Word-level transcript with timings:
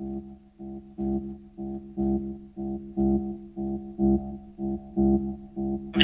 Ich 0.00 0.06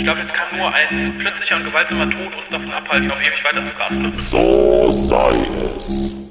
glaube, 0.05 0.21
jetzt 0.21 0.35
kann 0.35 0.59
nur 0.59 0.71
ein 0.71 1.19
plötzlicher 1.19 1.57
und 1.57 1.65
gewaltsamer 1.65 2.11
Tod 2.11 2.35
uns 2.35 2.49
davon 2.51 2.71
abhalten, 2.71 3.11
auf 3.11 3.19
ewig 3.19 3.45
weiter 3.45 3.65
zu 3.67 3.77
gasten. 3.79 4.17
So 4.17 4.93
sei 4.93 5.39
es. 5.77 6.26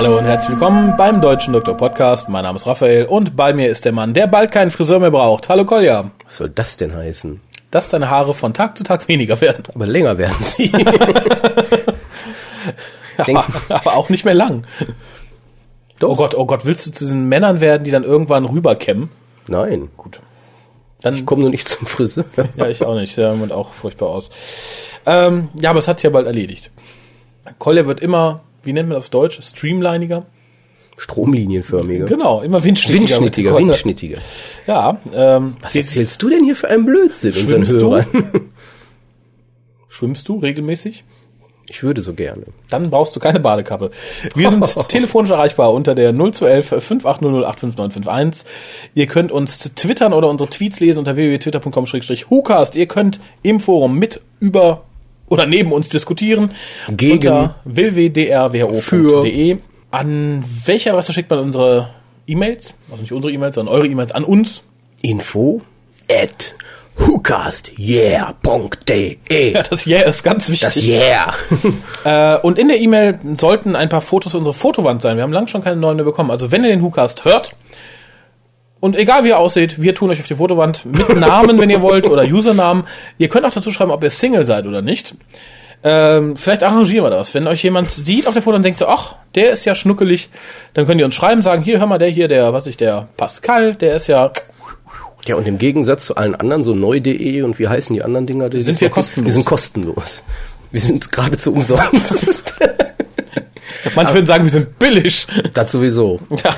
Hallo 0.00 0.16
und 0.16 0.24
herzlich 0.24 0.52
willkommen 0.52 0.96
beim 0.96 1.20
Deutschen 1.20 1.52
Doktor 1.52 1.76
Podcast. 1.76 2.30
Mein 2.30 2.44
Name 2.44 2.56
ist 2.56 2.66
Raphael 2.66 3.04
und 3.04 3.36
bei 3.36 3.52
mir 3.52 3.68
ist 3.68 3.84
der 3.84 3.92
Mann, 3.92 4.14
der 4.14 4.28
bald 4.28 4.50
keinen 4.50 4.70
Friseur 4.70 4.98
mehr 4.98 5.10
braucht. 5.10 5.50
Hallo 5.50 5.66
Kolja. 5.66 6.10
Was 6.24 6.38
soll 6.38 6.48
das 6.48 6.78
denn 6.78 6.96
heißen? 6.96 7.38
Dass 7.70 7.90
deine 7.90 8.08
Haare 8.08 8.32
von 8.32 8.54
Tag 8.54 8.78
zu 8.78 8.82
Tag 8.82 9.08
weniger 9.08 9.38
werden. 9.42 9.62
Aber 9.74 9.84
länger 9.84 10.16
werden 10.16 10.36
sie. 10.40 10.72
Denk- 13.26 13.44
aber 13.68 13.94
auch 13.94 14.08
nicht 14.08 14.24
mehr 14.24 14.32
lang. 14.32 14.62
Doch. 15.98 16.08
Oh 16.08 16.16
Gott, 16.16 16.34
oh 16.34 16.46
Gott, 16.46 16.64
willst 16.64 16.86
du 16.86 16.92
zu 16.92 17.04
diesen 17.04 17.28
Männern 17.28 17.60
werden, 17.60 17.84
die 17.84 17.90
dann 17.90 18.04
irgendwann 18.04 18.46
rüberkämmen? 18.46 19.10
Nein. 19.48 19.90
Gut. 19.98 20.18
Dann, 21.02 21.12
Ich 21.12 21.26
komme 21.26 21.42
nur 21.42 21.50
nicht 21.50 21.68
zum 21.68 21.86
Friseur. 21.86 22.24
ja, 22.56 22.68
ich 22.68 22.82
auch 22.82 22.94
nicht. 22.94 23.18
Der 23.18 23.34
sieht 23.34 23.52
auch 23.52 23.74
furchtbar 23.74 24.08
aus. 24.08 24.30
Ähm, 25.04 25.50
ja, 25.60 25.68
aber 25.68 25.80
es 25.80 25.88
hat 25.88 25.98
sich 26.00 26.04
ja 26.04 26.10
bald 26.10 26.26
erledigt. 26.26 26.70
Kolja 27.58 27.86
wird 27.86 28.00
immer, 28.00 28.40
wie 28.62 28.72
nennt 28.72 28.88
man 28.88 28.96
das 28.96 29.04
auf 29.04 29.10
Deutsch? 29.10 29.40
Streamliniger? 29.42 30.26
Stromlinienförmige. 30.96 32.04
Genau, 32.04 32.42
immer 32.42 32.62
windschnittiger. 32.62 33.00
Windschnittiger, 33.00 33.56
windschnittiger. 33.56 34.18
Ja, 34.66 34.98
ähm, 35.14 35.56
Was 35.62 35.74
erzählst 35.74 36.22
du 36.22 36.28
denn 36.28 36.44
hier 36.44 36.54
für 36.54 36.68
einen 36.68 36.84
Blödsinn 36.84 37.32
unseren 37.32 37.64
Schwimmst 37.64 37.80
du? 37.80 37.90
Hörern? 37.90 38.06
schwimmst 39.88 40.28
du 40.28 40.38
regelmäßig? 40.38 41.04
Ich 41.70 41.84
würde 41.84 42.02
so 42.02 42.14
gerne. 42.14 42.42
Dann 42.68 42.90
brauchst 42.90 43.14
du 43.14 43.20
keine 43.20 43.38
Badekappe. 43.38 43.92
Wir 44.34 44.50
sind 44.50 44.66
telefonisch 44.88 45.30
erreichbar 45.30 45.72
unter 45.72 45.94
der 45.94 46.12
0211 46.12 46.66
5800 46.66 47.48
85951. 47.48 48.46
Ihr 48.94 49.06
könnt 49.06 49.30
uns 49.30 49.60
twittern 49.76 50.12
oder 50.12 50.28
unsere 50.28 50.50
Tweets 50.50 50.80
lesen 50.80 50.98
unter 50.98 51.14
www.twitter.com-hucast. 51.14 52.74
Ihr 52.74 52.86
könnt 52.86 53.20
im 53.42 53.60
Forum 53.60 53.98
mit 53.98 54.20
über 54.40 54.82
oder 55.30 55.46
neben 55.46 55.72
uns 55.72 55.88
diskutieren. 55.88 56.50
Gegen. 56.88 57.28
Unter 57.28 57.54
www.drwho.de. 57.64 59.56
An 59.90 60.44
welche 60.66 60.90
Adresse 60.90 61.14
schickt 61.14 61.30
man 61.30 61.38
unsere 61.40 61.88
E-Mails? 62.26 62.74
Also 62.90 63.00
nicht 63.00 63.12
unsere 63.12 63.32
E-Mails, 63.32 63.54
sondern 63.54 63.74
eure 63.74 63.86
E-Mails 63.86 64.12
an 64.12 64.24
uns. 64.24 64.60
Info 65.00 65.62
at 66.10 66.54
whocastyeah.de 66.96 69.18
Ja, 69.52 69.62
das 69.62 69.86
Yeah 69.86 70.06
ist 70.06 70.22
ganz 70.22 70.50
wichtig. 70.50 70.66
Das 70.66 70.86
Yeah. 70.86 71.32
Äh, 72.04 72.36
und 72.38 72.58
in 72.58 72.68
der 72.68 72.80
E-Mail 72.80 73.18
sollten 73.36 73.76
ein 73.76 73.90
paar 73.90 74.00
Fotos 74.00 74.32
für 74.32 74.38
unsere 74.38 74.54
Fotowand 74.54 75.02
sein. 75.02 75.16
Wir 75.16 75.22
haben 75.22 75.32
lange 75.32 75.48
schon 75.48 75.62
keine 75.62 75.76
neuen 75.76 75.96
mehr 75.96 76.06
bekommen. 76.06 76.30
Also 76.30 76.50
wenn 76.50 76.64
ihr 76.64 76.70
den 76.70 76.82
WhoCast 76.82 77.26
hört 77.26 77.54
und 78.80 78.96
egal 78.96 79.24
wie 79.24 79.28
ihr 79.28 79.38
aussieht, 79.38 79.80
wir 79.80 79.94
tun 79.94 80.10
euch 80.10 80.20
auf 80.20 80.26
die 80.26 80.34
Fotowand 80.34 80.84
mit 80.86 81.08
Namen, 81.16 81.60
wenn 81.60 81.70
ihr 81.70 81.82
wollt, 81.82 82.06
oder 82.06 82.24
Usernamen. 82.24 82.84
Ihr 83.18 83.28
könnt 83.28 83.44
auch 83.44 83.52
dazu 83.52 83.70
schreiben, 83.70 83.90
ob 83.90 84.02
ihr 84.02 84.10
Single 84.10 84.44
seid 84.44 84.66
oder 84.66 84.82
nicht. 84.82 85.14
Ähm, 85.82 86.36
vielleicht 86.36 86.62
arrangieren 86.62 87.04
wir 87.04 87.10
das. 87.10 87.32
Wenn 87.34 87.46
euch 87.46 87.62
jemand 87.62 87.90
sieht 87.90 88.26
auf 88.26 88.34
der 88.34 88.42
Foto 88.42 88.56
und 88.56 88.64
denkt 88.64 88.78
so, 88.78 88.86
ach, 88.86 89.16
der 89.34 89.50
ist 89.50 89.64
ja 89.64 89.74
schnuckelig, 89.74 90.28
dann 90.74 90.86
könnt 90.86 91.00
ihr 91.00 91.06
uns 91.06 91.14
schreiben, 91.14 91.42
sagen, 91.42 91.62
hier, 91.62 91.78
hör 91.78 91.86
mal, 91.86 91.98
der 91.98 92.08
hier, 92.08 92.28
der, 92.28 92.52
was 92.52 92.66
ich, 92.66 92.76
der 92.76 93.08
Pascal, 93.16 93.74
der 93.74 93.96
ist 93.96 94.06
ja, 94.06 94.32
Ja, 95.26 95.36
und 95.36 95.46
im 95.46 95.58
Gegensatz 95.58 96.06
zu 96.06 96.16
allen 96.16 96.34
anderen, 96.34 96.62
so 96.62 96.74
neu.de 96.74 97.42
und 97.42 97.58
wie 97.58 97.68
heißen 97.68 97.94
die 97.94 98.02
anderen 98.02 98.26
Dinger? 98.26 98.50
die 98.50 98.60
Sind 98.60 98.80
wir 98.80 98.90
kostenlos. 98.90 99.26
Wir 99.26 99.32
sind 99.32 99.46
kostenlos. 99.46 100.22
Wir 100.70 100.80
sind 100.80 101.12
geradezu 101.12 101.52
umsonst. 101.52 102.54
manche 103.94 104.14
würden 104.14 104.26
sagen, 104.26 104.44
wir 104.44 104.50
sind 104.50 104.78
billig. 104.78 105.26
das 105.54 105.72
sowieso. 105.72 106.20
Ja. 106.44 106.54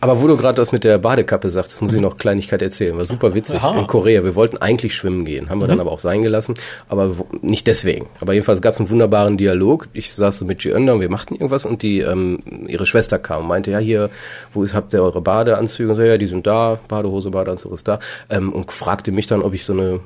Aber 0.00 0.20
wo 0.20 0.26
du 0.26 0.36
gerade 0.36 0.56
das 0.56 0.72
mit 0.72 0.84
der 0.84 0.98
Badekappe 0.98 1.48
sagst, 1.48 1.80
muss 1.80 1.94
ich 1.94 2.00
noch 2.00 2.16
Kleinigkeit 2.16 2.60
erzählen. 2.60 2.96
War 2.96 3.04
super 3.04 3.34
witzig. 3.34 3.62
Aha. 3.62 3.78
In 3.78 3.86
Korea, 3.86 4.24
wir 4.24 4.34
wollten 4.34 4.58
eigentlich 4.58 4.94
schwimmen 4.94 5.24
gehen, 5.24 5.48
haben 5.48 5.60
wir 5.60 5.68
dann 5.68 5.80
aber 5.80 5.90
auch 5.90 5.98
sein 5.98 6.22
gelassen, 6.22 6.54
aber 6.88 7.12
nicht 7.40 7.66
deswegen. 7.66 8.06
Aber 8.20 8.34
jedenfalls 8.34 8.60
gab 8.60 8.74
es 8.74 8.80
einen 8.80 8.90
wunderbaren 8.90 9.38
Dialog. 9.38 9.88
Ich 9.94 10.12
saß 10.12 10.38
so 10.38 10.44
mit 10.44 10.60
Giönda 10.60 10.92
und 10.92 11.00
wir 11.00 11.10
machten 11.10 11.34
irgendwas 11.34 11.64
und 11.64 11.82
die 11.82 12.00
ähm, 12.00 12.40
ihre 12.66 12.84
Schwester 12.84 13.18
kam 13.18 13.42
und 13.42 13.48
meinte, 13.48 13.70
ja 13.70 13.78
hier, 13.78 14.10
wo 14.52 14.62
ist, 14.62 14.74
habt 14.74 14.92
ihr 14.92 15.02
eure 15.02 15.22
Badeanzüge? 15.22 15.90
Und 15.90 15.96
so, 15.96 16.02
ja, 16.02 16.18
die 16.18 16.26
sind 16.26 16.46
da, 16.46 16.78
Badehose, 16.88 17.30
Badeanzug 17.30 17.72
ist 17.72 17.88
da. 17.88 17.98
Ähm, 18.28 18.52
und 18.52 18.70
fragte 18.70 19.12
mich 19.12 19.26
dann, 19.26 19.42
ob 19.42 19.54
ich 19.54 19.64
so 19.64 19.72
eine 19.72 20.00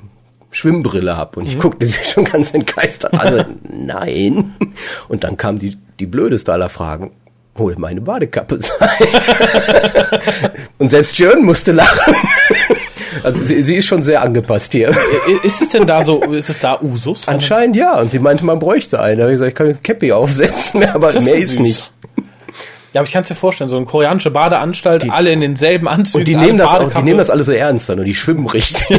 Schwimmbrille 0.52 1.16
hab 1.16 1.36
und 1.36 1.46
ich 1.46 1.58
guckte 1.58 1.86
sie 1.86 1.98
schon 2.04 2.24
ganz 2.24 2.54
entgeistert 2.54 3.14
an. 3.14 3.20
Also, 3.20 3.44
nein. 3.68 4.54
Und 5.08 5.24
dann 5.24 5.36
kam 5.36 5.58
die, 5.58 5.76
die 5.98 6.06
blödeste 6.06 6.52
aller 6.52 6.68
Fragen. 6.68 7.12
Wohl 7.60 7.76
meine 7.78 8.00
Badekappe 8.00 8.58
sei. 8.58 8.90
und 10.78 10.88
selbst 10.88 11.18
Jörn 11.18 11.44
musste 11.44 11.72
lachen. 11.72 12.14
Also 13.22 13.42
sie, 13.42 13.62
sie 13.62 13.76
ist 13.76 13.86
schon 13.86 14.02
sehr 14.02 14.22
angepasst 14.22 14.72
hier. 14.72 14.94
Ist 15.42 15.60
es 15.62 15.68
denn 15.68 15.86
da 15.86 16.02
so, 16.02 16.22
ist 16.22 16.48
es 16.48 16.58
da 16.58 16.80
Usus? 16.80 17.28
Anscheinend 17.28 17.76
ja. 17.76 18.00
Und 18.00 18.10
sie 18.10 18.18
meinte, 18.18 18.44
man 18.44 18.58
bräuchte 18.58 19.00
eine. 19.00 19.16
Da 19.16 19.22
habe 19.22 19.32
ich 19.32 19.34
gesagt, 19.34 19.50
ich 19.50 19.54
kann 19.54 19.66
ein 19.68 19.82
Cappy 19.82 20.12
aufsetzen, 20.12 20.84
aber 20.94 21.12
Das 21.12 21.24
mehr 21.24 21.34
ist 21.34 21.52
ist 21.52 21.60
nicht. 21.60 21.92
Ja, 22.92 23.00
aber 23.00 23.06
ich 23.06 23.12
kann 23.12 23.22
es 23.22 23.28
dir 23.28 23.36
vorstellen, 23.36 23.70
so 23.70 23.76
eine 23.76 23.86
koreanische 23.86 24.32
Badeanstalt, 24.32 25.08
alle 25.10 25.30
in 25.30 25.40
denselben 25.40 25.86
Anzügen. 25.86 26.20
Und 26.20 26.28
die 26.28 26.34
nehmen, 26.34 26.58
das 26.58 26.74
auch, 26.74 26.92
die 26.92 27.02
nehmen 27.02 27.18
das 27.18 27.30
alle 27.30 27.44
so 27.44 27.52
ernst 27.52 27.88
dann 27.88 28.00
und 28.00 28.04
die 28.04 28.14
schwimmen 28.14 28.48
richtig. 28.48 28.98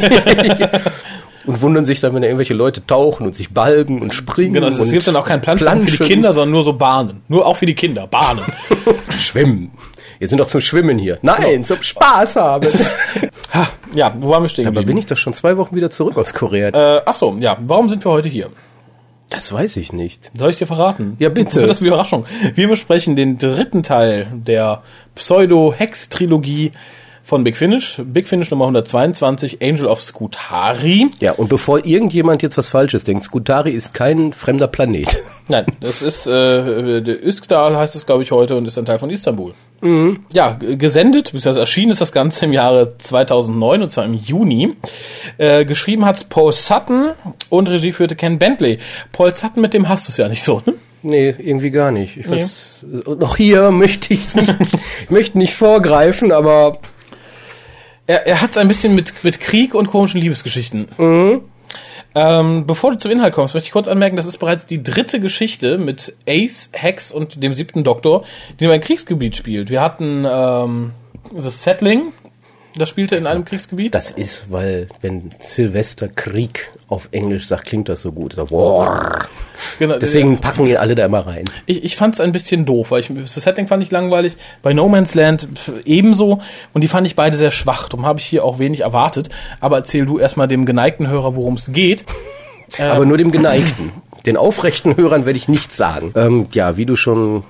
und 1.46 1.60
wundern 1.60 1.84
sich 1.84 2.00
dann, 2.00 2.14
wenn 2.14 2.22
da 2.22 2.28
irgendwelche 2.28 2.54
Leute 2.54 2.84
tauchen 2.86 3.26
und 3.26 3.34
sich 3.34 3.50
balgen 3.50 4.00
und 4.00 4.14
springen. 4.14 4.54
Genau, 4.54 4.68
es 4.68 4.78
und 4.78 4.90
gibt 4.90 5.06
dann 5.06 5.16
auch 5.16 5.26
keinen 5.26 5.40
Planschbecken 5.40 5.88
für 5.88 6.04
die. 6.04 6.10
Kinder, 6.10 6.32
sondern 6.32 6.52
nur 6.52 6.64
so 6.64 6.72
Bahnen. 6.72 7.22
Nur 7.28 7.46
auch 7.46 7.56
für 7.56 7.66
die 7.66 7.74
Kinder, 7.74 8.06
Bahnen. 8.06 8.44
Schwimmen. 9.18 9.72
Wir 10.18 10.28
sind 10.28 10.38
doch 10.38 10.46
zum 10.46 10.60
Schwimmen 10.60 10.98
hier. 10.98 11.18
Nein, 11.22 11.64
zum 11.64 11.82
Spaß 11.82 12.36
haben. 12.36 12.68
ha, 13.54 13.68
ja, 13.94 14.14
wo 14.16 14.30
waren 14.30 14.42
wir 14.42 14.48
stehen 14.48 14.68
Aber 14.68 14.82
bin 14.82 14.96
ich 14.96 15.06
doch 15.06 15.16
schon 15.16 15.32
zwei 15.32 15.56
Wochen 15.56 15.74
wieder 15.74 15.90
zurück 15.90 16.16
aus 16.16 16.32
Korea. 16.32 16.68
Äh, 16.68 17.02
ach 17.04 17.14
so, 17.14 17.36
ja, 17.40 17.58
warum 17.60 17.88
sind 17.88 18.04
wir 18.04 18.12
heute 18.12 18.28
hier? 18.28 18.50
das 19.32 19.50
weiß 19.52 19.78
ich 19.78 19.92
nicht. 19.92 20.30
Soll 20.36 20.50
ich 20.50 20.58
dir 20.58 20.66
verraten? 20.66 21.16
Ja, 21.18 21.30
bitte. 21.30 21.62
Das 21.62 21.78
ist 21.78 21.78
eine 21.78 21.88
Überraschung. 21.88 22.26
Wir 22.54 22.68
besprechen 22.68 23.16
den 23.16 23.38
dritten 23.38 23.82
Teil 23.82 24.26
der 24.32 24.82
Pseudo-Hex-Trilogie 25.14 26.72
von 27.22 27.44
Big 27.44 27.56
Finish. 27.56 28.00
Big 28.04 28.26
Finish 28.26 28.50
Nummer 28.50 28.64
122, 28.64 29.62
Angel 29.62 29.86
of 29.86 30.00
Skutari. 30.00 31.08
Ja, 31.20 31.32
und 31.32 31.48
bevor 31.48 31.84
irgendjemand 31.84 32.42
jetzt 32.42 32.58
was 32.58 32.68
Falsches 32.68 33.04
denkt, 33.04 33.24
Skutari 33.24 33.70
ist 33.70 33.94
kein 33.94 34.32
fremder 34.32 34.66
Planet. 34.66 35.22
Nein, 35.48 35.66
das 35.80 36.02
ist 36.02 36.26
äh, 36.26 37.00
der 37.00 37.24
Üskdal 37.26 37.76
heißt 37.76 37.94
es, 37.96 38.06
glaube 38.06 38.22
ich, 38.22 38.30
heute 38.32 38.56
und 38.56 38.66
ist 38.66 38.78
ein 38.78 38.84
Teil 38.84 38.98
von 38.98 39.10
Istanbul. 39.10 39.52
Ja, 40.32 40.52
g- 40.52 40.76
gesendet, 40.76 41.24
beziehungsweise 41.32 41.58
erschienen 41.58 41.90
ist 41.90 42.00
das 42.00 42.12
Ganze 42.12 42.44
im 42.44 42.52
Jahre 42.52 42.96
2009 42.98 43.82
und 43.82 43.88
zwar 43.90 44.04
im 44.04 44.14
Juni. 44.14 44.76
Äh, 45.38 45.64
geschrieben 45.64 46.04
hat 46.04 46.28
Paul 46.28 46.52
Sutton 46.52 47.10
und 47.48 47.68
Regie 47.68 47.90
führte 47.90 48.14
Ken 48.14 48.38
Bentley. 48.38 48.78
Paul 49.10 49.34
Sutton, 49.34 49.60
mit 49.60 49.74
dem 49.74 49.88
hast 49.88 50.06
du 50.06 50.12
es 50.12 50.18
ja 50.18 50.28
nicht 50.28 50.44
so, 50.44 50.62
ne? 50.66 50.74
Nee, 51.02 51.34
irgendwie 51.36 51.70
gar 51.70 51.90
nicht. 51.90 52.16
Ich 52.16 52.30
weiß, 52.30 52.86
und 53.06 53.24
auch 53.24 53.36
hier 53.36 53.72
möchte 53.72 54.14
ich 54.14 54.32
nicht, 54.36 54.54
ich 55.04 55.10
möchte 55.10 55.36
nicht 55.36 55.54
vorgreifen, 55.54 56.30
aber 56.30 56.78
Er, 58.06 58.26
er 58.26 58.40
hat 58.40 58.58
ein 58.58 58.68
bisschen 58.68 58.94
mit, 58.94 59.24
mit 59.24 59.40
Krieg 59.40 59.74
und 59.74 59.86
komischen 59.86 60.20
Liebesgeschichten. 60.20 60.88
Ähm, 62.14 62.66
bevor 62.66 62.92
du 62.92 62.98
zum 62.98 63.10
Inhalt 63.10 63.32
kommst, 63.32 63.54
möchte 63.54 63.68
ich 63.68 63.72
kurz 63.72 63.88
anmerken, 63.88 64.16
das 64.16 64.26
ist 64.26 64.38
bereits 64.38 64.66
die 64.66 64.82
dritte 64.82 65.18
Geschichte 65.20 65.78
mit 65.78 66.14
Ace, 66.28 66.68
Hex 66.72 67.10
und 67.10 67.42
dem 67.42 67.54
siebten 67.54 67.84
Doktor, 67.84 68.24
die 68.60 68.64
in 68.64 68.70
einem 68.70 68.82
Kriegsgebiet 68.82 69.34
spielt. 69.34 69.70
Wir 69.70 69.80
hatten 69.80 70.26
ähm, 70.28 70.92
das 71.34 71.62
Settling, 71.62 72.12
das 72.76 72.88
spielte 72.88 73.16
in 73.16 73.26
einem 73.26 73.44
Kriegsgebiet. 73.44 73.94
das 73.94 74.10
ist, 74.10 74.50
weil 74.50 74.86
wenn 75.00 75.30
Silvester 75.40 76.08
Krieg 76.08 76.70
auf 76.88 77.08
Englisch 77.12 77.46
sagt, 77.46 77.66
klingt 77.66 77.88
das 77.88 78.02
so 78.02 78.12
gut. 78.12 78.34
So, 78.34 78.50
War. 78.50 79.28
Genau, 79.78 79.98
Deswegen 79.98 80.38
packen 80.38 80.66
ihn 80.66 80.76
alle 80.76 80.94
da 80.94 81.04
immer 81.04 81.26
rein. 81.26 81.44
Ich, 81.66 81.84
ich 81.84 81.96
fand 81.96 82.14
es 82.14 82.20
ein 82.20 82.32
bisschen 82.32 82.64
doof, 82.66 82.90
weil 82.90 83.00
ich 83.00 83.10
das 83.14 83.34
Setting 83.34 83.66
fand 83.66 83.82
ich 83.82 83.90
langweilig. 83.90 84.36
Bei 84.62 84.72
No 84.72 84.88
Man's 84.88 85.14
Land 85.14 85.48
ebenso. 85.84 86.40
Und 86.72 86.82
die 86.82 86.88
fand 86.88 87.06
ich 87.06 87.16
beide 87.16 87.36
sehr 87.36 87.50
schwach. 87.50 87.88
Darum 87.88 88.06
habe 88.06 88.18
ich 88.20 88.26
hier 88.26 88.44
auch 88.44 88.58
wenig 88.58 88.80
erwartet. 88.80 89.28
Aber 89.60 89.76
erzähl 89.76 90.04
du 90.04 90.18
erstmal 90.18 90.48
dem 90.48 90.66
geneigten 90.66 91.08
Hörer, 91.08 91.36
worum 91.36 91.54
es 91.54 91.72
geht. 91.72 92.04
Aber 92.78 93.04
nur 93.04 93.18
dem 93.18 93.30
Geneigten. 93.30 93.92
Den 94.26 94.36
aufrechten 94.36 94.96
Hörern 94.96 95.26
werde 95.26 95.36
ich 95.36 95.48
nichts 95.48 95.76
sagen. 95.76 96.12
Ähm, 96.14 96.48
ja, 96.52 96.76
wie 96.76 96.86
du 96.86 96.96
schon 96.96 97.44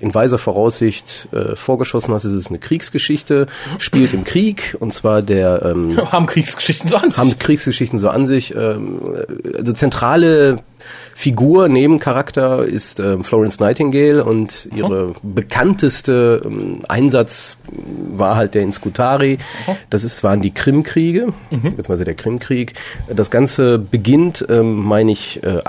in 0.00 0.14
weiser 0.14 0.38
Voraussicht 0.38 1.28
äh, 1.32 1.56
vorgeschossen 1.56 2.12
hast, 2.12 2.24
ist 2.24 2.32
es 2.32 2.48
eine 2.48 2.58
Kriegsgeschichte, 2.58 3.46
spielt 3.78 4.12
im 4.12 4.24
Krieg, 4.24 4.76
und 4.80 4.92
zwar 4.92 5.22
der 5.22 5.62
ähm, 5.64 5.98
Haben 6.12 6.26
Kriegsgeschichten 6.26 6.88
so 6.88 6.96
an 6.96 7.10
sich. 7.10 7.18
haben 7.18 7.38
Kriegsgeschichten 7.38 7.98
so 7.98 8.08
an 8.08 8.26
sich. 8.26 8.54
Ähm, 8.54 9.00
also 9.56 9.72
zentrale 9.72 10.58
Hauptfigur, 11.14 11.68
Nebencharakter 11.68 12.64
ist 12.64 12.98
ähm, 12.98 13.24
Florence 13.24 13.60
Nightingale 13.60 14.24
und 14.24 14.68
ihre 14.74 15.14
bekannteste 15.22 16.42
ähm, 16.44 16.80
Einsatz 16.88 17.56
war 18.12 18.36
halt 18.36 18.54
der 18.54 18.62
in 18.62 18.72
Scutari. 18.72 19.38
Das 19.90 20.04
ist, 20.04 20.24
waren 20.24 20.42
die 20.42 20.52
Krimkriege, 20.52 21.32
beziehungsweise 21.50 22.04
der 22.04 22.14
Krimkrieg. 22.14 22.74
Das 23.08 23.30
Ganze 23.30 23.78
beginnt, 23.78 24.44
ähm, 24.48 24.74
meine 24.74 25.12
ich, 25.12 25.42
äh, 25.44 25.60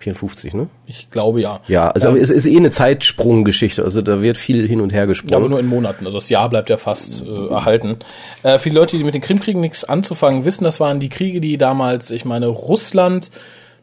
1854, 0.00 0.54
ne? 0.54 0.68
Ich 0.86 1.10
glaube 1.10 1.40
ja. 1.40 1.60
Ja, 1.68 1.88
also 1.90 2.08
Ähm, 2.08 2.16
es 2.16 2.30
ist 2.30 2.46
eh 2.46 2.56
eine 2.56 2.70
Zeitsprunggeschichte, 2.70 3.84
also 3.84 4.02
da 4.02 4.22
wird 4.22 4.36
viel 4.36 4.66
hin 4.66 4.80
und 4.80 4.90
her 4.92 5.00
Ja, 5.00 5.02
aber 5.04 5.08
gesprungen. 5.08 5.50
nur 5.50 5.60
in 5.60 5.66
Monaten. 5.66 6.06
Also 6.06 6.16
das 6.18 6.28
Jahr 6.28 6.48
bleibt 6.48 6.70
ja 6.70 6.76
fast 6.76 7.22
äh, 7.26 7.48
erhalten. 7.52 7.96
Äh, 8.42 8.58
viele 8.58 8.74
Leute, 8.76 8.96
die 8.98 9.04
mit 9.04 9.14
den 9.14 9.20
Krimkriegen 9.20 9.60
nichts 9.60 9.84
anzufangen 9.84 10.44
wissen, 10.44 10.64
das 10.64 10.80
waren 10.80 11.00
die 11.00 11.08
Kriege, 11.08 11.40
die 11.40 11.58
damals, 11.58 12.10
ich 12.10 12.24
meine, 12.24 12.46
Russland 12.46 13.30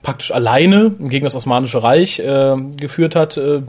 praktisch 0.03 0.31
alleine 0.31 0.95
gegen 0.99 1.23
das 1.25 1.35
Osmanische 1.35 1.81
Reich 1.83 2.19
äh, 2.19 2.55
geführt 2.77 3.15
hat. 3.15 3.37
Äh, 3.37 3.61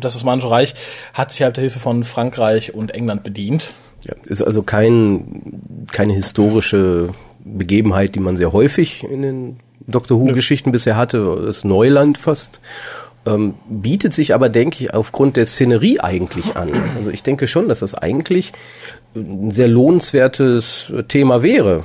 das 0.00 0.16
Osmanische 0.16 0.50
Reich 0.50 0.74
hat 1.12 1.30
sich 1.30 1.42
halt 1.42 1.56
der 1.56 1.62
Hilfe 1.62 1.78
von 1.78 2.04
Frankreich 2.04 2.74
und 2.74 2.90
England 2.92 3.22
bedient. 3.22 3.72
Ja, 4.06 4.14
ist 4.26 4.42
also 4.42 4.62
kein, 4.62 5.86
keine 5.92 6.12
historische 6.14 7.08
Begebenheit, 7.44 8.14
die 8.14 8.20
man 8.20 8.36
sehr 8.36 8.52
häufig 8.52 9.04
in 9.04 9.22
den 9.22 9.56
Doctor 9.86 10.18
Who-Geschichten 10.18 10.72
bisher 10.72 10.96
hatte. 10.96 11.36
Das 11.46 11.58
ist 11.58 11.64
Neuland 11.64 12.18
fast. 12.18 12.60
Ähm, 13.26 13.54
bietet 13.68 14.12
sich 14.12 14.34
aber, 14.34 14.48
denke 14.48 14.84
ich, 14.84 14.92
aufgrund 14.92 15.36
der 15.36 15.46
Szenerie 15.46 16.00
eigentlich 16.00 16.56
an. 16.56 16.70
Also 16.96 17.10
ich 17.10 17.22
denke 17.22 17.46
schon, 17.46 17.68
dass 17.68 17.80
das 17.80 17.94
eigentlich 17.94 18.52
ein 19.16 19.50
sehr 19.50 19.68
lohnenswertes 19.68 20.92
Thema 21.08 21.42
wäre. 21.42 21.84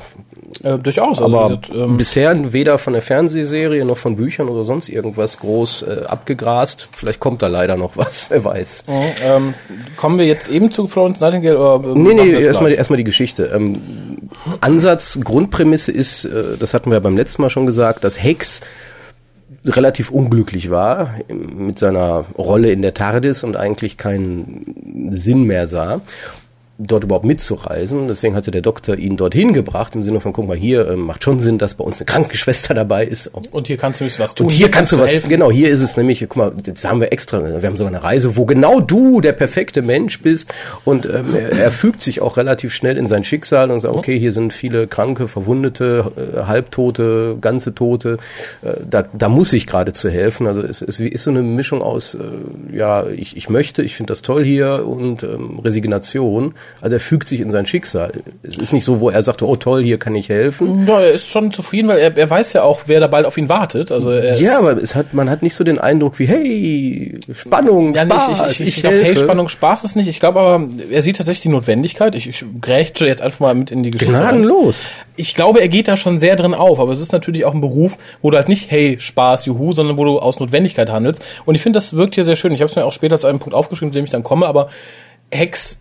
Äh, 0.63 0.77
durchaus. 0.77 1.21
Aber 1.21 1.43
also, 1.43 1.55
das, 1.57 1.75
ähm, 1.75 1.97
bisher 1.97 2.53
weder 2.53 2.77
von 2.77 2.93
der 2.93 3.01
Fernsehserie 3.01 3.85
noch 3.85 3.97
von 3.97 4.15
Büchern 4.15 4.49
oder 4.49 4.63
sonst 4.63 4.89
irgendwas 4.89 5.39
groß 5.39 5.83
äh, 5.83 6.05
abgegrast. 6.07 6.89
Vielleicht 6.91 7.19
kommt 7.19 7.41
da 7.41 7.47
leider 7.47 7.77
noch 7.77 7.97
was, 7.97 8.29
wer 8.29 8.43
weiß. 8.43 8.83
ähm, 9.23 9.53
kommen 9.95 10.17
wir 10.17 10.25
jetzt 10.25 10.49
eben 10.49 10.71
zu 10.71 10.87
Florence 10.87 11.19
Nightingale? 11.19 11.57
Oder, 11.59 11.89
äh, 11.89 11.93
Nee, 11.93 12.13
nee, 12.13 12.43
erstmal 12.43 12.71
erstmal 12.71 12.97
die 12.97 13.03
Geschichte. 13.03 13.45
Ähm, 13.53 14.19
Ansatz, 14.61 15.19
Grundprämisse 15.23 15.91
ist, 15.91 16.25
äh, 16.25 16.57
das 16.59 16.73
hatten 16.73 16.91
wir 16.91 16.99
beim 16.99 17.15
letzten 17.15 17.41
Mal 17.41 17.49
schon 17.49 17.65
gesagt, 17.65 18.03
dass 18.03 18.21
Hex 18.21 18.61
relativ 19.65 20.11
unglücklich 20.11 20.69
war 20.69 21.15
mit 21.27 21.79
seiner 21.79 22.25
Rolle 22.37 22.71
in 22.71 22.81
der 22.81 22.93
TARDIS 22.93 23.43
und 23.43 23.57
eigentlich 23.57 23.97
keinen 23.97 25.09
Sinn 25.11 25.43
mehr 25.43 25.67
sah 25.67 26.01
dort 26.79 27.03
überhaupt 27.03 27.25
mitzureisen. 27.25 28.07
Deswegen 28.07 28.35
hatte 28.35 28.51
der 28.51 28.61
Doktor 28.61 28.97
ihn 28.97 29.17
dorthin 29.17 29.51
gebracht, 29.53 29.95
im 29.95 30.03
Sinne 30.03 30.21
von, 30.21 30.31
guck 30.31 30.47
mal, 30.47 30.55
hier 30.55 30.87
ähm, 30.87 31.01
macht 31.01 31.23
schon 31.23 31.39
Sinn, 31.39 31.57
dass 31.57 31.73
bei 31.73 31.83
uns 31.83 31.97
eine 31.97 32.05
Krankenschwester 32.05 32.73
dabei 32.73 33.05
ist. 33.05 33.29
Und 33.51 33.67
hier 33.67 33.77
kannst 33.77 33.99
du 33.99 34.05
ein 34.05 34.07
bisschen 34.07 34.23
was 34.23 34.33
tun. 34.33 34.47
Und 34.47 34.53
hier 34.53 34.71
kannst 34.71 34.93
du 34.93 34.99
was, 34.99 35.13
helfen. 35.13 35.29
genau, 35.29 35.51
hier 35.51 35.69
ist 35.69 35.81
es 35.81 35.97
nämlich, 35.97 36.21
guck 36.21 36.37
mal, 36.37 36.53
jetzt 36.65 36.87
haben 36.87 37.01
wir 37.01 37.11
extra, 37.11 37.43
wir 37.43 37.67
haben 37.67 37.75
sogar 37.75 37.93
eine 37.93 38.01
Reise, 38.01 38.37
wo 38.37 38.45
genau 38.45 38.79
du 38.79 39.19
der 39.19 39.33
perfekte 39.33 39.81
Mensch 39.81 40.21
bist 40.21 40.53
und 40.85 41.05
ähm, 41.05 41.35
er, 41.35 41.51
er 41.51 41.71
fügt 41.71 42.01
sich 42.01 42.21
auch 42.21 42.37
relativ 42.37 42.73
schnell 42.73 42.97
in 42.97 43.07
sein 43.07 43.25
Schicksal 43.25 43.71
und 43.71 43.81
sagt, 43.81 43.93
okay, 43.93 44.17
hier 44.17 44.31
sind 44.31 44.53
viele 44.53 44.87
Kranke, 44.87 45.27
Verwundete, 45.27 46.11
äh, 46.15 46.43
Halbtote, 46.43 47.37
ganze 47.41 47.75
Tote, 47.75 48.19
äh, 48.61 48.73
da, 48.89 49.03
da 49.11 49.27
muss 49.27 49.51
ich 49.51 49.67
gerade 49.67 49.91
zu 49.91 50.09
helfen. 50.09 50.47
Also 50.47 50.61
es, 50.61 50.81
es 50.81 50.99
ist 51.01 51.23
so 51.23 51.31
eine 51.31 51.41
Mischung 51.41 51.81
aus, 51.81 52.15
äh, 52.15 52.75
ja, 52.75 53.05
ich, 53.07 53.35
ich 53.35 53.49
möchte, 53.49 53.81
ich 53.81 53.95
finde 53.95 54.11
das 54.11 54.21
toll 54.21 54.45
hier 54.45 54.87
und 54.87 55.23
ähm, 55.23 55.59
Resignation. 55.59 56.53
Also 56.81 56.95
er 56.95 56.99
fügt 56.99 57.27
sich 57.27 57.41
in 57.41 57.51
sein 57.51 57.65
Schicksal. 57.65 58.11
Es 58.43 58.57
ist 58.57 58.73
nicht 58.73 58.85
so, 58.85 58.99
wo 58.99 59.09
er 59.09 59.21
sagt, 59.21 59.41
oh 59.41 59.55
toll, 59.55 59.83
hier 59.83 59.97
kann 59.99 60.15
ich 60.15 60.29
helfen. 60.29 60.87
Ja, 60.87 61.01
er 61.01 61.11
ist 61.11 61.27
schon 61.27 61.51
zufrieden, 61.51 61.87
weil 61.87 61.99
er, 61.99 62.15
er 62.15 62.29
weiß 62.29 62.53
ja 62.53 62.63
auch, 62.63 62.81
wer 62.85 62.99
da 62.99 63.07
bald 63.07 63.25
auf 63.25 63.37
ihn 63.37 63.49
wartet. 63.49 63.91
Also 63.91 64.11
er 64.11 64.39
Ja, 64.39 64.59
aber 64.59 64.81
es 64.81 64.95
hat, 64.95 65.13
man 65.13 65.29
hat 65.29 65.43
nicht 65.43 65.55
so 65.55 65.63
den 65.63 65.79
Eindruck 65.79 66.19
wie, 66.19 66.27
hey, 66.27 67.19
Spannung, 67.33 67.95
Ja, 67.95 68.05
Spaß, 68.05 68.27
nicht, 68.29 68.45
ich, 68.45 68.61
ich, 68.61 68.67
ich, 68.77 68.81
glaube, 68.81 69.03
hey. 69.03 69.15
Spannung, 69.15 69.49
Spaß 69.49 69.83
ist 69.83 69.95
nicht. 69.95 70.07
Ich 70.07 70.19
glaube 70.19 70.39
aber, 70.39 70.67
er 70.89 71.01
sieht 71.01 71.17
tatsächlich 71.17 71.43
die 71.43 71.49
Notwendigkeit. 71.49 72.15
Ich, 72.15 72.27
ich 72.27 72.45
grätsche 72.61 73.05
jetzt 73.07 73.21
einfach 73.21 73.39
mal 73.39 73.55
mit 73.55 73.71
in 73.71 73.83
die 73.83 73.91
Geschichte. 73.91 74.13
Gnadenlos. 74.13 74.77
Ich 75.15 75.35
glaube, 75.35 75.59
er 75.59 75.67
geht 75.67 75.89
da 75.89 75.97
schon 75.97 76.17
sehr 76.17 76.37
drin 76.37 76.53
auf, 76.53 76.79
aber 76.79 76.93
es 76.93 77.01
ist 77.01 77.11
natürlich 77.11 77.43
auch 77.43 77.53
ein 77.53 77.61
Beruf, 77.61 77.97
wo 78.21 78.31
du 78.31 78.37
halt 78.37 78.47
nicht, 78.47 78.71
hey, 78.71 78.97
Spaß, 78.99 79.45
juhu, 79.45 79.73
sondern 79.73 79.97
wo 79.97 80.05
du 80.05 80.19
aus 80.19 80.39
Notwendigkeit 80.39 80.89
handelst. 80.89 81.23
Und 81.45 81.55
ich 81.55 81.61
finde, 81.61 81.77
das 81.77 81.93
wirkt 81.93 82.15
hier 82.15 82.23
sehr 82.23 82.37
schön. 82.37 82.53
Ich 82.53 82.61
habe 82.61 82.69
es 82.69 82.75
mir 82.75 82.85
auch 82.85 82.93
später 82.93 83.15
als 83.15 83.25
einen 83.25 83.39
Punkt 83.39 83.53
aufgeschrieben, 83.53 83.91
zu 83.91 83.99
dem 83.99 84.05
ich 84.05 84.11
dann 84.11 84.23
komme, 84.23 84.47
aber 84.47 84.69
Hex 85.31 85.79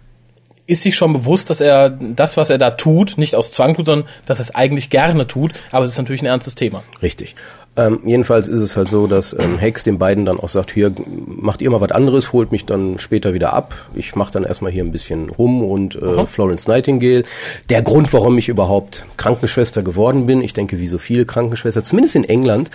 ist 0.68 0.82
sich 0.82 0.94
schon 0.94 1.12
bewusst, 1.14 1.50
dass 1.50 1.60
er 1.60 1.90
das, 1.90 2.36
was 2.36 2.50
er 2.50 2.58
da 2.58 2.70
tut, 2.70 3.16
nicht 3.16 3.34
aus 3.34 3.50
Zwang 3.50 3.74
tut, 3.74 3.86
sondern 3.86 4.06
dass 4.26 4.38
er 4.38 4.42
es 4.42 4.54
eigentlich 4.54 4.90
gerne 4.90 5.26
tut, 5.26 5.52
aber 5.72 5.84
es 5.84 5.92
ist 5.92 5.98
natürlich 5.98 6.22
ein 6.22 6.26
ernstes 6.26 6.54
Thema. 6.54 6.82
Richtig. 7.02 7.34
Ähm, 7.76 8.00
jedenfalls 8.04 8.48
ist 8.48 8.60
es 8.60 8.76
halt 8.76 8.88
so, 8.88 9.06
dass 9.06 9.34
ähm, 9.38 9.56
Hex 9.56 9.84
den 9.84 9.98
beiden 9.98 10.26
dann 10.26 10.40
auch 10.40 10.48
sagt, 10.48 10.72
hier 10.72 10.92
macht 11.26 11.62
ihr 11.62 11.70
mal 11.70 11.80
was 11.80 11.92
anderes, 11.92 12.32
holt 12.32 12.52
mich 12.52 12.66
dann 12.66 12.98
später 12.98 13.34
wieder 13.34 13.52
ab. 13.52 13.74
Ich 13.94 14.14
mache 14.14 14.32
dann 14.32 14.44
erstmal 14.44 14.72
hier 14.72 14.84
ein 14.84 14.90
bisschen 14.90 15.30
rum 15.30 15.62
und 15.62 15.94
äh, 15.94 16.26
Florence 16.26 16.66
Nightingale. 16.66 17.22
Der 17.70 17.82
Grund, 17.82 18.12
warum 18.12 18.36
ich 18.36 18.48
überhaupt 18.48 19.06
Krankenschwester 19.16 19.82
geworden 19.82 20.26
bin, 20.26 20.42
ich 20.42 20.52
denke, 20.52 20.78
wie 20.78 20.88
so 20.88 20.98
viele 20.98 21.24
Krankenschwester, 21.24 21.82
zumindest 21.84 22.16
in 22.16 22.24
England, 22.24 22.70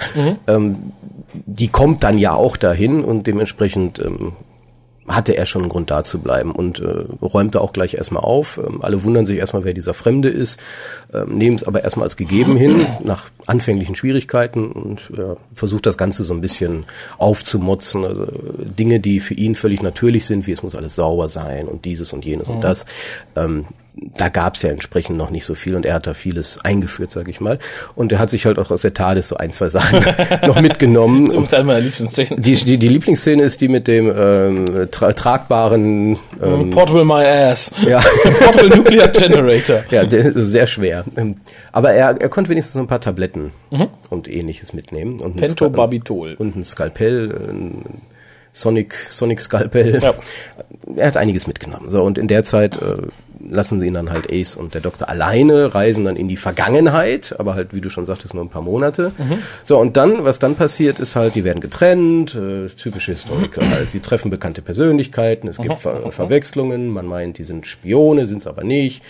ähm, 0.48 0.94
die 1.34 1.68
kommt 1.68 2.04
dann 2.04 2.18
ja 2.18 2.34
auch 2.34 2.58
dahin 2.58 3.04
und 3.04 3.28
dementsprechend 3.28 4.00
ähm, 4.00 4.34
hatte 5.08 5.36
er 5.38 5.46
schon 5.46 5.64
einen 5.64 5.70
Grund 5.70 5.92
da 5.92 6.04
zu 6.04 6.20
bleiben 6.20 6.52
und 6.52 6.80
äh, 6.80 7.06
räumte 7.22 7.62
auch 7.62 7.74
gleich 7.74 7.96
erstmal 7.96 8.24
auf. 8.24 8.58
Ähm, 8.58 8.82
alle 8.82 9.04
wundern 9.04 9.26
sich 9.26 9.38
erstmal, 9.38 9.64
wer 9.64 9.74
dieser 9.74 9.94
Fremde 9.94 10.30
ist, 10.30 10.60
ähm, 11.14 11.38
nehmen 11.38 11.56
es 11.56 11.64
aber 11.64 11.84
erstmal 11.84 12.06
als 12.06 12.16
gegeben 12.16 12.56
hin, 12.56 12.86
nach 13.04 13.30
anfänglichen 13.46 13.96
Schwierigkeiten 13.96 14.72
und 14.72 15.12
ja, 15.18 15.36
versucht 15.54 15.86
das 15.86 15.98
Ganze 15.98 16.24
so 16.24 16.34
ein 16.34 16.42
bisschen 16.42 16.86
aufzumotzen. 17.18 18.06
Also 18.06 18.24
äh, 18.24 18.30
Dinge, 18.78 19.00
die 19.00 19.20
für 19.20 19.34
ihn 19.34 19.56
völlig 19.56 19.82
natürlich 19.82 20.26
sind, 20.26 20.48
wie 20.48 20.52
es 20.52 20.64
muss 20.64 20.76
alles 20.76 20.96
sauber 20.96 21.30
sein 21.30 21.68
und 21.68 21.86
dieses 21.86 22.14
und 22.14 22.26
jenes 22.26 22.48
und 22.48 22.62
das. 22.62 22.86
Ähm, 23.36 23.66
da 23.96 24.30
gab 24.30 24.56
es 24.56 24.64
ja 24.64 24.70
entsprechend 24.70 25.18
noch 25.18 25.30
nicht 25.30 25.46
so 25.46 25.54
viel 25.54 25.76
und 25.76 25.86
er 25.86 25.96
hat 25.96 26.08
da 26.08 26.14
vieles 26.14 26.60
eingeführt, 26.64 27.12
sage 27.12 27.30
ich 27.30 27.40
mal. 27.40 27.60
Und 27.96 28.12
er 28.12 28.20
hat 28.20 28.30
sich 28.30 28.46
halt 28.46 28.58
auch 28.58 28.72
aus 28.72 28.82
der 28.82 28.94
TARDIS 28.94 29.28
so 29.28 29.38
ein, 29.38 29.52
zwei 29.52 29.70
Sachen 29.70 30.04
noch 30.48 30.60
mitgenommen. 30.62 31.26
Das 31.26 31.36
ist 31.36 31.54
eine 31.54 31.64
meiner 31.66 31.80
Lieblingsszenen. 31.82 32.42
Die, 32.42 32.56
die, 32.56 32.78
die 32.78 32.88
Lieblingsszene 32.88 33.44
ist 33.44 33.62
die 33.62 33.68
mit 33.68 33.88
dem 33.88 34.12
ähm, 34.16 34.66
tra 34.90 35.14
tragbaren 35.14 36.18
ähm, 36.42 36.72
Portable 36.72 37.06
my 37.06 37.24
ass. 37.24 37.72
ja, 37.86 38.00
Portable 38.40 38.78
Nuclear 38.78 39.10
Generator. 39.10 39.84
ja 39.92 40.06
der, 40.06 40.32
sehr 40.34 40.68
schwer. 40.68 41.06
Ähm, 41.16 41.36
Aber 41.72 41.92
er, 41.92 42.20
er 42.20 42.30
konnte 42.30 42.50
wenigstens 42.50 42.80
ein 42.80 42.88
paar 42.88 43.02
Tabletten 43.02 43.52
und 44.10 44.28
ähnliches 44.28 44.74
mitnehmen. 44.74 45.20
Und 45.20 45.38
Pentobarbitol. 45.38 46.36
Und 46.38 46.56
ein 46.56 46.64
Skalpell, 46.64 47.32
ein 47.50 48.02
Sonic, 48.52 48.96
Sonic 49.10 49.42
Skalpell. 49.42 50.00
Ja. 50.02 50.14
Er 50.96 51.08
hat 51.08 51.18
einiges 51.18 51.48
mitgenommen. 51.48 51.90
So, 51.90 52.04
und 52.04 52.18
in 52.18 52.28
der 52.28 52.44
Zeit 52.44 52.78
äh, 52.78 52.98
lassen 53.50 53.80
sie 53.80 53.88
ihn 53.88 53.94
dann 53.94 54.12
halt 54.12 54.32
Ace 54.32 54.56
und 54.56 54.74
der 54.74 54.82
Doktor 54.82 55.10
alleine, 55.10 55.74
reisen 55.74 56.06
dann 56.06 56.16
in 56.16 56.28
die 56.28 56.38
Vergangenheit, 56.38 57.36
aber 57.40 57.56
halt, 57.56 57.74
wie 57.74 57.82
du 57.82 57.90
schon 57.90 58.06
sagtest, 58.06 58.34
nur 58.34 58.44
ein 58.44 58.50
paar 58.50 58.62
Monate. 58.62 59.12
So, 59.64 59.78
und 59.80 59.98
dann, 59.98 60.24
was 60.24 60.40
dann 60.40 60.56
passiert, 60.56 61.00
ist 61.00 61.16
halt, 61.16 61.36
die 61.36 61.44
werden 61.44 61.60
getrennt, 61.60 62.36
äh, 62.36 62.68
typische 62.68 63.12
Historiker 63.14 63.62
halt. 63.70 63.92
Sie 63.92 64.00
treffen 64.00 64.32
bekannte 64.32 64.62
Persönlichkeiten, 64.62 65.48
es 65.48 65.58
gibt 65.58 65.80
Ver 65.80 66.12
Verwechslungen, 66.12 66.90
man 66.90 67.06
meint, 67.06 67.38
die 67.38 67.44
sind 67.44 67.68
Spione, 67.68 68.28
sind 68.28 68.40
es 68.40 68.48
aber 68.48 68.64
nicht. 68.64 69.04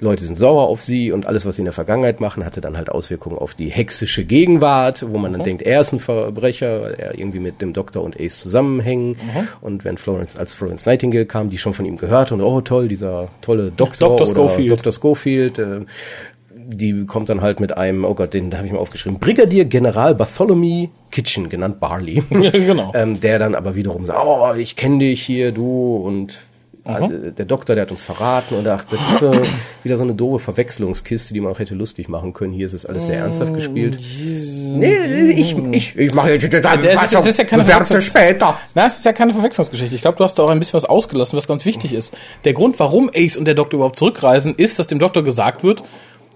Leute 0.00 0.24
sind 0.24 0.36
sauer 0.36 0.68
auf 0.68 0.82
sie 0.82 1.12
und 1.12 1.26
alles, 1.26 1.46
was 1.46 1.56
sie 1.56 1.62
in 1.62 1.66
der 1.66 1.72
Vergangenheit 1.72 2.20
machen, 2.20 2.44
hatte 2.44 2.60
dann 2.60 2.76
halt 2.76 2.90
Auswirkungen 2.90 3.38
auf 3.38 3.54
die 3.54 3.68
hexische 3.68 4.24
Gegenwart, 4.24 5.04
wo 5.08 5.18
man 5.18 5.32
dann 5.32 5.42
denkt, 5.42 5.62
er 5.62 5.80
ist 5.80 5.92
ein 5.92 6.00
Verbrecher, 6.00 6.82
weil 6.82 6.94
er 6.94 7.18
irgendwie 7.18 7.40
mit 7.40 7.60
dem 7.60 7.72
Doktor 7.72 8.02
und 8.02 8.20
Ace 8.20 8.38
zusammenhängen. 8.38 9.16
Und 9.60 9.84
wenn 9.84 9.98
Florence, 9.98 10.36
als 10.36 10.54
Florence 10.54 10.86
Nightingale 10.86 11.26
kam, 11.26 11.50
die 11.50 11.58
schon 11.58 11.72
von 11.72 11.84
ihm 11.84 11.96
gehört 11.96 12.32
und 12.32 12.40
oh 12.40 12.60
toll, 12.60 12.88
dieser 12.88 13.28
tolle 13.40 13.70
Doktor 13.70 14.08
Dr. 14.08 14.26
oder 14.26 14.26
Schofield. 14.26 14.70
Dr. 14.70 14.92
Schofield, 14.92 15.58
äh, 15.58 15.80
die 16.68 17.06
kommt 17.06 17.28
dann 17.28 17.40
halt 17.40 17.60
mit 17.60 17.76
einem, 17.76 18.04
oh 18.04 18.14
Gott, 18.14 18.34
den 18.34 18.54
habe 18.56 18.66
ich 18.66 18.72
mal 18.72 18.78
aufgeschrieben, 18.78 19.18
Brigadier 19.18 19.64
General 19.64 20.14
Bartholomew 20.14 20.88
Kitchen, 21.10 21.48
genannt 21.48 21.80
Barley. 21.80 22.22
genau. 22.30 22.92
ähm, 22.94 23.20
der 23.20 23.38
dann 23.38 23.54
aber 23.54 23.76
wiederum 23.76 24.04
sagt, 24.04 24.18
oh, 24.22 24.52
ich 24.54 24.76
kenne 24.76 24.98
dich 24.98 25.22
hier, 25.22 25.52
du 25.52 25.96
und 25.96 26.42
äh, 26.88 27.32
der 27.32 27.44
Doktor, 27.46 27.74
der 27.74 27.82
hat 27.82 27.90
uns 27.90 28.02
verraten 28.04 28.54
und 28.56 28.66
ach, 28.68 28.84
das 28.90 29.00
ist 29.10 29.18
so, 29.20 29.32
wieder 29.82 29.96
so 29.96 30.04
eine 30.04 30.14
doofe 30.14 30.44
Verwechslungskiste, 30.44 31.34
die 31.34 31.40
man 31.40 31.52
auch 31.52 31.58
hätte 31.58 31.74
lustig 31.74 32.08
machen 32.08 32.32
können. 32.32 32.52
Hier 32.52 32.66
ist 32.66 32.72
es 32.72 32.86
alles 32.86 33.06
sehr 33.06 33.18
ernsthaft 33.18 33.54
gespielt. 33.54 33.98
Nee, 34.74 35.30
ich, 35.36 35.56
ich, 35.72 35.96
ich 35.96 36.14
mache 36.14 36.30
jetzt 36.32 36.52
Das 36.52 36.74
ist- 36.82 37.14
das 37.14 37.26
ist 37.26 37.38
ja 37.38 37.44
keine 37.44 37.64
Verwechslungs- 37.64 38.00
später. 38.02 38.58
Na, 38.74 38.86
es 38.86 38.96
ist 38.96 39.04
ja 39.04 39.12
keine 39.12 39.32
Verwechslungsgeschichte. 39.32 39.94
Ich 39.96 40.02
glaube, 40.02 40.18
du 40.18 40.24
hast 40.24 40.38
da 40.38 40.42
auch 40.44 40.50
ein 40.50 40.58
bisschen 40.58 40.74
was 40.74 40.84
ausgelassen, 40.84 41.36
was 41.36 41.46
ganz 41.46 41.64
wichtig 41.64 41.92
ist. 41.94 42.14
Der 42.44 42.52
Grund, 42.52 42.78
warum 42.78 43.10
Ace 43.14 43.36
und 43.36 43.46
der 43.46 43.54
Doktor 43.54 43.76
überhaupt 43.78 43.96
zurückreisen, 43.96 44.54
ist, 44.56 44.78
dass 44.78 44.86
dem 44.86 44.98
Doktor 44.98 45.22
gesagt 45.22 45.64
wird, 45.64 45.82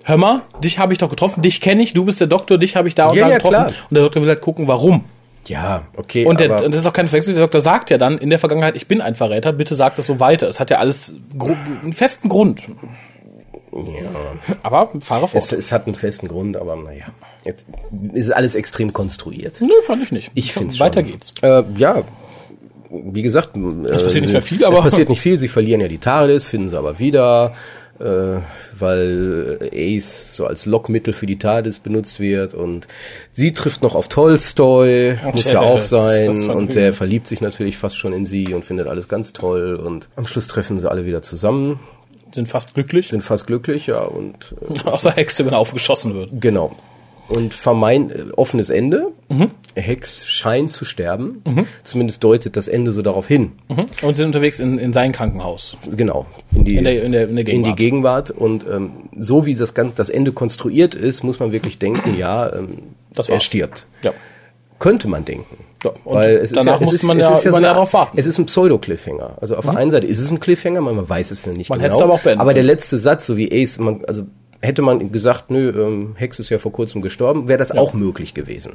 hör 0.04 0.16
mal, 0.16 0.42
dich 0.64 0.78
habe 0.78 0.92
ich 0.92 0.98
doch 0.98 1.08
getroffen, 1.10 1.42
dich 1.42 1.60
kenne 1.60 1.82
ich, 1.82 1.92
du 1.92 2.04
bist 2.04 2.20
der 2.20 2.26
Doktor, 2.26 2.58
dich 2.58 2.76
habe 2.76 2.88
ich 2.88 2.94
da 2.94 3.06
und 3.10 3.16
Ja, 3.16 3.24
da 3.24 3.30
ja, 3.30 3.36
getroffen. 3.36 3.54
klar. 3.54 3.66
Und 3.90 3.94
der 3.94 4.02
Doktor 4.04 4.22
will 4.22 4.28
halt 4.28 4.40
gucken, 4.40 4.66
warum. 4.68 5.04
Ja, 5.46 5.82
okay. 5.96 6.24
Und, 6.26 6.38
der, 6.40 6.64
und 6.64 6.72
das 6.72 6.80
ist 6.82 6.86
auch 6.86 6.92
keine 6.92 7.08
Verwechslung. 7.08 7.34
Der 7.34 7.44
Doktor 7.44 7.60
sagt 7.60 7.90
ja 7.90 7.98
dann 7.98 8.18
in 8.18 8.30
der 8.30 8.38
Vergangenheit, 8.38 8.76
ich 8.76 8.86
bin 8.86 9.00
ein 9.00 9.14
Verräter, 9.14 9.52
bitte 9.52 9.74
sag 9.74 9.96
das 9.96 10.06
so 10.06 10.20
weiter. 10.20 10.46
Es 10.48 10.60
hat 10.60 10.70
ja 10.70 10.78
alles 10.78 11.14
einen 11.38 11.92
festen 11.92 12.28
Grund. 12.28 12.60
Ja. 13.72 14.54
Aber 14.62 14.90
fahre 15.00 15.28
fort. 15.28 15.42
Es, 15.42 15.52
es 15.52 15.72
hat 15.72 15.86
einen 15.86 15.94
festen 15.94 16.28
Grund, 16.28 16.56
aber 16.56 16.76
naja. 16.76 17.06
Jetzt 17.44 17.64
ist 18.12 18.30
alles 18.34 18.54
extrem 18.54 18.92
konstruiert. 18.92 19.60
Nö, 19.60 19.68
fand 19.86 20.02
ich 20.02 20.12
nicht. 20.12 20.30
Ich 20.34 20.52
finde 20.52 20.78
Weiter 20.78 21.00
schon. 21.00 21.10
geht's. 21.10 21.32
Äh, 21.42 21.62
ja, 21.76 22.02
wie 22.90 23.22
gesagt, 23.22 23.56
es 23.56 24.02
passiert 24.02 24.24
nicht 24.24 24.32
mehr 24.32 24.42
viel, 24.42 24.64
aber- 24.64 24.78
es 24.78 24.82
passiert 24.84 25.08
nicht 25.08 25.20
viel. 25.20 25.38
Sie 25.38 25.48
verlieren 25.48 25.80
ja 25.80 25.88
die 25.88 25.98
TARDIS, 25.98 26.48
finden 26.48 26.68
sie 26.68 26.76
aber 26.76 26.98
wieder, 26.98 27.52
äh, 27.54 27.56
weil 28.78 29.58
Ace 29.72 30.36
so 30.36 30.46
als 30.46 30.66
Lockmittel 30.66 31.12
für 31.12 31.26
die 31.26 31.38
TARDIS 31.38 31.80
benutzt 31.80 32.18
wird 32.20 32.54
und 32.54 32.86
sie 33.32 33.52
trifft 33.52 33.82
noch 33.82 33.94
auf 33.94 34.08
Tolstoy, 34.08 35.16
muss 35.32 35.44
der- 35.44 35.52
ja 35.54 35.60
auch 35.60 35.82
sein 35.82 36.50
und 36.50 36.74
der 36.74 36.92
verliebt 36.92 37.26
sich 37.26 37.40
natürlich 37.40 37.76
fast 37.76 37.96
schon 37.98 38.12
in 38.12 38.26
sie 38.26 38.52
und 38.54 38.64
findet 38.64 38.86
alles 38.86 39.08
ganz 39.08 39.32
toll 39.32 39.76
und 39.76 40.08
am 40.16 40.26
Schluss 40.26 40.46
treffen 40.46 40.78
sie 40.78 40.90
alle 40.90 41.04
wieder 41.06 41.22
zusammen, 41.22 41.78
Sind 42.32 42.48
fast 42.48 42.74
glücklich. 42.74 43.08
sind 43.08 43.22
fast 43.22 43.46
glücklich, 43.46 43.86
ja 43.86 44.00
und 44.00 44.54
äh, 44.62 44.80
Außer 44.88 45.12
Hexe, 45.12 45.44
wenn 45.46 45.52
er 45.52 45.58
aufgeschossen 45.58 46.14
wird. 46.14 46.30
Genau. 46.40 46.72
Und 47.34 47.54
vermeint 47.54 48.12
äh, 48.12 48.24
offenes 48.36 48.70
Ende. 48.70 49.08
Hex 49.76 50.26
scheint 50.26 50.70
zu 50.72 50.84
sterben. 50.84 51.42
Zumindest 51.84 52.24
deutet 52.24 52.56
das 52.56 52.66
Ende 52.66 52.90
so 52.92 53.02
darauf 53.02 53.26
hin. 53.28 53.52
Mhm. 53.68 53.86
Und 54.02 54.16
sind 54.16 54.26
unterwegs 54.26 54.58
in, 54.58 54.78
in 54.78 54.92
sein 54.92 55.12
Krankenhaus. 55.12 55.76
Genau. 55.96 56.26
In 56.52 56.64
die, 56.64 56.76
In 56.76 56.84
der- 56.84 57.02
in 57.04 57.12
der- 57.12 57.28
in 57.28 57.36
der 57.36 57.44
die 57.44 57.50
Gegenwart. 57.52 57.76
Gegenwart. 57.76 58.30
Und 58.32 58.66
ähm, 58.68 58.90
so 59.18 59.46
wie 59.46 59.54
das, 59.54 59.72
Ganze, 59.74 59.94
das 59.96 60.08
Ende 60.10 60.32
konstruiert 60.32 60.94
ist, 60.96 61.22
muss 61.22 61.38
man 61.38 61.52
wirklich 61.52 61.78
denken, 61.78 62.18
ja, 62.18 62.52
ähm, 62.52 62.78
Das 63.14 63.28
er 63.28 63.38
stirbt. 63.40 63.86
Ja. 64.02 64.12
Könnte 64.80 65.06
man 65.08 65.24
denken. 65.24 65.58
Ja, 65.84 65.92
und 66.04 66.14
Weil 66.16 66.36
es 66.36 66.50
danach 66.52 66.80
ist 66.80 66.80
ja, 66.80 66.86
es 66.88 66.92
ist, 66.94 67.02
man 67.04 67.18
es 67.20 67.26
ja 67.28 67.34
ist 67.34 67.44
ja 67.44 67.52
so 67.52 67.60
drauf 67.60 67.92
warten. 67.92 68.16
Mhm. 68.16 68.20
Es 68.20 68.26
ist 68.26 68.38
ein 68.38 68.46
Pseudo-Cliffhanger. 68.46 69.38
Also 69.40 69.56
auf 69.56 69.64
der 69.64 69.76
einen 69.76 69.90
Seite 69.90 70.06
ist 70.06 70.18
es 70.18 70.30
ein 70.32 70.40
Cliffhanger, 70.40 70.80
man 70.80 71.08
weiß 71.08 71.30
es 71.30 71.44
ja 71.44 71.52
nicht 71.52 71.70
Man 71.70 71.78
genau. 71.78 71.86
hätte 71.86 71.96
es 71.96 72.02
aber 72.02 72.14
auch 72.14 72.20
beenden 72.20 72.40
aber 72.40 72.52
der 72.54 72.64
letzte 72.64 72.98
Satz, 72.98 73.26
so 73.26 73.36
wie 73.36 73.50
Ace, 73.52 73.78
man, 73.78 74.04
also 74.06 74.24
hätte 74.60 74.82
man 74.82 75.12
gesagt, 75.12 75.50
nö, 75.50 75.70
ähm, 75.70 76.14
Hex 76.16 76.38
ist 76.38 76.50
ja 76.50 76.58
vor 76.58 76.72
kurzem 76.72 77.02
gestorben, 77.02 77.48
wäre 77.48 77.58
das 77.58 77.72
auch 77.72 77.94
möglich 77.94 78.34
gewesen. 78.34 78.74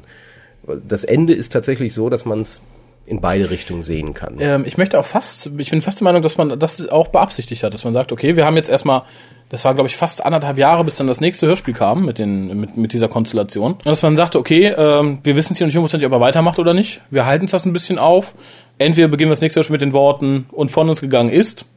Das 0.87 1.03
Ende 1.03 1.33
ist 1.33 1.51
tatsächlich 1.51 1.93
so, 1.93 2.09
dass 2.09 2.25
man 2.25 2.39
es 2.39 2.61
in 3.05 3.21
beide 3.21 3.51
Richtungen 3.51 3.83
sehen 3.83 4.13
kann. 4.13 4.37
Ähm, 4.39 4.63
ich 4.65 4.77
möchte 4.77 4.99
auch 4.99 5.05
fast, 5.05 5.51
ich 5.57 5.69
bin 5.69 5.81
fast 5.81 5.99
der 5.99 6.05
Meinung, 6.05 6.21
dass 6.21 6.37
man 6.37 6.57
das 6.59 6.89
auch 6.89 7.09
beabsichtigt 7.09 7.63
hat, 7.63 7.73
dass 7.73 7.83
man 7.83 7.93
sagt, 7.93 8.11
okay, 8.11 8.35
wir 8.35 8.45
haben 8.45 8.55
jetzt 8.55 8.69
erstmal, 8.69 9.03
das 9.49 9.63
war 9.63 9.75
glaube 9.75 9.87
ich 9.87 9.95
fast 9.95 10.25
anderthalb 10.25 10.57
Jahre, 10.57 10.83
bis 10.83 10.95
dann 10.95 11.05
das 11.05 11.21
nächste 11.21 11.45
Hörspiel 11.45 11.75
kam 11.75 12.05
mit 12.05 12.17
den 12.17 12.59
mit, 12.59 12.77
mit 12.77 12.93
dieser 12.93 13.07
Konstellation, 13.07 13.73
und 13.73 13.85
dass 13.85 14.01
man 14.01 14.17
sagte, 14.17 14.39
okay, 14.39 14.73
ähm, 14.75 15.19
wir 15.23 15.35
wissen 15.35 15.55
hier 15.55 15.67
nicht 15.67 15.75
hundertprozentig, 15.75 16.07
ob 16.07 16.13
er 16.13 16.19
weitermacht 16.19 16.57
oder 16.57 16.73
nicht. 16.73 17.01
Wir 17.11 17.27
halten 17.27 17.45
das 17.45 17.65
ein 17.65 17.73
bisschen 17.73 17.99
auf. 17.99 18.33
Entweder 18.79 19.07
beginnen 19.07 19.29
wir 19.29 19.33
das 19.33 19.41
nächste 19.41 19.59
Hörspiel 19.59 19.75
mit 19.75 19.81
den 19.81 19.93
Worten 19.93 20.47
und 20.51 20.71
von 20.71 20.89
uns 20.89 20.99
gegangen 20.99 21.29
ist. 21.29 21.67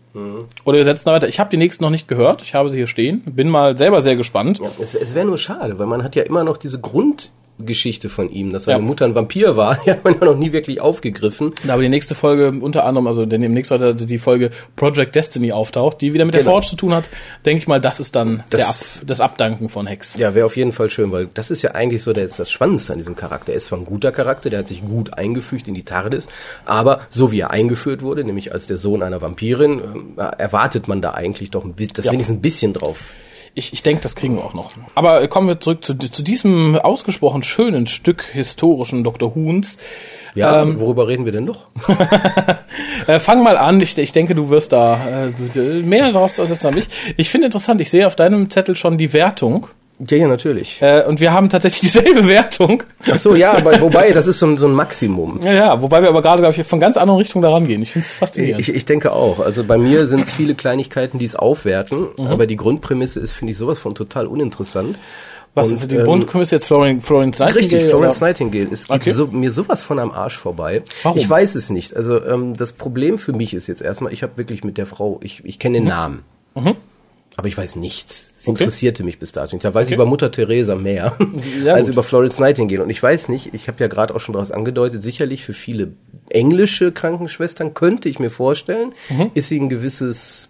Oder 0.64 0.76
wir 0.76 0.84
setzen 0.84 1.04
da 1.06 1.12
weiter. 1.12 1.28
Ich 1.28 1.40
habe 1.40 1.50
die 1.50 1.56
nächsten 1.56 1.84
noch 1.84 1.90
nicht 1.90 2.08
gehört. 2.08 2.42
Ich 2.42 2.54
habe 2.54 2.68
sie 2.68 2.78
hier 2.78 2.86
stehen. 2.86 3.22
Bin 3.26 3.48
mal 3.48 3.76
selber 3.76 4.00
sehr 4.00 4.16
gespannt. 4.16 4.60
Es, 4.78 4.94
es 4.94 5.14
wäre 5.14 5.26
nur 5.26 5.38
schade, 5.38 5.78
weil 5.78 5.86
man 5.86 6.02
hat 6.02 6.14
ja 6.14 6.22
immer 6.22 6.44
noch 6.44 6.56
diese 6.56 6.78
Grundgeschichte 7.58 8.08
von 8.08 8.30
ihm, 8.30 8.52
dass 8.52 8.64
seine 8.64 8.78
Ja. 8.78 8.84
Mutter 8.84 9.04
ein 9.04 9.14
Vampir 9.14 9.56
war, 9.56 9.76
die 9.84 9.90
hat 9.90 10.04
man 10.04 10.14
ja 10.18 10.24
noch 10.24 10.36
nie 10.36 10.52
wirklich 10.52 10.80
aufgegriffen. 10.80 11.52
Aber 11.66 11.82
die 11.82 11.88
nächste 11.88 12.14
Folge, 12.14 12.52
unter 12.60 12.84
anderem, 12.84 13.06
also 13.08 13.26
denn 13.26 13.40
demnächst 13.40 13.70
heute 13.72 13.94
die 13.94 14.18
Folge 14.18 14.50
Project 14.76 15.14
Destiny 15.16 15.50
auftaucht, 15.52 16.00
die 16.00 16.14
wieder 16.14 16.24
mit 16.24 16.34
der 16.34 16.42
Genau. 16.42 16.52
Forge 16.52 16.66
zu 16.68 16.76
tun 16.76 16.94
hat, 16.94 17.10
denke 17.44 17.58
ich 17.58 17.68
mal, 17.68 17.80
das 17.80 17.98
ist 18.00 18.14
dann 18.16 18.44
Das- 18.50 18.58
der 18.60 18.68
Ab, 18.68 18.76
das 19.08 19.20
Abdanken 19.20 19.68
von 19.68 19.86
Hex. 19.86 20.16
Ja, 20.16 20.34
wäre 20.34 20.46
auf 20.46 20.56
jeden 20.56 20.72
Fall 20.72 20.88
schön, 20.90 21.10
weil 21.12 21.28
das 21.34 21.50
ist 21.50 21.62
ja 21.62 21.72
eigentlich 21.72 22.02
so 22.02 22.12
das, 22.12 22.36
das 22.36 22.50
Spannendste 22.50 22.92
an 22.92 22.98
diesem 22.98 23.16
Charakter. 23.16 23.52
Er 23.52 23.56
ist 23.56 23.66
zwar 23.66 23.78
ein 23.78 23.84
guter 23.84 24.12
Charakter, 24.12 24.50
der 24.50 24.60
hat 24.60 24.68
sich 24.68 24.84
gut 24.84 25.14
eingefügt 25.14 25.66
in 25.68 25.74
die 25.74 25.82
TARDIS, 25.84 26.28
aber 26.64 27.00
so 27.10 27.32
wie 27.32 27.40
er 27.40 27.50
eingeführt 27.50 28.02
wurde, 28.02 28.22
nämlich 28.24 28.52
als 28.52 28.66
der 28.66 28.76
Sohn 28.78 29.02
einer 29.02 29.20
Vampirin, 29.20 29.80
ähm, 29.80 30.12
erwartet 30.38 30.86
man 30.88 31.02
da 31.02 31.12
eigentlich 31.12 31.50
doch 31.50 31.64
ein 31.64 31.72
bisschen, 31.74 31.94
das 31.94 32.04
Ja. 32.06 32.12
wenigstens 32.12 32.36
ein 32.38 32.42
bisschen 32.42 32.72
drauf. 32.72 33.12
Ich, 33.58 33.72
ich 33.72 33.82
denke, 33.82 34.00
das 34.02 34.14
kriegen 34.14 34.36
wir 34.36 34.44
auch 34.44 34.54
noch. 34.54 34.70
Aber 34.94 35.20
äh, 35.20 35.26
kommen 35.26 35.48
wir 35.48 35.58
zurück 35.58 35.84
zu, 35.84 35.94
zu 35.94 36.22
diesem 36.22 36.76
ausgesprochen 36.76 37.42
schönen 37.42 37.88
Stück 37.88 38.22
historischen 38.22 39.02
Dr. 39.02 39.34
Huhns. 39.34 39.78
Ja, 40.36 40.62
Ähm, 40.62 40.78
worüber 40.78 41.08
reden 41.08 41.24
wir 41.24 41.32
denn 41.32 41.44
noch? 41.44 41.66
Äh, 43.06 43.20
fang 43.20 43.42
mal 43.42 43.56
an, 43.56 43.80
ich, 43.80 43.96
ich 43.96 44.12
denke, 44.12 44.34
du 44.34 44.50
wirst 44.50 44.72
da 44.72 45.00
äh, 45.56 45.82
mehr 45.82 46.12
daraus 46.12 46.36
setzen 46.36 46.66
als 46.66 46.76
ich. 46.76 46.88
Ich 47.16 47.30
finde 47.30 47.46
interessant, 47.46 47.80
ich 47.80 47.90
sehe 47.90 48.06
auf 48.06 48.16
deinem 48.16 48.50
Zettel 48.50 48.76
schon 48.76 48.98
die 48.98 49.12
Wertung. 49.12 49.68
Ja, 50.08 50.16
ja, 50.16 50.28
natürlich. 50.28 50.80
Äh, 50.80 51.04
und 51.06 51.20
wir 51.20 51.32
haben 51.32 51.48
tatsächlich 51.48 51.80
dieselbe 51.92 52.26
Wertung. 52.28 52.82
Ach 53.10 53.18
so, 53.18 53.34
ja, 53.34 53.52
aber 53.56 53.80
wobei, 53.80 54.12
das 54.12 54.26
ist 54.26 54.38
so 54.38 54.46
ein, 54.46 54.56
so 54.56 54.66
ein 54.66 54.72
Maximum. 54.72 55.40
Ja, 55.42 55.52
ja, 55.52 55.82
wobei 55.82 56.00
wir 56.02 56.08
aber 56.08 56.22
gerade, 56.22 56.40
glaube 56.42 56.54
ich, 56.58 56.66
von 56.66 56.78
ganz 56.78 56.96
anderen 56.96 57.18
Richtungen 57.18 57.42
daran 57.42 57.66
gehen. 57.66 57.82
Ich 57.82 57.90
finde 57.92 58.04
es 58.06 58.12
faszinierend. 58.12 58.60
Ich, 58.60 58.72
ich 58.74 58.84
denke 58.84 59.12
auch. 59.12 59.40
Also 59.40 59.64
bei 59.64 59.76
mir 59.78 60.06
sind 60.06 60.20
es 60.22 60.32
viele 60.32 60.54
Kleinigkeiten, 60.54 61.18
die 61.18 61.24
es 61.24 61.34
aufwerten, 61.34 62.06
Mhm. 62.16 62.26
aber 62.28 62.46
die 62.46 62.56
Grundprämisse 62.56 63.18
ist, 63.20 63.32
finde 63.32 63.52
ich, 63.52 63.56
sowas 63.58 63.78
von 63.80 63.94
total 63.94 64.26
uninteressant. 64.28 64.98
Was 65.54 65.72
und, 65.72 65.90
die 65.90 65.96
ähm, 65.96 66.04
Grundkommission 66.04 66.58
jetzt 66.58 66.66
Florian, 66.66 67.00
Florian 67.00 67.30
Nightingale? 67.30 67.56
Richtig, 67.56 67.84
Florence 67.86 68.18
oder? 68.18 68.26
Nightingale. 68.28 68.68
Es 68.70 68.86
geht 68.86 68.96
Okay. 69.00 69.10
so, 69.10 69.26
mir 69.26 69.50
sowas 69.50 69.82
von 69.82 69.98
am 69.98 70.12
Arsch 70.12 70.36
vorbei. 70.36 70.82
Warum? 71.02 71.18
Ich 71.18 71.28
weiß 71.28 71.56
es 71.56 71.70
nicht. 71.70 71.96
Also 71.96 72.24
ähm, 72.24 72.54
das 72.56 72.72
Problem 72.72 73.18
für 73.18 73.32
mich 73.32 73.54
ist 73.54 73.66
jetzt 73.66 73.82
erstmal, 73.82 74.12
ich 74.12 74.22
habe 74.22 74.34
wirklich 74.36 74.62
mit 74.62 74.78
der 74.78 74.86
Frau, 74.86 75.18
ich, 75.24 75.44
ich 75.44 75.58
kenne 75.58 75.78
den 75.78 75.88
Namen. 75.88 76.22
Aber 77.38 77.46
ich 77.46 77.56
weiß 77.56 77.76
nichts. 77.76 78.34
Sie 78.38 78.50
Mhm. 78.50 78.54
Okay. 78.54 78.64
interessierte 78.64 79.04
mich 79.04 79.18
bis 79.20 79.30
dato. 79.30 79.54
nicht. 79.54 79.64
Da 79.64 79.72
weiß 79.72 79.84
Okay. 79.86 79.90
ich 79.90 79.94
über 79.94 80.06
Mutter 80.06 80.30
Teresa 80.32 80.74
mehr 80.74 81.16
Ja, 81.64 81.74
als 81.74 81.84
gut. 81.86 81.92
über 81.94 82.02
Florence 82.02 82.38
Nightingale. 82.40 82.82
Und 82.82 82.90
ich 82.90 83.00
weiß 83.02 83.28
nicht, 83.28 83.54
ich 83.54 83.68
habe 83.68 83.78
ja 83.80 83.86
gerade 83.86 84.14
auch 84.14 84.20
schon 84.20 84.32
daraus 84.32 84.50
angedeutet, 84.50 85.02
sicherlich 85.04 85.44
für 85.44 85.52
viele 85.52 85.92
englische 86.30 86.90
Krankenschwestern 86.90 87.74
könnte 87.74 88.08
ich 88.08 88.18
mir 88.18 88.30
vorstellen, 88.30 88.92
Mhm. 89.08 89.30
ist 89.34 89.48
sie 89.50 89.58
ein 89.60 89.68
gewisses 89.68 90.48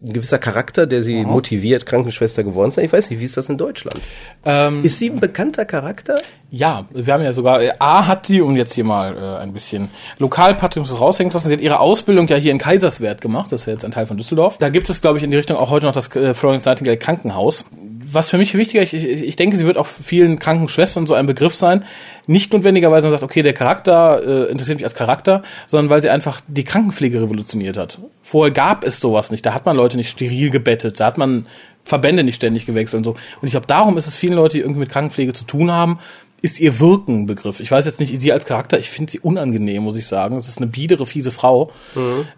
ein 0.00 0.12
gewisser 0.12 0.38
Charakter, 0.38 0.86
der 0.86 1.02
sie 1.02 1.24
motiviert, 1.24 1.84
Krankenschwester 1.84 2.44
geworden 2.44 2.70
zu 2.70 2.76
sein. 2.76 2.84
Ich 2.84 2.92
weiß 2.92 3.10
nicht, 3.10 3.18
wie 3.18 3.24
ist 3.24 3.36
das 3.36 3.48
in 3.48 3.58
Deutschland? 3.58 3.98
Ähm, 4.44 4.84
Ist 4.84 4.98
sie 5.00 5.10
ein 5.10 5.18
bekannter 5.18 5.64
Charakter? 5.64 6.20
Ja, 6.50 6.86
wir 6.90 7.12
haben 7.12 7.22
ja 7.22 7.34
sogar, 7.34 7.62
äh, 7.62 7.72
A 7.78 8.06
hat 8.06 8.24
sie, 8.24 8.40
um 8.40 8.56
jetzt 8.56 8.72
hier 8.72 8.84
mal 8.84 9.16
äh, 9.16 9.42
ein 9.42 9.52
bisschen 9.52 9.90
Lokalpatriotismus 10.18 10.98
raushängen 10.98 11.30
zu 11.30 11.36
lassen, 11.36 11.48
sie 11.48 11.54
hat 11.54 11.60
ihre 11.60 11.78
Ausbildung 11.78 12.26
ja 12.28 12.36
hier 12.36 12.52
in 12.52 12.58
Kaiserswerth 12.58 13.20
gemacht, 13.20 13.52
das 13.52 13.62
ist 13.62 13.66
ja 13.66 13.74
jetzt 13.74 13.84
ein 13.84 13.90
Teil 13.90 14.06
von 14.06 14.16
Düsseldorf. 14.16 14.56
Da 14.56 14.70
gibt 14.70 14.88
es, 14.88 15.02
glaube 15.02 15.18
ich, 15.18 15.24
in 15.24 15.30
die 15.30 15.36
Richtung 15.36 15.58
auch 15.58 15.70
heute 15.70 15.84
noch 15.84 15.92
das 15.92 16.14
äh, 16.16 16.32
Florence 16.32 16.64
Nightingale 16.64 16.96
Krankenhaus. 16.96 17.66
Was 18.10 18.30
für 18.30 18.38
mich 18.38 18.54
wichtiger 18.54 18.82
ich, 18.82 18.94
ich, 18.94 19.04
ich 19.04 19.36
denke, 19.36 19.58
sie 19.58 19.66
wird 19.66 19.76
auch 19.76 19.86
vielen 19.86 20.38
Krankenschwestern 20.38 21.06
so 21.06 21.12
ein 21.12 21.26
Begriff 21.26 21.54
sein. 21.54 21.84
Nicht 22.26 22.54
notwendigerweise, 22.54 23.06
man 23.06 23.12
sagt, 23.12 23.24
okay, 23.24 23.42
der 23.42 23.52
Charakter 23.52 24.22
äh, 24.48 24.50
interessiert 24.50 24.78
mich 24.78 24.84
als 24.84 24.94
Charakter, 24.94 25.42
sondern 25.66 25.90
weil 25.90 26.00
sie 26.00 26.08
einfach 26.08 26.40
die 26.48 26.64
Krankenpflege 26.64 27.20
revolutioniert 27.20 27.76
hat. 27.76 27.98
Vorher 28.22 28.54
gab 28.54 28.84
es 28.84 29.00
sowas 29.00 29.30
nicht. 29.30 29.44
Da 29.44 29.52
hat 29.52 29.66
man 29.66 29.76
Leute 29.76 29.98
nicht 29.98 30.08
steril 30.08 30.48
gebettet, 30.48 30.98
da 30.98 31.04
hat 31.04 31.18
man 31.18 31.44
Verbände 31.84 32.22
nicht 32.22 32.36
ständig 32.36 32.64
gewechselt 32.64 32.98
und 32.98 33.04
so. 33.04 33.10
Und 33.12 33.46
ich 33.46 33.50
glaube, 33.50 33.66
darum 33.66 33.98
ist 33.98 34.06
es 34.06 34.16
vielen 34.16 34.34
Leuten, 34.34 34.54
die 34.54 34.60
irgendwie 34.60 34.80
mit 34.80 34.88
Krankenpflege 34.90 35.34
zu 35.34 35.44
tun 35.44 35.70
haben, 35.70 35.98
ist 36.40 36.60
ihr 36.60 36.78
Wirken 36.80 37.26
Begriff. 37.26 37.60
Ich 37.60 37.70
weiß 37.70 37.84
jetzt 37.84 37.98
nicht, 38.00 38.20
sie 38.20 38.32
als 38.32 38.46
Charakter, 38.46 38.78
ich 38.78 38.90
finde 38.90 39.10
sie 39.10 39.18
unangenehm, 39.20 39.82
muss 39.82 39.96
ich 39.96 40.06
sagen. 40.06 40.36
Es 40.36 40.48
ist 40.48 40.58
eine 40.58 40.66
biedere, 40.68 41.04
fiese 41.06 41.32
Frau. 41.32 41.70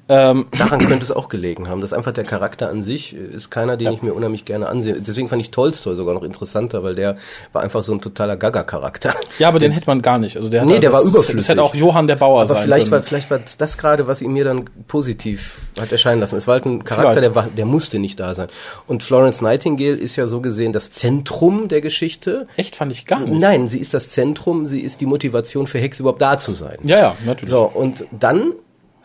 Ähm, 0.09 0.47
Daran 0.59 0.81
könnte 0.81 1.05
es 1.05 1.11
auch 1.13 1.29
gelegen 1.29 1.69
haben. 1.69 1.81
dass 1.81 1.93
einfach 1.93 2.13
der 2.13 2.25
Charakter 2.25 2.69
an 2.71 2.83
sich 2.83 3.15
ist 3.15 3.51
keiner, 3.51 3.77
den 3.77 3.93
ich 3.93 4.03
mir 4.03 4.15
unheimlich 4.15 4.45
gerne 4.45 4.69
ansehe. 4.69 4.95
Deswegen 5.01 5.29
fand 5.29 5.43
ich 5.43 5.51
Tolstoy 5.51 5.97
sogar 5.97 6.15
noch 6.15 6.23
interessanter, 6.23 6.83
weil 6.83 6.95
der 6.95 7.17
war 7.53 7.63
einfach 7.63 7.83
so 7.83 7.93
ein 7.93 8.01
totaler 8.01 8.37
Gaga-Charakter. 8.37 9.15
ja, 9.39 9.49
aber 9.49 9.59
den 9.59 9.73
hätte 9.73 9.87
man 9.87 10.01
gar 10.03 10.19
nicht. 10.19 10.37
Also 10.37 10.49
der 10.49 10.65
Nee, 10.65 10.79
der 10.79 10.91
das, 10.91 11.01
war 11.01 11.07
überflüssig. 11.07 11.37
Das 11.37 11.49
hätte 11.51 11.63
auch 11.63 11.75
Johann 11.75 12.07
der 12.07 12.17
Bauer 12.17 12.41
Aber 12.41 12.47
sein 12.55 12.63
vielleicht 12.65 12.91
war, 12.91 12.99
können. 13.01 13.07
vielleicht 13.09 13.31
war 13.31 13.41
das 13.59 13.79
gerade, 13.79 14.07
was 14.07 14.23
ihn 14.23 14.33
mir 14.33 14.45
dann 14.45 14.65
positiv 14.89 15.61
hat 15.79 15.93
erscheinen 15.93 16.21
lassen. 16.21 16.37
Es 16.37 16.47
war 16.47 16.55
halt 16.55 16.65
ein 16.67 16.85
Charakter, 16.85 17.13
Vielleicht. 17.21 17.25
der, 17.25 17.35
war, 17.35 17.47
der 17.49 17.67
musste 17.67 17.99
nicht 17.99 18.19
da 18.19 18.35
sein. 18.35 18.49
Und 18.87 19.03
Florence 19.03 19.41
Nightingale 19.41 19.97
ist 19.97 20.17
ja 20.17 20.27
so 20.27 20.41
gesehen 20.41 20.73
das 20.73 20.91
Zentrum 20.91 21.69
der 21.69 21.81
Geschichte. 21.81 22.47
Echt 22.57 22.77
fand 22.77 22.93
ich 22.93 23.07
gar 23.07 23.21
nicht. 23.21 23.39
Nein, 23.41 23.69
sie 23.69 23.79
ist 23.79 23.90
das 23.95 24.11
Zentrum, 24.11 24.67
sie 24.67 24.81
ist 24.81 25.01
die 25.01 25.07
Motivation 25.07 25.67
für 25.67 25.79
Hex 25.79 26.01
überhaupt 26.01 26.23
da 26.23 26.39
zu 26.39 26.53
sein. 26.53 26.79
Ja, 26.83 26.99
ja, 26.99 27.17
natürlich. 27.25 27.51
So, 27.51 27.65
und 27.65 28.07
dann 28.11 28.53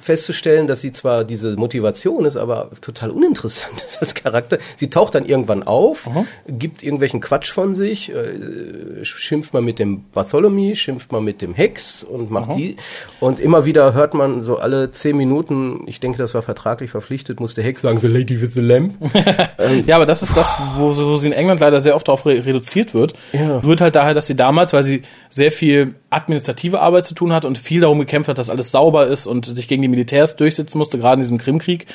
festzustellen, 0.05 0.67
dass 0.67 0.81
sie 0.81 0.91
zwar 0.91 1.23
diese 1.23 1.55
Motivation 1.55 2.25
ist, 2.25 2.37
aber 2.37 2.69
total 2.81 3.09
uninteressant 3.09 3.81
ist 3.85 4.01
als 4.01 4.13
Charakter. 4.13 4.59
Sie 4.77 4.89
taucht 4.89 5.15
dann 5.15 5.25
irgendwann 5.25 5.63
auf, 5.63 6.07
gibt 6.47 6.83
irgendwelchen 6.83 7.19
Quatsch 7.21 7.51
von 7.51 7.73
sich, 7.75 8.13
äh, 8.13 9.03
schimpft 9.03 9.53
mal 9.53 9.61
mit 9.63 9.79
dem 9.79 10.03
Bartholomew, 10.13 10.75
schimpft 10.75 11.11
mal 11.11 11.21
mit 11.21 11.41
dem 11.41 11.53
Hex 11.55 12.03
und 12.03 12.29
macht 12.29 12.55
die. 12.55 12.75
Und 13.19 13.39
immer 13.39 13.65
wieder 13.65 13.93
hört 13.93 14.13
man 14.13 14.43
so 14.43 14.57
alle 14.57 14.91
zehn 14.91 15.17
Minuten, 15.17 15.81
ich 15.87 15.99
denke, 15.99 16.17
das 16.19 16.33
war 16.35 16.43
vertraglich 16.43 16.91
verpflichtet, 16.91 17.39
musste 17.39 17.63
Hex 17.63 17.81
sagen, 17.81 17.99
The 17.99 18.07
Lady 18.07 18.41
with 18.41 18.53
the 18.53 18.61
Lamp. 18.61 18.93
Ja, 19.87 19.95
aber 19.95 20.05
das 20.05 20.21
ist 20.21 20.35
das, 20.37 20.47
wo, 20.75 20.93
sie- 20.93 21.05
wo 21.05 21.17
sie 21.17 21.27
in 21.27 21.33
England 21.33 21.59
leider 21.59 21.81
sehr 21.81 21.95
oft 21.95 22.07
darauf 22.07 22.25
re 22.25 22.45
reduziert 22.45 22.93
wird. 22.93 23.13
Ja. 23.33 23.63
Wird 23.63 23.81
halt 23.81 23.95
daher, 23.95 24.13
dass 24.13 24.27
sie 24.27 24.35
damals, 24.35 24.73
weil 24.73 24.83
sie 24.83 25.01
sehr 25.29 25.51
viel 25.51 25.95
administrative 26.15 26.79
Arbeit 26.79 27.05
zu 27.05 27.13
tun 27.13 27.33
hat 27.33 27.45
und 27.45 27.57
viel 27.57 27.81
darum 27.81 27.99
gekämpft 27.99 28.29
hat, 28.29 28.37
dass 28.37 28.49
alles 28.49 28.71
sauber 28.71 29.07
ist 29.07 29.27
und 29.27 29.45
sich 29.45 29.67
gegen 29.67 29.81
die 29.81 29.87
Militärs 29.87 30.35
durchsetzen 30.35 30.77
musste, 30.77 30.97
gerade 30.97 31.15
in 31.15 31.21
diesem 31.21 31.37
Krimkrieg, 31.37 31.85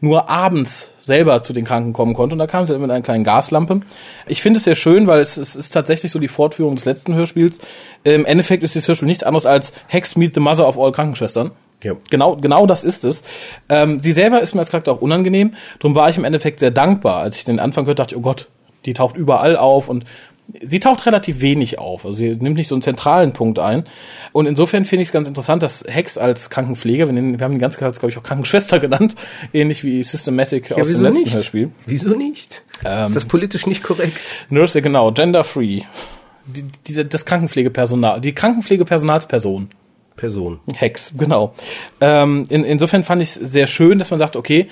nur 0.00 0.28
abends 0.28 0.92
selber 1.00 1.42
zu 1.42 1.52
den 1.52 1.64
Kranken 1.64 1.92
kommen 1.92 2.14
konnte. 2.14 2.34
Und 2.34 2.38
da 2.38 2.46
kam 2.46 2.66
sie 2.66 2.72
dann 2.72 2.82
mit 2.82 2.90
einer 2.90 3.02
kleinen 3.02 3.24
Gaslampe. 3.24 3.80
Ich 4.26 4.42
finde 4.42 4.58
es 4.58 4.64
sehr 4.64 4.74
schön, 4.74 5.06
weil 5.06 5.20
es, 5.20 5.36
es 5.36 5.56
ist 5.56 5.70
tatsächlich 5.70 6.12
so 6.12 6.18
die 6.18 6.28
Fortführung 6.28 6.74
des 6.74 6.84
letzten 6.84 7.14
Hörspiels. 7.14 7.60
Im 8.04 8.24
Endeffekt 8.24 8.62
ist 8.62 8.74
dieses 8.74 8.88
Hörspiel 8.88 9.06
nichts 9.06 9.24
anderes 9.24 9.46
als 9.46 9.72
Hex 9.88 10.16
Meet 10.16 10.34
the 10.34 10.40
Mother 10.40 10.66
of 10.66 10.78
All 10.78 10.92
Krankenschwestern. 10.92 11.52
Ja. 11.82 11.92
Genau, 12.10 12.36
genau 12.36 12.66
das 12.66 12.84
ist 12.84 13.04
es. 13.04 13.22
Ähm, 13.68 14.00
sie 14.00 14.12
selber 14.12 14.40
ist 14.40 14.54
mir 14.54 14.60
als 14.60 14.70
Charakter 14.70 14.92
auch 14.92 15.02
unangenehm. 15.02 15.54
Darum 15.78 15.94
war 15.94 16.08
ich 16.08 16.16
im 16.16 16.24
Endeffekt 16.24 16.60
sehr 16.60 16.70
dankbar. 16.70 17.18
Als 17.18 17.36
ich 17.36 17.44
den 17.44 17.60
Anfang 17.60 17.86
hörte, 17.86 18.02
dachte 18.02 18.14
ich, 18.14 18.18
oh 18.18 18.22
Gott, 18.22 18.48
die 18.86 18.94
taucht 18.94 19.16
überall 19.16 19.56
auf 19.56 19.88
und 19.88 20.04
sie 20.62 20.80
taucht 20.80 21.06
relativ 21.06 21.40
wenig 21.40 21.78
auf. 21.78 22.04
Also 22.04 22.18
sie 22.18 22.36
nimmt 22.36 22.56
nicht 22.56 22.68
so 22.68 22.74
einen 22.74 22.82
zentralen 22.82 23.32
Punkt 23.32 23.58
ein. 23.58 23.84
Und 24.32 24.46
insofern 24.46 24.84
finde 24.84 25.02
ich 25.02 25.08
es 25.08 25.12
ganz 25.12 25.28
interessant, 25.28 25.62
dass 25.62 25.84
Hex 25.86 26.18
als 26.18 26.50
Krankenpfleger, 26.50 27.06
wir, 27.06 27.12
nennen, 27.12 27.38
wir 27.38 27.44
haben 27.44 27.54
die 27.54 27.60
ganze 27.60 27.78
Zeit, 27.78 27.98
glaube 27.98 28.10
ich, 28.10 28.18
auch 28.18 28.22
Krankenschwester 28.22 28.78
genannt, 28.80 29.16
ähnlich 29.52 29.84
wie 29.84 30.02
Systematic 30.02 30.72
aus 30.72 30.76
dem 30.76 30.88
wieso 30.88 31.04
letzten 31.04 31.20
nicht? 31.20 31.34
Hörspiel. 31.34 31.70
Wieso 31.86 32.10
nicht? 32.16 32.62
ist 32.82 33.16
das 33.16 33.24
politisch 33.24 33.66
nicht 33.66 33.82
korrekt? 33.82 34.20
Nurse, 34.50 34.78
ja, 34.78 34.82
genau, 34.82 35.10
gender-free. 35.12 35.82
Die, 36.46 36.62
die, 36.86 37.08
das 37.08 37.24
Krankenpflegepersonal, 37.24 38.20
die 38.20 38.32
Krankenpflegepersonalsperson. 38.32 39.70
Person. 40.16 40.60
Hex, 40.74 41.12
genau. 41.18 41.52
Ähm, 42.00 42.46
in, 42.48 42.64
insofern 42.64 43.04
fand 43.04 43.20
ich 43.20 43.30
es 43.30 43.34
sehr 43.34 43.66
schön, 43.66 43.98
dass 43.98 44.10
man 44.10 44.18
sagt, 44.18 44.34
okay, 44.36 44.68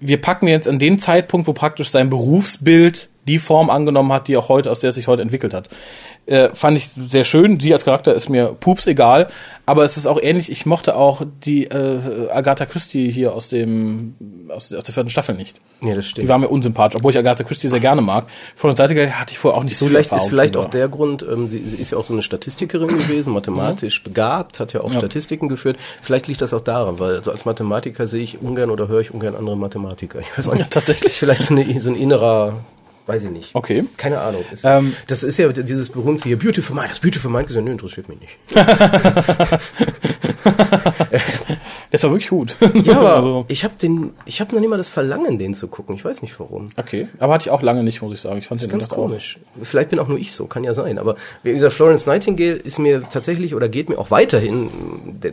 wir 0.00 0.20
packen 0.20 0.48
jetzt 0.48 0.68
an 0.68 0.78
den 0.78 0.98
Zeitpunkt, 0.98 1.46
wo 1.46 1.52
praktisch 1.52 1.90
sein 1.90 2.08
Berufsbild 2.08 3.10
die 3.28 3.38
Form 3.38 3.70
angenommen 3.70 4.12
hat, 4.12 4.28
die 4.28 4.36
auch 4.36 4.48
heute, 4.48 4.70
aus 4.70 4.80
der 4.80 4.88
es 4.88 4.96
sich 4.96 5.06
heute 5.06 5.22
entwickelt 5.22 5.54
hat. 5.54 5.68
Äh, 6.26 6.50
fand 6.54 6.76
ich 6.76 6.88
sehr 6.88 7.24
schön. 7.24 7.58
Sie 7.58 7.72
als 7.72 7.84
Charakter 7.84 8.12
ist 8.12 8.28
mir 8.28 8.48
pups 8.58 8.86
egal, 8.86 9.28
aber 9.64 9.84
es 9.84 9.96
ist 9.96 10.06
auch 10.06 10.20
ähnlich. 10.20 10.50
Ich 10.50 10.66
mochte 10.66 10.94
auch 10.94 11.22
die 11.44 11.64
äh, 11.64 12.28
Agatha 12.30 12.66
Christie 12.66 13.10
hier 13.10 13.32
aus 13.32 13.48
dem 13.48 14.14
aus, 14.50 14.72
aus 14.74 14.84
der 14.84 14.94
vierten 14.94 15.08
Staffel 15.10 15.34
nicht. 15.34 15.60
Ja, 15.82 15.94
das 15.94 16.06
stimmt. 16.06 16.24
Die 16.24 16.28
war 16.28 16.38
mir 16.38 16.48
unsympathisch, 16.48 16.96
obwohl 16.96 17.12
ich 17.12 17.18
Agatha 17.18 17.44
Christie 17.44 17.68
sehr 17.68 17.80
gerne 17.80 18.02
mag. 18.02 18.26
Von 18.56 18.70
der 18.70 18.76
Seite 18.76 19.18
hatte 19.18 19.32
ich 19.32 19.38
vorher 19.38 19.58
auch 19.58 19.64
nicht 19.64 19.78
so 19.78 19.86
die 19.86 19.90
vielleicht 19.90 20.08
ist 20.08 20.12
Erfahrung 20.12 20.30
vielleicht 20.30 20.54
drüber. 20.54 20.66
auch 20.66 20.70
der 20.70 20.88
Grund, 20.88 21.22
ähm, 21.22 21.48
sie, 21.48 21.66
sie 21.66 21.76
ist 21.76 21.92
ja 21.92 21.98
auch 21.98 22.04
so 22.04 22.12
eine 22.12 22.22
Statistikerin 22.22 22.88
gewesen, 22.88 23.32
mathematisch 23.32 24.02
begabt, 24.02 24.60
hat 24.60 24.72
ja 24.72 24.82
auch 24.82 24.92
Statistiken 24.92 25.48
geführt. 25.48 25.78
Vielleicht 26.02 26.26
liegt 26.26 26.42
das 26.42 26.52
auch 26.52 26.60
daran, 26.60 26.98
weil 26.98 27.24
so 27.24 27.30
als 27.30 27.44
Mathematiker 27.44 28.06
sehe 28.06 28.22
ich 28.22 28.42
ungern 28.42 28.70
oder 28.70 28.88
höre 28.88 29.00
ich 29.00 29.12
ungern 29.12 29.34
andere 29.34 29.56
Mathematiker. 29.56 30.20
Ich 30.20 30.36
weiß 30.36 30.48
auch 30.48 30.52
nicht. 30.52 30.60
Ja, 30.60 30.66
tatsächlich. 30.70 31.12
Ist 31.12 31.18
vielleicht 31.18 31.42
so, 31.42 31.54
eine, 31.54 31.80
so 31.80 31.90
ein 31.90 31.96
innerer, 31.96 32.64
weiß 33.08 33.24
ich 33.24 33.30
nicht. 33.30 33.54
Okay. 33.54 33.84
Keine 33.96 34.20
Ahnung. 34.20 34.44
Es, 34.52 34.64
Ähm, 34.64 34.94
das 35.06 35.22
ist 35.22 35.38
ja 35.38 35.50
dieses 35.52 35.90
berühmte 35.90 36.24
hier, 36.24 36.38
Beautiful 36.38 36.76
Mind, 36.76 36.90
das 36.90 37.00
Beautiful 37.00 37.30
Mind 37.30 37.48
gesagt, 37.48 37.64
nö, 37.64 37.72
interessiert 37.72 38.08
mich 38.08 38.20
nicht. 38.20 38.38
Das 41.90 42.02
war 42.02 42.10
wirklich 42.10 42.28
gut. 42.28 42.56
Ja, 42.84 42.98
aber 42.98 43.16
also, 43.16 43.44
ich 43.48 43.64
habe 43.64 43.74
den, 43.80 44.10
ich 44.24 44.40
habe 44.40 44.54
noch 44.54 44.60
nicht 44.60 44.70
mal 44.70 44.76
das 44.76 44.88
Verlangen, 44.88 45.38
den 45.38 45.54
zu 45.54 45.68
gucken. 45.68 45.94
Ich 45.94 46.04
weiß 46.04 46.22
nicht 46.22 46.38
warum. 46.38 46.68
okay. 46.76 47.08
Aber 47.18 47.34
hatte 47.34 47.46
ich 47.46 47.50
auch 47.50 47.62
lange 47.62 47.82
nicht, 47.82 48.02
muss 48.02 48.12
ich 48.12 48.20
sagen. 48.20 48.38
Ich 48.38 48.46
fand 48.46 48.60
Das 48.60 48.66
ist 48.66 48.70
den 48.72 48.78
ganz 48.78 48.88
doch 48.88 48.98
auch- 48.98 49.08
komisch. 49.08 49.38
Vielleicht 49.62 49.90
bin 49.90 49.98
auch 49.98 50.08
nur 50.08 50.18
ich 50.18 50.32
so, 50.34 50.46
kann 50.46 50.64
ja 50.64 50.74
sein. 50.74 50.98
Aber 50.98 51.16
wie 51.42 51.52
gesagt, 51.52 51.74
Florence 51.74 52.06
Nightingale 52.06 52.52
ist 52.52 52.78
mir 52.78 53.02
tatsächlich 53.10 53.54
oder 53.54 53.68
geht 53.68 53.88
mir 53.88 53.98
auch 53.98 54.10
weiterhin. 54.10 54.68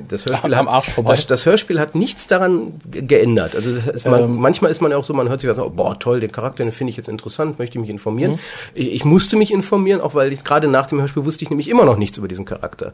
Das 0.07 0.25
Hörspiel 0.25 0.53
Am 0.53 0.67
hat, 0.67 0.74
Arsch 0.74 0.89
vorbei. 0.89 1.12
Das, 1.12 1.27
das 1.27 1.45
Hörspiel 1.45 1.79
hat 1.79 1.95
nichts 1.95 2.27
daran 2.27 2.74
ge- 2.89 3.03
geändert. 3.03 3.55
Also 3.55 3.69
ist 3.71 4.05
man, 4.07 4.24
Ähm. 4.24 4.35
manchmal 4.38 4.71
ist 4.71 4.81
man 4.81 4.91
ja 4.91 4.97
auch 4.97 5.03
so, 5.03 5.13
man 5.13 5.29
hört 5.29 5.41
sich 5.41 5.50
was, 5.50 5.59
oh, 5.59 5.69
boah 5.69 5.97
toll, 6.00 6.19
den 6.19 6.31
Charakter 6.31 6.63
den 6.63 6.71
finde 6.71 6.91
ich 6.91 6.97
jetzt 6.97 7.09
interessant, 7.09 7.59
möchte 7.59 7.77
ich 7.77 7.81
mich 7.81 7.89
informieren. 7.89 8.31
Mhm. 8.33 8.39
Ich, 8.74 8.91
ich 8.93 9.05
musste 9.05 9.35
mich 9.38 9.51
informieren, 9.51 10.01
auch 10.01 10.15
weil 10.15 10.31
ich 10.33 10.43
gerade 10.43 10.67
nach 10.67 10.88
dem 10.88 11.00
Hörspiel 11.00 11.25
wusste 11.25 11.43
ich 11.43 11.50
nämlich 11.50 11.69
immer 11.69 11.85
noch 11.85 11.97
nichts 11.97 12.17
über 12.17 12.27
diesen 12.27 12.45
Charakter. 12.45 12.93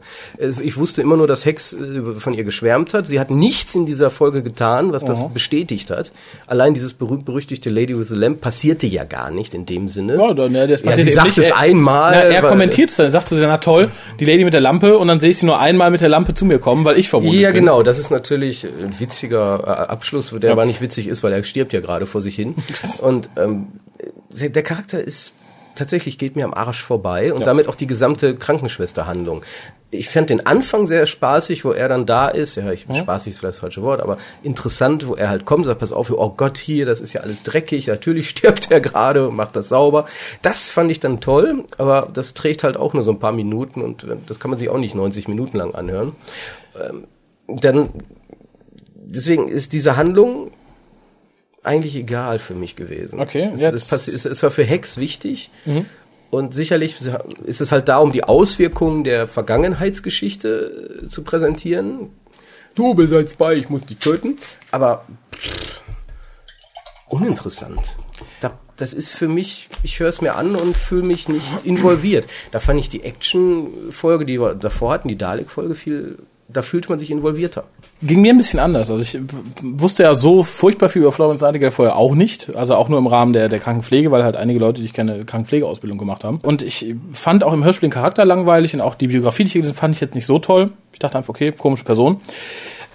Ich 0.62 0.76
wusste 0.76 1.00
immer 1.02 1.16
nur, 1.16 1.26
dass 1.26 1.44
Hex 1.44 1.72
äh, 1.74 2.02
von 2.18 2.34
ihr 2.34 2.44
geschwärmt 2.44 2.92
hat. 2.94 3.06
Sie 3.06 3.20
hat 3.20 3.30
nichts 3.52 3.74
in 3.74 3.84
dieser 3.84 4.10
Folge 4.10 4.42
getan, 4.42 4.92
was 4.92 5.04
das 5.04 5.28
bestätigt 5.32 5.90
hat. 5.90 6.10
Allein 6.46 6.72
dieses 6.72 6.94
berühmt-berüchtigte 6.94 7.68
Lady 7.68 7.98
with 7.98 8.08
the 8.08 8.14
Lamp 8.14 8.40
passierte 8.40 8.86
ja 8.86 9.04
gar 9.04 9.30
nicht 9.30 9.52
in 9.52 9.66
dem 9.66 9.88
Sinne. 9.88 10.16
Ja, 10.16 10.32
dann, 10.32 10.54
ja, 10.54 10.66
das 10.66 10.82
Ja, 10.82 10.96
sie 10.96 11.10
sagt 11.10 11.26
nicht. 11.26 11.38
es 11.38 11.48
Er- 11.50 11.58
einmal, 11.58 12.12
Na, 12.14 12.20
er 12.22 12.42
kommentiert 12.42 12.88
es 12.88 12.96
dann. 12.96 13.06
Er 13.06 13.10
sagt 13.10 13.28
zu 13.28 13.34
sie, 13.36 13.42
na 13.42 13.58
toll, 13.58 13.90
die 14.20 14.24
Lady 14.24 14.44
mit 14.44 14.54
der 14.54 14.62
Lampe 14.62 14.96
und 14.96 15.08
dann 15.08 15.20
sehe 15.20 15.28
ich 15.30 15.38
sie 15.38 15.44
nur 15.46 15.58
einmal 15.60 15.90
mit 15.90 16.00
der 16.00 16.08
Lampe 16.08 16.32
zu 16.32 16.46
mir 16.46 16.58
kommen, 16.58 16.84
weil 16.86 16.96
ich 16.98 17.10
verwundet 17.10 17.40
Ja, 17.40 17.50
bin. 17.50 17.60
genau. 17.60 17.82
Das 17.82 17.98
ist 17.98 18.10
natürlich 18.10 18.64
ein 18.64 18.98
witziger 18.98 19.60
äh, 19.66 19.92
Abschluss, 19.92 20.30
der 20.30 20.48
Ja. 20.48 20.52
aber 20.52 20.64
nicht 20.64 20.80
witzig 20.80 21.06
ist, 21.08 21.22
weil 21.22 21.32
er 21.34 21.44
stirbt 21.44 21.74
ja 21.74 21.80
gerade 21.80 22.06
vor 22.06 22.22
sich 22.22 22.34
hin. 22.34 22.54
Und 23.02 23.28
ähm, 23.36 23.66
der 24.30 24.62
Charakter 24.62 25.02
ist 25.04 25.32
tatsächlich 25.74 26.18
geht 26.18 26.36
mir 26.36 26.44
am 26.44 26.54
Arsch 26.54 26.82
vorbei 26.82 27.32
und 27.32 27.40
Ja. 27.40 27.46
damit 27.46 27.68
auch 27.68 27.74
die 27.74 27.86
gesamte 27.86 28.34
Krankenschwesterhandlung. 28.34 29.42
Ich 29.90 30.08
fand 30.08 30.30
den 30.30 30.46
Anfang 30.46 30.86
sehr 30.86 31.04
spaßig, 31.04 31.64
wo 31.66 31.72
er 31.72 31.86
dann 31.88 32.06
da 32.06 32.28
ist. 32.28 32.54
Ja, 32.56 32.72
ich, 32.72 32.86
spaßig 32.90 33.32
ist 33.34 33.38
vielleicht 33.40 33.54
das 33.56 33.58
falsche 33.60 33.82
Wort, 33.82 34.00
aber 34.00 34.16
interessant, 34.42 35.06
wo 35.06 35.14
er 35.14 35.28
halt 35.28 35.44
kommt, 35.44 35.66
sagt, 35.66 35.80
pass 35.80 35.92
auf, 35.92 36.10
oh 36.10 36.30
Gott, 36.34 36.56
hier, 36.56 36.86
das 36.86 37.00
ist 37.02 37.12
ja 37.12 37.20
alles 37.20 37.42
dreckig. 37.42 37.88
Natürlich 37.88 38.28
stirbt 38.30 38.70
er 38.70 38.80
gerade 38.80 39.28
und 39.28 39.36
macht 39.36 39.54
das 39.54 39.68
sauber. 39.68 40.06
Das 40.40 40.70
fand 40.70 40.90
ich 40.90 41.00
dann 41.00 41.20
toll, 41.20 41.64
aber 41.76 42.08
das 42.12 42.32
trägt 42.32 42.64
halt 42.64 42.76
auch 42.78 42.94
nur 42.94 43.02
so 43.02 43.10
ein 43.10 43.18
paar 43.18 43.32
Minuten 43.32 43.82
und 43.82 44.04
äh, 44.04 44.16
das 44.26 44.40
kann 44.40 44.50
man 44.50 44.58
sich 44.58 44.70
auch 44.70 44.78
nicht 44.78 44.94
90 44.94 45.28
Minuten 45.28 45.58
lang 45.58 45.74
anhören. 45.74 46.14
Ähm, 46.80 47.06
dann 47.48 47.90
deswegen 48.94 49.48
ist 49.48 49.72
diese 49.74 49.96
Handlung 49.96 50.52
eigentlich 51.64 51.94
egal 51.96 52.38
für 52.38 52.54
mich 52.54 52.74
gewesen. 52.76 53.20
Okay, 53.20 53.50
Es, 53.54 53.60
jetzt- 53.60 53.92
es, 53.92 54.08
es, 54.08 54.24
es 54.24 54.42
war 54.42 54.50
für 54.50 54.64
Hex 54.64 54.96
wichtig. 54.96 55.50
Und 56.30 56.54
sicherlich 56.54 56.96
ist 57.44 57.60
es 57.60 57.72
halt 57.72 57.88
da, 57.88 57.98
um 57.98 58.10
die 58.10 58.24
Auswirkungen 58.24 59.04
der 59.04 59.26
Vergangenheitsgeschichte 59.28 61.02
äh, 61.04 61.06
zu 61.08 61.22
präsentieren. 61.24 62.08
Du 62.74 62.94
bist 62.94 63.12
jetzt 63.12 63.36
bei, 63.38 63.54
ich 63.54 63.68
muss 63.68 63.84
dich 63.84 63.98
töten. 63.98 64.36
Aber 64.70 65.04
pff, 65.34 65.82
uninteressant. 67.08 67.80
Da, 68.40 68.58
das 68.76 68.94
ist 68.94 69.10
für 69.10 69.28
mich, 69.28 69.68
ich 69.82 70.00
höre 70.00 70.08
es 70.08 70.20
mir 70.20 70.34
an 70.36 70.56
und 70.56 70.76
fühle 70.76 71.02
mich 71.02 71.28
nicht 71.28 71.64
involviert. 71.66 72.26
Da 72.50 72.58
fand 72.60 72.80
ich 72.80 72.88
die 72.88 73.02
Action-Folge, 73.02 74.24
die 74.24 74.40
wir 74.40 74.54
davor 74.54 74.92
hatten, 74.92 75.08
die 75.08 75.16
Dalek-Folge 75.18 75.74
viel, 75.74 76.18
da 76.48 76.62
fühlte 76.62 76.88
man 76.88 76.98
sich 76.98 77.10
involvierter. 77.10 77.64
Ging 78.02 78.20
mir 78.20 78.32
ein 78.32 78.36
bisschen 78.36 78.58
anders. 78.58 78.90
Also 78.90 79.02
ich 79.02 79.18
wusste 79.62 80.02
ja 80.02 80.14
so 80.14 80.42
furchtbar 80.42 80.88
viel 80.88 81.02
über 81.02 81.12
Florence 81.12 81.40
Nightingale 81.42 81.70
vorher 81.70 81.96
auch 81.96 82.14
nicht. 82.14 82.54
Also 82.56 82.74
auch 82.74 82.88
nur 82.88 82.98
im 82.98 83.06
Rahmen 83.06 83.32
der, 83.32 83.48
der 83.48 83.60
Krankenpflege, 83.60 84.10
weil 84.10 84.24
halt 84.24 84.36
einige 84.36 84.58
Leute, 84.58 84.80
die 84.80 84.86
ich 84.86 84.92
kenne, 84.92 85.24
Krankenpflegeausbildung 85.24 85.98
gemacht 85.98 86.24
haben. 86.24 86.38
Und 86.42 86.62
ich 86.62 86.94
fand 87.12 87.44
auch 87.44 87.52
im 87.52 87.62
Hörspiel 87.62 87.88
den 87.88 87.92
Charakter 87.92 88.24
langweilig 88.24 88.74
und 88.74 88.80
auch 88.80 88.96
die 88.96 89.06
Biografie, 89.06 89.44
die 89.44 89.48
ich 89.48 89.54
gelesen 89.54 89.74
fand 89.74 89.94
ich 89.94 90.00
jetzt 90.00 90.14
nicht 90.14 90.26
so 90.26 90.38
toll. 90.38 90.72
Ich 90.92 90.98
dachte 90.98 91.16
einfach, 91.16 91.30
okay, 91.30 91.52
komische 91.52 91.84
Person. 91.84 92.20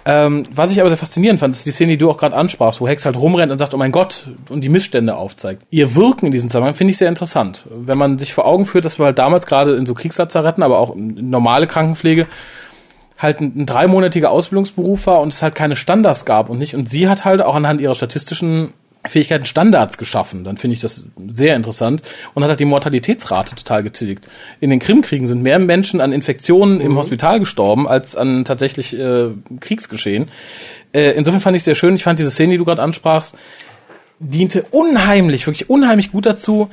Ähm, 0.04 0.46
was 0.54 0.72
ich 0.72 0.80
aber 0.80 0.88
sehr 0.88 0.96
faszinierend 0.96 1.38
fand, 1.38 1.54
ist 1.54 1.66
die 1.66 1.70
Szene, 1.70 1.92
die 1.92 1.98
du 1.98 2.10
auch 2.10 2.16
gerade 2.16 2.34
ansprachst, 2.34 2.80
wo 2.80 2.88
Hex 2.88 3.04
halt 3.04 3.16
rumrennt 3.16 3.52
und 3.52 3.58
sagt, 3.58 3.74
oh 3.74 3.76
mein 3.76 3.92
Gott, 3.92 4.28
und 4.48 4.62
die 4.62 4.70
Missstände 4.70 5.14
aufzeigt. 5.16 5.64
Ihr 5.70 5.94
Wirken 5.96 6.26
in 6.26 6.32
diesem 6.32 6.48
Zusammenhang 6.48 6.74
finde 6.74 6.92
ich 6.92 6.98
sehr 6.98 7.10
interessant. 7.10 7.66
Wenn 7.70 7.98
man 7.98 8.18
sich 8.18 8.32
vor 8.32 8.46
Augen 8.46 8.64
führt, 8.64 8.86
dass 8.86 8.98
wir 8.98 9.04
halt 9.04 9.18
damals 9.18 9.46
gerade 9.46 9.74
in 9.74 9.84
so 9.84 9.92
Kriegslazaretten, 9.92 10.62
aber 10.62 10.78
auch 10.78 10.96
in 10.96 11.28
normale 11.28 11.66
Krankenpflege, 11.66 12.26
halt 13.18 13.40
ein, 13.40 13.52
ein 13.56 13.66
dreimonatiger 13.66 14.30
Ausbildungsberuf 14.30 15.06
war 15.06 15.20
und 15.20 15.32
es 15.32 15.42
halt 15.42 15.54
keine 15.54 15.76
Standards 15.76 16.24
gab 16.24 16.48
und 16.48 16.58
nicht. 16.58 16.74
Und 16.74 16.88
sie 16.88 17.08
hat 17.08 17.24
halt 17.24 17.42
auch 17.42 17.54
anhand 17.54 17.80
ihrer 17.80 17.94
statistischen 17.94 18.72
Fähigkeiten 19.06 19.46
Standards 19.46 19.98
geschaffen. 19.98 20.44
Dann 20.44 20.56
finde 20.56 20.74
ich 20.74 20.80
das 20.80 21.06
sehr 21.28 21.56
interessant 21.56 22.02
und 22.34 22.42
hat 22.42 22.50
halt 22.50 22.60
die 22.60 22.64
Mortalitätsrate 22.64 23.56
total 23.56 23.82
getilgt. 23.82 24.28
In 24.60 24.70
den 24.70 24.80
Krimkriegen 24.80 25.26
sind 25.26 25.42
mehr 25.42 25.58
Menschen 25.58 26.00
an 26.00 26.12
Infektionen 26.12 26.80
im 26.80 26.96
Hospital 26.96 27.38
gestorben 27.38 27.88
als 27.88 28.16
an 28.16 28.44
tatsächlich 28.44 28.98
äh, 28.98 29.30
Kriegsgeschehen. 29.60 30.28
Äh, 30.92 31.12
insofern 31.12 31.40
fand 31.40 31.56
ich 31.56 31.64
sehr 31.64 31.74
schön. 31.74 31.94
Ich 31.94 32.04
fand 32.04 32.18
diese 32.18 32.30
Szene, 32.30 32.52
die 32.52 32.58
du 32.58 32.64
gerade 32.64 32.82
ansprachst, 32.82 33.36
diente 34.18 34.64
unheimlich, 34.70 35.46
wirklich 35.46 35.70
unheimlich 35.70 36.10
gut 36.10 36.26
dazu, 36.26 36.68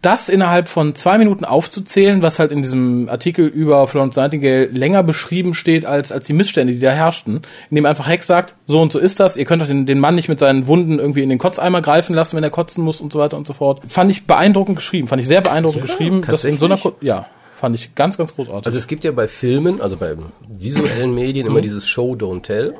das 0.00 0.28
innerhalb 0.28 0.68
von 0.68 0.94
zwei 0.94 1.18
Minuten 1.18 1.44
aufzuzählen, 1.44 2.22
was 2.22 2.38
halt 2.38 2.52
in 2.52 2.62
diesem 2.62 3.08
Artikel 3.08 3.46
über 3.46 3.86
Florence 3.88 4.16
Nightingale 4.16 4.66
länger 4.66 5.02
beschrieben 5.02 5.54
steht 5.54 5.86
als, 5.86 6.12
als 6.12 6.26
die 6.26 6.32
Missstände, 6.34 6.72
die 6.72 6.78
da 6.78 6.90
herrschten, 6.92 7.42
indem 7.70 7.84
einfach 7.86 8.06
Heck 8.08 8.22
sagt, 8.22 8.54
so 8.66 8.80
und 8.80 8.92
so 8.92 8.98
ist 9.00 9.18
das, 9.18 9.36
ihr 9.36 9.44
könnt 9.44 9.60
doch 9.62 9.66
den, 9.66 9.86
den 9.86 9.98
Mann 9.98 10.14
nicht 10.14 10.28
mit 10.28 10.38
seinen 10.38 10.66
Wunden 10.68 10.98
irgendwie 11.00 11.22
in 11.24 11.28
den 11.28 11.38
Kotzeimer 11.38 11.80
greifen 11.80 12.14
lassen, 12.14 12.36
wenn 12.36 12.44
er 12.44 12.50
kotzen 12.50 12.84
muss 12.84 13.00
und 13.00 13.12
so 13.12 13.18
weiter 13.18 13.36
und 13.36 13.46
so 13.46 13.52
fort. 13.54 13.80
Fand 13.88 14.10
ich 14.10 14.26
beeindruckend 14.26 14.76
geschrieben, 14.76 15.08
fand 15.08 15.20
ich 15.20 15.26
sehr 15.28 15.40
beeindruckend 15.40 15.80
Ja, 15.82 15.86
geschrieben. 15.86 16.22
Das 16.28 16.44
in 16.44 16.58
so 16.58 16.66
einer? 16.66 16.76
Kur- 16.76 16.94
ja, 17.00 17.26
fand 17.58 17.74
ich 17.74 17.94
ganz, 17.94 18.16
ganz 18.16 18.34
großartig. 18.34 18.66
Also 18.66 18.78
es 18.78 18.86
gibt 18.86 19.04
ja 19.04 19.10
bei 19.12 19.28
Filmen, 19.28 19.80
also 19.80 19.96
bei 19.96 20.16
visuellen 20.48 21.14
Medien 21.14 21.46
Mhm. 21.46 21.52
immer 21.52 21.60
dieses 21.60 21.86
Show, 21.88 22.14
don't 22.14 22.42
tell. 22.42 22.74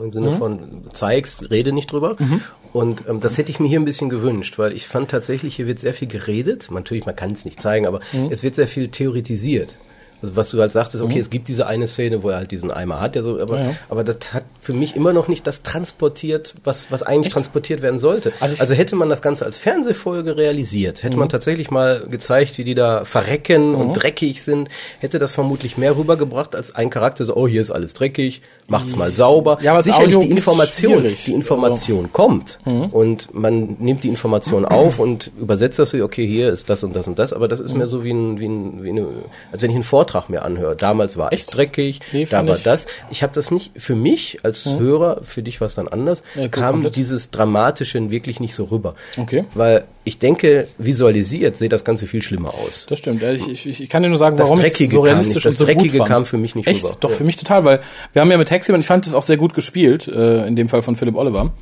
Im 0.00 0.12
Sinne 0.12 0.32
von 0.32 0.84
zeigst, 0.92 1.50
rede 1.50 1.72
nicht 1.72 1.90
drüber. 1.92 2.16
Mhm. 2.18 2.40
Und 2.72 3.08
ähm, 3.08 3.20
das 3.20 3.38
hätte 3.38 3.50
ich 3.52 3.60
mir 3.60 3.68
hier 3.68 3.78
ein 3.80 3.84
bisschen 3.84 4.10
gewünscht, 4.10 4.58
weil 4.58 4.72
ich 4.72 4.86
fand 4.88 5.10
tatsächlich, 5.10 5.54
hier 5.56 5.66
wird 5.66 5.78
sehr 5.78 5.94
viel 5.94 6.08
geredet. 6.08 6.68
Natürlich, 6.70 7.06
man 7.06 7.14
kann 7.16 7.32
es 7.32 7.44
nicht 7.44 7.60
zeigen, 7.60 7.86
aber 7.86 8.00
Mhm. 8.12 8.28
es 8.30 8.42
wird 8.42 8.54
sehr 8.56 8.66
viel 8.68 8.88
theoretisiert. 8.88 9.76
Also 10.24 10.36
was 10.36 10.48
du 10.48 10.58
halt 10.60 10.72
sagtest, 10.72 11.02
okay, 11.04 11.18
es 11.18 11.28
gibt 11.28 11.48
diese 11.48 11.66
eine 11.66 11.86
Szene, 11.86 12.22
wo 12.22 12.30
er 12.30 12.36
halt 12.38 12.50
diesen 12.50 12.70
Eimer 12.70 12.98
hat, 13.00 13.14
der 13.14 13.22
so, 13.22 13.38
aber, 13.40 13.54
Mhm. 13.56 13.60
Ja, 13.60 13.68
ja. 13.70 13.76
aber 13.90 14.04
das 14.04 14.16
hat 14.32 14.44
für 14.60 14.72
mich 14.72 14.96
immer 14.96 15.12
noch 15.12 15.28
nicht 15.28 15.46
das 15.46 15.62
transportiert, 15.62 16.54
was, 16.64 16.90
was 16.90 17.02
eigentlich 17.02 17.32
transportiert 17.32 17.82
werden 17.82 17.98
sollte. 17.98 18.32
Also 18.40 18.56
Also, 18.58 18.72
hätte 18.74 18.96
man 18.96 19.08
das 19.10 19.20
Ganze 19.20 19.44
als 19.44 19.58
Fernsehfolge 19.58 20.36
realisiert, 20.38 21.02
hätte 21.02 21.16
Mhm. 21.16 21.20
man 21.20 21.28
tatsächlich 21.28 21.70
mal 21.70 22.04
gezeigt, 22.10 22.56
wie 22.56 22.64
die 22.64 22.74
da 22.74 23.04
verrecken 23.04 23.74
und 23.74 23.92
dreckig 23.92 24.42
sind, 24.42 24.68
hätte 24.98 25.18
das 25.18 25.32
vermutlich 25.32 25.76
mehr 25.76 25.96
rübergebracht 25.96 26.56
als 26.56 26.74
ein 26.74 26.88
Charakter 26.88 27.24
so, 27.26 27.36
oh, 27.36 27.46
hier 27.46 27.60
ist 27.60 27.70
alles 27.70 27.92
dreckig, 27.92 28.40
macht's 28.68 28.96
mal 28.96 29.10
sauber. 29.10 29.58
Ja, 29.60 29.72
aber 29.72 29.82
Sicherlich 29.82 30.16
Audio 30.16 30.20
die 30.28 30.30
Information, 30.30 30.92
schwierig. 31.00 31.12
Also, 31.18 31.24
die 31.26 31.32
Information 31.34 32.12
kommt 32.12 32.58
und 32.64 33.34
man 33.34 33.76
nimmt 33.80 34.04
die 34.04 34.08
Information 34.08 34.64
auf 34.64 34.98
und 34.98 35.30
übersetzt 35.38 35.78
das 35.78 35.92
wie, 35.92 36.00
okay, 36.00 36.26
hier 36.26 36.48
ist 36.50 36.70
das 36.70 36.82
und 36.82 36.96
das 36.96 37.06
und 37.08 37.18
das, 37.18 37.32
aber 37.34 37.48
das 37.48 37.60
ist 37.60 37.74
mehr 37.74 37.86
so 37.86 38.04
wie 38.04 38.12
ein, 38.12 38.40
wie 38.40 38.46
ein, 38.46 38.82
wie 38.84 38.90
eine, 38.90 39.06
als 39.52 39.60
wenn 39.62 39.70
ich 39.70 39.74
einen 39.76 39.84
Vortrag 39.84 40.13
mir 40.28 40.42
anhöre. 40.42 40.76
Damals 40.76 41.16
war 41.16 41.32
es 41.32 41.40
Echt? 41.40 41.54
dreckig, 41.56 42.00
Nee, 42.12 42.24
da 42.30 42.46
war 42.46 42.56
ich- 42.56 42.62
das. 42.62 42.86
Ich 43.10 43.22
habe 43.22 43.32
das 43.34 43.50
nicht 43.50 43.72
für 43.76 43.94
mich 43.94 44.38
als 44.42 44.54
als 44.66 44.78
Hörer, 44.78 45.20
für 45.24 45.42
dich 45.42 45.60
war 45.60 45.66
es 45.66 45.74
dann 45.74 45.88
anders, 45.88 46.22
Ja, 46.36 46.48
kam 46.48 46.74
komplett. 46.74 46.96
dieses 46.96 47.30
Dramatische 47.30 48.10
wirklich 48.10 48.38
nicht 48.40 48.54
so 48.54 48.64
rüber. 48.64 48.94
Okay. 49.18 49.44
Weil 49.54 49.84
ich 50.04 50.18
denke, 50.18 50.68
visualisiert 50.78 51.56
sieht 51.56 51.72
das 51.72 51.84
Ganze 51.84 52.06
viel 52.06 52.22
schlimmer 52.22 52.54
aus. 52.54 52.86
Das 52.88 52.98
stimmt. 52.98 53.22
Also 53.24 53.50
Ich, 53.50 53.66
ich, 53.66 53.82
ich 53.82 53.88
kann 53.88 54.02
dir 54.02 54.08
nur 54.10 54.18
sagen, 54.18 54.36
Das 54.36 54.48
warum 54.50 54.58
ich 54.64 54.70
Dreckige 54.72 54.92
so 54.94 54.98
kam 55.02 55.04
realistisch 55.06 55.34
nicht. 55.36 55.46
Das 55.46 55.54
und 55.54 55.58
so 55.58 55.66
gut 55.66 55.74
Dreckige 55.82 55.98
fand. 55.98 56.08
kam 56.10 56.24
für 56.26 56.36
mich 56.38 56.54
nicht 56.54 56.66
Echt? 56.68 56.84
rüber. 56.84 56.96
Doch, 57.00 57.10
Ja. 57.10 57.16
für 57.16 57.24
mich 57.24 57.36
total, 57.36 57.64
weil 57.64 57.80
wir 58.12 58.22
haben 58.22 58.30
ja 58.30 58.38
mit 58.38 58.48
Taxi 58.48 58.72
und 58.72 58.80
ich 58.80 58.86
fand 58.86 59.06
das 59.06 59.14
auch 59.14 59.22
sehr 59.22 59.36
gut 59.36 59.54
gespielt, 59.54 60.06
äh, 60.08 60.46
in 60.46 60.56
dem 60.56 60.68
Fall 60.68 60.82
von 60.82 60.94
Philipp 60.96 61.16
Oliver 61.16 61.52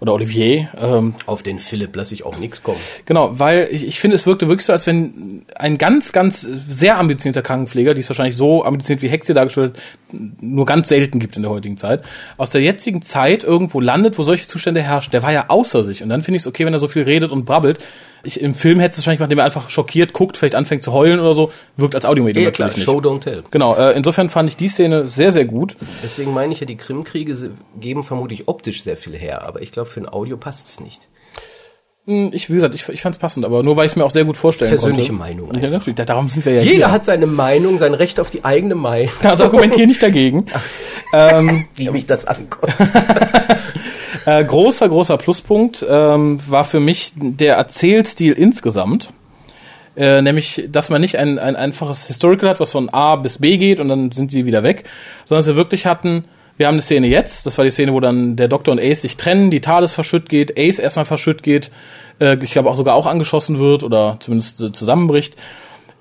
oder 0.00 0.12
Olivier. 0.12 0.68
Ähm, 0.78 1.14
Auf 1.26 1.42
den 1.42 1.58
Philipp 1.58 1.94
lasse 1.96 2.14
ich 2.14 2.24
auch 2.24 2.36
nichts 2.38 2.62
kommen. 2.62 2.78
Genau, 3.06 3.38
weil 3.38 3.68
ich, 3.70 3.86
ich 3.86 4.00
finde, 4.00 4.16
es 4.16 4.26
wirkte 4.26 4.48
wirklich 4.48 4.66
so, 4.66 4.72
als 4.72 4.86
wenn 4.86 5.44
ein 5.54 5.78
ganz, 5.78 6.12
ganz 6.12 6.42
sehr 6.68 6.98
ambitionierter 6.98 7.42
Krankenpfleger, 7.42 7.94
die 7.94 8.00
es 8.00 8.08
wahrscheinlich 8.08 8.36
so 8.36 8.64
ambitioniert 8.64 9.02
wie 9.02 9.08
Hexe 9.08 9.34
dargestellt, 9.34 9.80
nur 10.12 10.66
ganz 10.66 10.88
selten 10.88 11.18
gibt 11.18 11.36
in 11.36 11.42
der 11.42 11.50
heutigen 11.50 11.76
Zeit, 11.76 12.02
aus 12.36 12.50
der 12.50 12.60
jetzigen 12.60 13.02
Zeit 13.02 13.44
irgendwo 13.44 13.80
landet, 13.80 14.18
wo 14.18 14.22
solche 14.22 14.46
Zustände 14.46 14.82
herrschen. 14.82 15.12
Der 15.12 15.22
war 15.22 15.32
ja 15.32 15.46
außer 15.48 15.82
sich. 15.84 16.02
Und 16.02 16.08
dann 16.08 16.22
finde 16.22 16.36
ich 16.36 16.42
es 16.42 16.46
okay, 16.46 16.66
wenn 16.66 16.72
er 16.72 16.78
so 16.78 16.88
viel 16.88 17.02
redet 17.02 17.30
und 17.30 17.44
brabbelt. 17.44 17.78
Ich, 18.26 18.40
Im 18.40 18.54
Film 18.54 18.80
hätte 18.80 18.92
es 18.92 18.98
wahrscheinlich 18.98 19.18
gemacht, 19.18 19.30
indem 19.30 19.38
er 19.40 19.44
einfach 19.44 19.70
schockiert 19.70 20.12
guckt, 20.12 20.36
vielleicht 20.36 20.54
anfängt 20.54 20.82
zu 20.82 20.92
heulen 20.92 21.20
oder 21.20 21.32
so, 21.34 21.52
wirkt 21.76 21.94
als 21.94 22.04
Audiomedium 22.04 22.42
Ja, 22.44 22.50
natürlich 22.50 22.74
klar, 22.74 22.78
nicht. 22.96 23.04
Show 23.04 23.10
don't 23.10 23.20
tell. 23.20 23.44
Genau, 23.50 23.74
äh, 23.76 23.92
insofern 23.96 24.28
fand 24.30 24.48
ich 24.48 24.56
die 24.56 24.68
Szene 24.68 25.08
sehr, 25.08 25.30
sehr 25.30 25.44
gut. 25.44 25.76
Deswegen 26.02 26.32
meine 26.34 26.52
ich 26.52 26.60
ja, 26.60 26.66
die 26.66 26.76
Krimkriege 26.76 27.34
geben 27.80 28.04
vermutlich 28.04 28.48
optisch 28.48 28.82
sehr 28.82 28.96
viel 28.96 29.14
her, 29.16 29.42
aber 29.46 29.62
ich 29.62 29.72
glaube, 29.72 29.88
für 29.90 30.00
ein 30.00 30.08
Audio 30.08 30.36
passt 30.36 30.66
es 30.68 30.80
nicht. 30.80 31.08
Hm, 32.06 32.30
Ich, 32.32 32.48
wie 32.50 32.54
gesagt, 32.54 32.74
ich, 32.74 32.88
ich 32.88 33.02
fand 33.02 33.16
es 33.16 33.20
passend, 33.20 33.44
aber 33.44 33.62
nur 33.62 33.76
weil 33.76 33.84
ich 33.86 33.92
es 33.92 33.96
mir 33.96 34.04
auch 34.04 34.10
sehr 34.10 34.24
gut 34.24 34.36
vorstellen 34.36 34.70
Persönliche 34.70 35.08
konnte. 35.12 35.22
Meinung 35.24 35.54
Ja, 35.60 35.70
natürlich, 35.70 35.96
da- 35.96 36.04
darum 36.04 36.28
sind 36.28 36.44
wir 36.44 36.52
ja 36.54 36.60
Jeder 36.62 36.74
hier. 36.76 36.90
hat 36.92 37.04
seine 37.04 37.26
Meinung, 37.26 37.78
sein 37.78 37.94
Recht 37.94 38.20
auf 38.20 38.30
die 38.30 38.44
eigene 38.44 38.74
Meinung. 38.76 39.10
Also 39.24 39.44
argumentiere 39.44 39.86
nicht 39.88 40.02
dagegen. 40.02 40.46
ähm, 41.12 41.66
Wie 41.74 41.90
mich 41.90 42.06
das 42.06 42.24
ankommt. 42.26 42.72
Äh, 44.26 44.44
großer, 44.44 44.88
großer 44.88 45.16
Pluspunkt 45.18 45.86
ähm, 45.88 46.40
war 46.50 46.64
für 46.64 46.80
mich 46.80 47.12
der 47.14 47.54
Erzählstil 47.56 48.32
insgesamt. 48.32 49.10
Äh, 49.96 50.20
nämlich, 50.20 50.68
dass 50.68 50.90
man 50.90 51.00
nicht 51.00 51.16
ein, 51.16 51.38
ein 51.38 51.54
einfaches 51.54 52.08
Historical 52.08 52.50
hat, 52.50 52.60
was 52.60 52.72
von 52.72 52.90
A 52.90 53.14
bis 53.16 53.38
B 53.38 53.56
geht 53.56 53.78
und 53.78 53.88
dann 53.88 54.10
sind 54.10 54.32
die 54.32 54.44
wieder 54.44 54.64
weg, 54.64 54.84
sondern 55.24 55.38
dass 55.38 55.46
wir 55.46 55.56
wirklich 55.56 55.86
hatten, 55.86 56.24
wir 56.56 56.66
haben 56.66 56.74
eine 56.74 56.82
Szene 56.82 57.06
jetzt, 57.06 57.46
das 57.46 57.56
war 57.56 57.64
die 57.64 57.70
Szene, 57.70 57.92
wo 57.92 58.00
dann 58.00 58.34
der 58.34 58.48
Doktor 58.48 58.72
und 58.72 58.80
Ace 58.80 59.02
sich 59.02 59.16
trennen, 59.16 59.50
die 59.50 59.60
TARDIS 59.60 59.94
verschütt 59.94 60.28
geht, 60.28 60.58
Ace 60.58 60.80
erstmal 60.80 61.04
verschütt 61.04 61.42
geht, 61.42 61.70
äh, 62.20 62.36
ich 62.42 62.50
glaube 62.50 62.68
auch 62.68 62.76
sogar 62.76 62.96
auch 62.96 63.06
angeschossen 63.06 63.58
wird 63.60 63.84
oder 63.84 64.16
zumindest 64.18 64.60
äh, 64.60 64.72
zusammenbricht. 64.72 65.36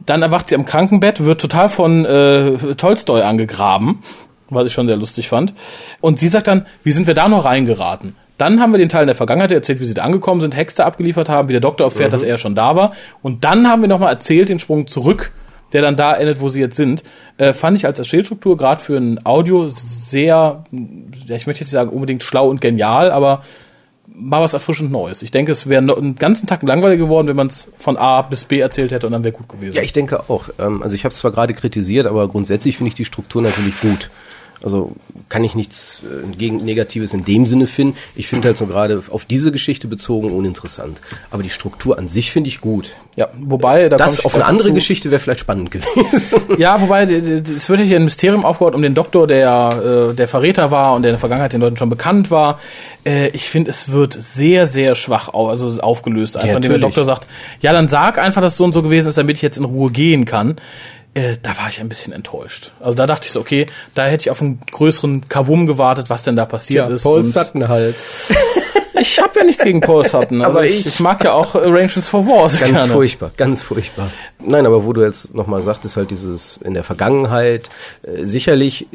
Dann 0.05 0.23
erwacht 0.23 0.49
sie 0.49 0.55
am 0.55 0.65
Krankenbett, 0.65 1.23
wird 1.23 1.39
total 1.39 1.69
von 1.69 2.05
äh, 2.05 2.75
Tolstoi 2.75 3.21
angegraben, 3.21 3.99
was 4.49 4.67
ich 4.67 4.73
schon 4.73 4.87
sehr 4.87 4.97
lustig 4.97 5.29
fand. 5.29 5.53
Und 6.01 6.19
sie 6.19 6.27
sagt 6.27 6.47
dann, 6.47 6.65
wie 6.83 6.91
sind 6.91 7.07
wir 7.07 7.13
da 7.13 7.27
nur 7.27 7.45
reingeraten? 7.45 8.15
Dann 8.37 8.59
haben 8.59 8.73
wir 8.73 8.77
den 8.77 8.89
Teil 8.89 9.03
in 9.03 9.07
der 9.07 9.15
Vergangenheit 9.15 9.51
erzählt, 9.51 9.79
wie 9.79 9.85
sie 9.85 9.93
da 9.93 10.03
angekommen 10.03 10.41
sind, 10.41 10.55
Hexte 10.55 10.85
abgeliefert 10.85 11.29
haben, 11.29 11.47
wie 11.47 11.53
der 11.53 11.61
Doktor 11.61 11.85
erfährt, 11.85 12.11
dass 12.11 12.21
er 12.21 12.37
schon 12.37 12.53
da 12.53 12.75
war. 12.75 12.91
Und 13.21 13.45
dann 13.45 13.69
haben 13.69 13.81
wir 13.81 13.87
nochmal 13.87 14.11
erzählt, 14.11 14.49
den 14.49 14.59
Sprung 14.59 14.87
zurück, 14.87 15.31
der 15.71 15.81
dann 15.81 15.95
da 15.95 16.13
endet, 16.13 16.41
wo 16.41 16.49
sie 16.49 16.59
jetzt 16.59 16.75
sind. 16.75 17.03
Äh, 17.37 17.53
fand 17.53 17.77
ich 17.77 17.85
als 17.85 17.97
Erzählstruktur 17.97 18.57
gerade 18.57 18.83
für 18.83 18.97
ein 18.97 19.25
Audio 19.25 19.69
sehr, 19.69 20.63
ja, 20.71 21.35
ich 21.35 21.47
möchte 21.47 21.61
jetzt 21.61 21.67
nicht 21.67 21.69
sagen 21.69 21.91
unbedingt 21.91 22.23
schlau 22.23 22.49
und 22.49 22.59
genial, 22.59 23.09
aber 23.09 23.41
mal 24.07 24.41
was 24.41 24.53
erfrischend 24.53 24.91
Neues. 24.91 25.21
Ich 25.21 25.31
denke, 25.31 25.51
es 25.51 25.67
wäre 25.67 25.81
einen 25.81 26.15
ganzen 26.15 26.47
Tag 26.47 26.61
langweilig 26.63 26.99
geworden, 26.99 27.27
wenn 27.27 27.35
man 27.35 27.47
es 27.47 27.69
von 27.77 27.97
A 27.97 28.21
bis 28.21 28.45
B 28.45 28.59
erzählt 28.59 28.91
hätte 28.91 29.07
und 29.07 29.13
dann 29.13 29.23
wäre 29.23 29.33
gut 29.33 29.49
gewesen. 29.49 29.75
Ja, 29.75 29.81
ich 29.81 29.93
denke 29.93 30.29
auch. 30.29 30.49
Ähm, 30.59 30.81
Also 30.83 30.95
ich 30.95 31.03
habe 31.05 31.11
es 31.11 31.17
zwar 31.19 31.31
gerade 31.31 31.53
kritisiert, 31.53 32.05
aber 32.05 32.27
grundsätzlich 32.27 32.77
finde 32.77 32.89
ich 32.89 32.95
die 32.95 33.05
Struktur 33.05 33.41
natürlich 33.41 33.79
gut. 33.79 34.09
Also 34.63 34.93
kann 35.29 35.43
ich 35.43 35.53
nichts 35.55 36.01
äh, 36.03 36.35
gegen 36.35 36.63
Negatives 36.63 37.13
in 37.13 37.25
dem 37.25 37.45
Sinne 37.45 37.67
finden. 37.67 37.97
Ich 38.15 38.27
finde 38.27 38.47
halt 38.47 38.57
so 38.57 38.65
gerade 38.67 39.01
auf 39.09 39.25
diese 39.25 39.51
Geschichte 39.51 39.87
bezogen 39.87 40.31
uninteressant. 40.31 41.01
Aber 41.31 41.43
die 41.43 41.49
Struktur 41.49 41.97
an 41.99 42.07
sich 42.07 42.31
finde 42.31 42.47
ich 42.47 42.61
gut. 42.61 42.91
ja, 43.15 43.29
wobei 43.39 43.89
da 43.89 43.97
Das 43.97 44.23
auf 44.23 44.33
eine 44.35 44.45
andere 44.45 44.69
dazu. 44.69 44.75
Geschichte 44.75 45.11
wäre 45.11 45.19
vielleicht 45.19 45.41
spannend 45.41 45.71
gewesen. 45.71 46.41
Ja, 46.57 46.79
wobei 46.81 47.03
es 47.03 47.69
wird 47.69 47.79
ja 47.79 47.85
hier 47.85 47.97
ein 47.97 48.05
Mysterium 48.05 48.45
aufgebaut 48.45 48.75
um 48.75 48.81
den 48.81 48.93
Doktor, 48.95 49.27
der 49.27 50.09
äh, 50.11 50.13
der 50.15 50.27
Verräter 50.27 50.71
war 50.71 50.93
und 50.95 51.03
der 51.03 51.11
in 51.11 51.13
der 51.15 51.19
Vergangenheit 51.19 51.53
den 51.53 51.61
Leuten 51.61 51.77
schon 51.77 51.89
bekannt 51.89 52.31
war. 52.31 52.59
Äh, 53.05 53.29
ich 53.29 53.49
finde, 53.49 53.69
es 53.69 53.91
wird 53.91 54.13
sehr, 54.13 54.65
sehr 54.67 54.95
schwach 54.95 55.33
au 55.33 55.47
also 55.49 55.69
aufgelöst, 55.81 56.37
einfach 56.37 56.49
Ja, 56.49 56.55
indem 56.55 56.71
der. 56.71 56.79
Doktor 56.79 57.03
sagt, 57.05 57.27
ja, 57.61 57.73
dann 57.73 57.87
sag 57.87 58.17
einfach, 58.17 58.41
dass 58.41 58.53
es 58.53 58.57
so 58.57 58.63
und 58.63 58.73
so 58.73 58.81
gewesen 58.81 59.07
ist, 59.09 59.17
damit 59.17 59.37
ich 59.37 59.41
jetzt 59.41 59.57
in 59.57 59.65
Ruhe 59.65 59.91
gehen 59.91 60.25
kann. 60.25 60.55
Äh, 61.15 61.37
da 61.41 61.57
war 61.57 61.69
ich 61.69 61.79
ein 61.79 61.89
bisschen 61.89 62.11
enttäuscht. 62.13 62.73
Also 62.79 62.93
da 62.93 63.07
dachte 63.07 63.25
ich 63.25 63.31
so, 63.31 63.39
okay, 63.39 63.67
da 63.93 64.05
hätte 64.05 64.23
ich 64.23 64.29
auf 64.29 64.41
einen 64.41 64.59
größeren 64.69 65.27
Kavum 65.29 65.65
gewartet, 65.65 66.09
was 66.09 66.23
denn 66.23 66.35
da 66.35 66.45
passiert 66.45 66.89
ist. 66.89 67.05
Und 67.05 67.33
halt. 67.35 67.95
ich 68.99 69.19
habe 69.21 69.39
ja 69.39 69.45
nichts 69.45 69.63
gegen 69.63 69.79
Paul 69.79 70.05
Sutton. 70.07 70.41
Also 70.41 70.59
Aber 70.59 70.67
ich, 70.67 70.85
ich- 70.85 70.99
mag 70.99 71.23
ja 71.23 71.31
auch 71.31 71.55
Arrangements 71.55 72.09
for 72.09 72.25
War 72.27 72.49
Ganz 72.49 72.59
gerne. 72.59 72.91
furchtbar, 72.91 73.31
ganz 73.37 73.61
furchtbar. 73.61 74.11
Nein, 74.45 74.65
aber 74.65 74.83
wo 74.85 74.91
du 74.91 75.01
jetzt 75.03 75.33
nochmal 75.33 75.63
sagtest, 75.63 75.95
halt 75.95 76.11
dieses 76.11 76.57
in 76.57 76.73
der 76.73 76.83
Vergangenheit, 76.83 77.69
äh, 78.03 78.25
sicherlich 78.25 78.87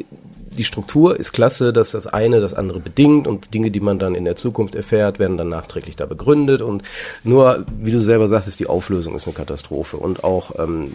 die 0.57 0.65
Struktur 0.65 1.17
ist 1.17 1.31
klasse, 1.31 1.71
dass 1.73 1.91
das 1.91 2.07
eine 2.07 2.41
das 2.41 2.53
andere 2.53 2.79
bedingt 2.81 3.25
und 3.25 3.53
Dinge, 3.53 3.71
die 3.71 3.79
man 3.79 3.99
dann 3.99 4.15
in 4.15 4.25
der 4.25 4.35
Zukunft 4.35 4.75
erfährt, 4.75 5.17
werden 5.17 5.37
dann 5.37 5.49
nachträglich 5.49 5.95
da 5.95 6.05
begründet 6.05 6.61
und 6.61 6.83
nur, 7.23 7.65
wie 7.79 7.91
du 7.91 8.01
selber 8.01 8.27
sagtest, 8.27 8.59
die 8.59 8.67
Auflösung 8.67 9.15
ist 9.15 9.25
eine 9.27 9.33
Katastrophe 9.33 9.95
und 9.97 10.23
auch, 10.25 10.59
ähm, 10.59 10.91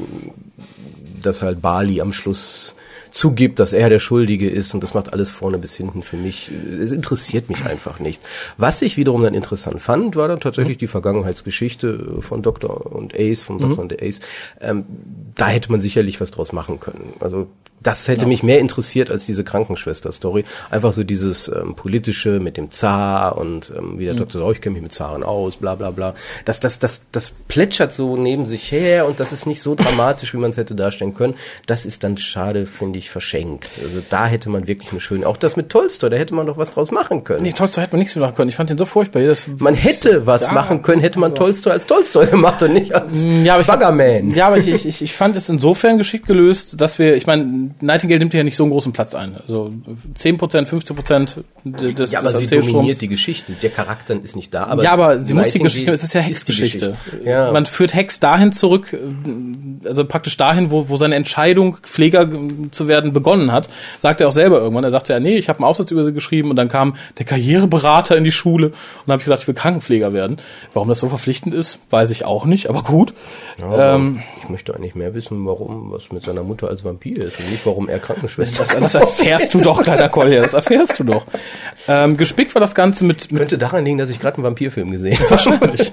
dass 1.26 1.42
halt 1.42 1.60
Bali 1.60 2.00
am 2.00 2.12
Schluss 2.12 2.76
zugibt, 3.10 3.58
dass 3.58 3.72
er 3.72 3.88
der 3.88 3.98
Schuldige 3.98 4.48
ist 4.48 4.74
und 4.74 4.82
das 4.82 4.94
macht 4.94 5.12
alles 5.12 5.30
vorne 5.30 5.58
bis 5.58 5.74
hinten 5.74 6.02
für 6.02 6.16
mich. 6.16 6.50
Es 6.80 6.92
interessiert 6.92 7.48
mich 7.48 7.64
einfach 7.64 7.98
nicht. 7.98 8.22
Was 8.58 8.82
ich 8.82 8.96
wiederum 8.96 9.22
dann 9.22 9.34
interessant 9.34 9.80
fand, 9.80 10.16
war 10.16 10.28
dann 10.28 10.40
tatsächlich 10.40 10.76
die 10.76 10.86
Vergangenheitsgeschichte 10.86 12.20
von 12.20 12.42
Doktor 12.42 12.92
und 12.92 13.14
Ace, 13.14 13.42
vom 13.42 13.58
Doktor 13.58 13.78
und 13.78 13.90
der 13.90 14.02
Ace. 14.02 14.20
Ähm, 14.60 14.84
da 15.34 15.48
hätte 15.48 15.70
man 15.70 15.80
sicherlich 15.80 16.20
was 16.20 16.30
draus 16.30 16.52
machen 16.52 16.78
können. 16.78 17.14
Also 17.20 17.48
das 17.82 18.08
hätte 18.08 18.26
mich 18.26 18.42
mehr 18.42 18.58
interessiert 18.58 19.10
als 19.10 19.26
diese 19.26 19.44
Krankenschwester-Story. 19.44 20.44
Einfach 20.70 20.92
so 20.92 21.04
dieses 21.04 21.48
ähm, 21.48 21.74
politische 21.76 22.40
mit 22.40 22.56
dem 22.56 22.70
Zar 22.70 23.38
und 23.38 23.72
ähm, 23.76 23.98
wie 23.98 24.04
der 24.04 24.14
Doktor 24.14 24.40
sagt, 24.40 24.48
oh, 24.48 24.52
ich 24.52 24.60
kenne 24.60 24.74
mich 24.74 24.82
mit 24.82 24.92
Zaren 24.92 25.22
aus, 25.22 25.56
bla 25.56 25.74
bla 25.76 25.90
bla. 25.90 26.14
Das, 26.44 26.58
das, 26.58 26.78
das, 26.78 27.02
das 27.12 27.32
plätschert 27.48 27.92
so 27.92 28.16
neben 28.16 28.44
sich 28.44 28.72
her 28.72 29.06
und 29.06 29.20
das 29.20 29.32
ist 29.32 29.46
nicht 29.46 29.62
so 29.62 29.74
dramatisch, 29.74 30.34
wie 30.34 30.38
man 30.38 30.50
es 30.50 30.56
hätte 30.56 30.74
darstellen 30.74 31.14
können. 31.16 31.34
Das 31.66 31.84
ist 31.86 32.04
dann 32.04 32.16
schade, 32.16 32.66
finde 32.66 32.98
ich, 32.98 33.10
verschenkt. 33.10 33.70
Also 33.82 34.00
da 34.08 34.26
hätte 34.26 34.48
man 34.50 34.66
wirklich 34.68 34.90
eine 34.92 35.00
schöne, 35.00 35.26
auch 35.26 35.36
das 35.36 35.56
mit 35.56 35.70
Tolstoi, 35.70 36.10
da 36.10 36.16
hätte 36.16 36.34
man 36.34 36.46
doch 36.46 36.56
was 36.58 36.70
draus 36.72 36.90
machen 36.92 37.24
können. 37.24 37.42
Nee, 37.42 37.52
Tolstoi 37.52 37.80
hätte 37.82 37.94
man 37.94 38.00
nichts 38.00 38.14
mehr 38.14 38.24
machen 38.24 38.36
können. 38.36 38.48
Ich 38.50 38.56
fand 38.56 38.70
den 38.70 38.78
so 38.78 38.84
furchtbar. 38.86 39.22
Das, 39.22 39.46
Man 39.58 39.74
hätte 39.74 40.26
was 40.26 40.46
Ja, 40.46 40.52
machen 40.52 40.82
können, 40.82 41.00
hätte 41.00 41.18
man 41.18 41.34
Tolstoi 41.34 41.70
als 41.72 41.86
Tolstoi 41.86 42.26
gemacht 42.30 42.62
und 42.62 42.74
nicht 42.74 42.94
als 42.94 43.26
Ja, 43.44 43.54
aber 43.54 43.62
ich, 43.62 43.66
Baggerman. 43.68 44.34
Ja, 44.34 44.46
aber 44.48 44.58
ich, 44.58 44.68
ich, 44.68 45.02
ich- 45.02 45.12
fand 45.16 45.36
es 45.36 45.48
insofern 45.48 45.96
geschickt 45.98 46.26
gelöst, 46.26 46.80
dass 46.80 46.98
wir, 46.98 47.16
ich 47.16 47.26
meine, 47.26 47.70
Nightingale 47.80 48.18
nimmt 48.18 48.34
ja 48.34 48.44
nicht 48.44 48.56
so 48.56 48.64
einen 48.64 48.70
großen 48.72 48.92
Platz 48.92 49.14
ein. 49.14 49.34
Also 49.36 49.72
10%, 50.14 50.66
15% 50.66 51.38
des, 51.64 51.94
des 51.94 52.10
ja, 52.10 52.18
aber 52.20 52.30
sie 52.30 52.42
Erzählstroms. 52.42 52.72
dominiert 52.72 53.00
die 53.00 53.08
Geschichte. 53.08 53.52
Der 53.62 53.70
Charakter 53.70 54.14
ist 54.22 54.36
nicht 54.36 54.52
da. 54.52 54.64
Aber 54.66 54.82
ja, 54.82 54.92
aber 54.92 55.20
sie 55.20 55.32
muss 55.34 55.48
die 55.48 55.58
Geschichte, 55.60 55.90
es 55.92 56.02
ist 56.02 56.12
ja 56.14 56.20
Hexgeschichte. 56.20 56.96
Geschichte. 57.10 57.28
Ja. 57.28 57.50
Man 57.52 57.64
führt 57.66 57.94
Hex 57.94 58.20
dahin 58.20 58.52
zurück, 58.52 58.94
also 59.84 60.04
praktisch 60.04 60.36
dahin, 60.36 60.70
wo, 60.70 60.88
wo 60.88 60.95
seine 60.96 61.14
Entscheidung, 61.14 61.78
Pfleger 61.82 62.22
äh, 62.22 62.70
zu 62.70 62.88
werden, 62.88 63.12
begonnen 63.12 63.52
hat. 63.52 63.68
Sagt 63.98 64.20
er 64.20 64.28
auch 64.28 64.32
selber 64.32 64.58
irgendwann. 64.58 64.84
Er 64.84 64.90
sagte 64.90 65.12
ja, 65.12 65.20
nee, 65.20 65.36
ich 65.36 65.48
habe 65.48 65.60
einen 65.60 65.66
Aufsatz 65.66 65.90
über 65.90 66.04
sie 66.04 66.12
geschrieben 66.12 66.50
und 66.50 66.56
dann 66.56 66.68
kam 66.68 66.96
der 67.18 67.26
Karriereberater 67.26 68.16
in 68.16 68.24
die 68.24 68.32
Schule 68.32 68.68
und 68.68 68.74
dann 69.06 69.12
habe 69.12 69.20
ich 69.20 69.24
gesagt, 69.24 69.42
ich 69.42 69.48
will 69.48 69.54
Krankenpfleger 69.54 70.12
werden. 70.12 70.38
Warum 70.74 70.88
das 70.88 70.98
so 70.98 71.08
verpflichtend 71.08 71.54
ist, 71.54 71.78
weiß 71.90 72.10
ich 72.10 72.24
auch 72.24 72.44
nicht, 72.44 72.68
aber 72.68 72.82
gut. 72.82 73.14
Aber 73.60 73.94
Ähm, 73.94 74.22
ich 74.42 74.48
möchte 74.48 74.74
eigentlich 74.74 74.94
mehr 74.94 75.14
wissen, 75.14 75.46
warum 75.46 75.92
was 75.92 76.12
mit 76.12 76.24
seiner 76.24 76.42
Mutter 76.42 76.68
als 76.68 76.84
Vampir 76.84 77.18
ist 77.18 77.38
und 77.38 77.50
nicht, 77.50 77.64
warum 77.66 77.88
er 77.88 77.98
Krankenschwester 77.98 78.64
Das, 78.64 78.76
das 78.78 78.94
erfährst 78.94 79.54
du 79.54 79.60
doch, 79.60 79.82
kleiner 79.82 80.08
Kolja, 80.08 80.40
das 80.42 80.54
erfährst 80.54 80.98
du 80.98 81.04
doch. 81.04 81.26
Ähm, 81.88 82.16
gespickt 82.16 82.54
war 82.54 82.60
das 82.60 82.74
Ganze 82.74 83.04
mit, 83.04 83.30
mit 83.32 83.38
Könnte 83.40 83.58
daran 83.58 83.84
liegen, 83.84 83.98
dass 83.98 84.10
ich 84.10 84.20
gerade 84.20 84.36
einen 84.36 84.44
Vampirfilm 84.44 84.90
gesehen 84.90 85.18
habe. 85.18 85.30
Wahrscheinlich. 85.30 85.92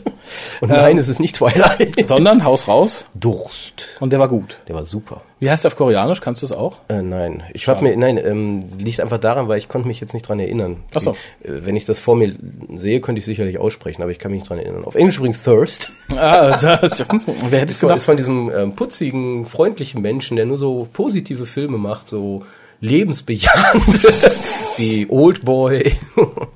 Und 0.62 0.70
nein, 0.70 0.98
es 0.98 1.08
ist 1.08 1.20
nicht 1.20 1.36
Twilight. 1.36 2.08
sondern 2.08 2.44
Haus 2.44 2.68
raus 2.68 3.06
Durst. 3.14 3.98
und 4.00 4.12
der 4.14 4.20
war 4.20 4.28
gut. 4.28 4.58
Der 4.68 4.76
war 4.76 4.86
super. 4.94 5.22
Wie 5.40 5.50
heißt 5.50 5.64
der 5.64 5.72
auf 5.72 5.76
Koreanisch? 5.76 6.22
Kannst 6.22 6.44
du 6.44 6.46
es 6.46 6.52
auch? 6.52 6.78
Äh, 6.88 7.02
nein, 7.02 7.42
ich 7.54 7.68
habe 7.68 7.84
mir, 7.84 7.98
nein, 7.98 8.18
ähm, 8.24 8.60
liegt 8.78 9.02
einfach 9.02 9.18
daran, 9.18 9.48
weil 9.48 9.58
ich 9.58 9.68
konnte 9.68 9.88
mich 9.88 10.00
jetzt 10.00 10.14
nicht 10.14 10.28
dran 10.30 10.40
erinnern. 10.40 10.84
Ach 10.94 11.02
so. 11.02 11.12
Äh, 11.44 11.66
wenn 11.66 11.76
ich 11.76 11.86
das 11.86 11.98
vor 11.98 12.16
mir 12.16 12.36
sehe, 12.76 13.02
könnte 13.02 13.18
ich 13.20 13.26
sicherlich 13.26 13.58
aussprechen, 13.58 14.04
aber 14.04 14.12
ich 14.12 14.20
kann 14.20 14.30
mich 14.32 14.42
nicht 14.42 14.50
dran 14.50 14.60
erinnern. 14.60 14.86
Auf 14.86 14.94
Englisch 14.94 15.18
übrigens 15.18 15.44
Thirst. 15.44 15.92
Ah, 16.16 16.52
das, 16.52 16.64
wer 16.64 16.76
hätte 16.76 16.86
es 16.86 17.72
Ist 17.72 17.80
von, 17.80 17.88
gedacht? 17.88 17.98
ist 17.98 18.06
von 18.06 18.18
diesem 18.18 18.52
ähm, 18.56 18.76
putzigen, 18.76 19.46
freundlichen 19.46 20.02
Menschen, 20.02 20.38
der 20.38 20.46
nur 20.46 20.58
so 20.60 20.88
positive 20.94 21.48
Filme 21.48 21.78
macht, 21.80 22.08
so 22.08 22.44
lebensbejahend, 22.84 24.04
wie 24.78 25.08
Old 25.10 25.46
Boy, 25.46 25.96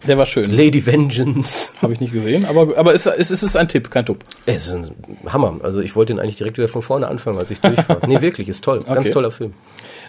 Der 0.08 0.18
war 0.18 0.26
schön. 0.26 0.52
Lady 0.56 0.86
Vengeance. 0.86 1.72
Habe 1.82 1.94
ich 1.94 2.00
nicht 2.02 2.12
gesehen, 2.13 2.46
aber, 2.46 2.78
aber 2.78 2.94
es, 2.94 3.06
es, 3.06 3.32
es 3.32 3.44
ist 3.44 3.56
ein 3.56 3.68
Tipp, 3.68 3.90
kein 3.90 4.06
Tupp. 4.06 4.24
Es 4.46 4.68
ist 4.68 4.74
ein 4.74 4.92
Hammer. 5.28 5.60
Also 5.63 5.80
ich 5.80 5.96
wollte 5.96 6.13
ihn 6.13 6.20
eigentlich 6.20 6.36
direkt 6.36 6.58
wieder 6.58 6.68
von 6.68 6.82
vorne 6.82 7.08
anfangen, 7.08 7.38
als 7.40 7.50
ich 7.52 7.62
durch 7.62 7.78
war. 7.88 8.06
nee, 8.08 8.20
wirklich, 8.22 8.50
ist 8.50 8.63
toll. 8.63 8.84
Ganz 8.84 8.98
Okay. 9.08 9.12
toller 9.12 9.32
Film. 9.32 9.54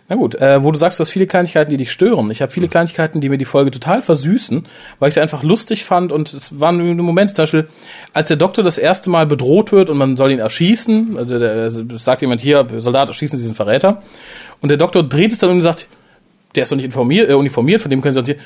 Na 0.09 0.17
gut, 0.17 0.35
äh, 0.37 0.63
wo 0.63 0.73
du 0.73 0.79
sagst, 0.79 0.99
du 0.99 1.03
hast 1.03 1.11
viele 1.11 1.27
Kleinigkeiten, 1.27 1.71
die 1.71 1.77
dich 1.77 1.93
stören. 1.93 2.31
Ich 2.31 2.41
habe 2.43 2.51
viele 2.51 2.67
Kleinigkeiten, 2.69 3.21
die 3.21 3.29
mir 3.29 3.37
die 3.39 3.45
Folge 3.45 3.71
total 3.71 4.01
versüßen, 4.03 4.67
weil 4.99 5.09
ich 5.09 5.15
sie 5.15 5.21
einfach 5.21 5.43
lustig 5.43 5.85
fand 5.85 6.11
und 6.13 6.33
es 6.33 6.59
waren 6.59 6.97
Momente, 6.97 7.35
zum 7.35 7.43
Beispiel, 7.43 7.69
als 8.15 8.29
der 8.29 8.39
Doktor 8.39 8.65
das 8.65 8.79
erste 8.79 9.11
Mal 9.11 9.27
bedroht 9.27 9.71
wird 9.71 9.91
und 9.91 9.99
man 9.99 10.17
soll 10.17 10.33
ihn 10.33 10.39
erschießen, 10.39 11.17
also 11.19 11.39
der, 11.39 11.69
der, 11.69 11.71
sagt 11.71 12.23
jemand 12.23 12.41
hier, 12.41 12.67
Soldat, 12.79 13.09
erschießen 13.09 13.39
Sie 13.39 13.45
diesen 13.45 13.55
Verräter. 13.55 14.03
Und 14.61 14.71
der 14.71 14.79
Doktor 14.79 15.03
dreht 15.07 15.31
es 15.33 15.39
dann 15.39 15.51
und 15.51 15.63
sagt, 15.63 15.89
der 16.55 16.65
ist 16.65 16.73
doch 16.73 16.77
nicht 16.77 16.87
informiert, 16.87 17.29
äh, 17.29 17.35
uniformiert, 17.35 17.81
von 17.81 17.91
dem 17.91 18.01
können 18.01 18.15
Sie 18.15 18.23
nicht, 18.23 18.41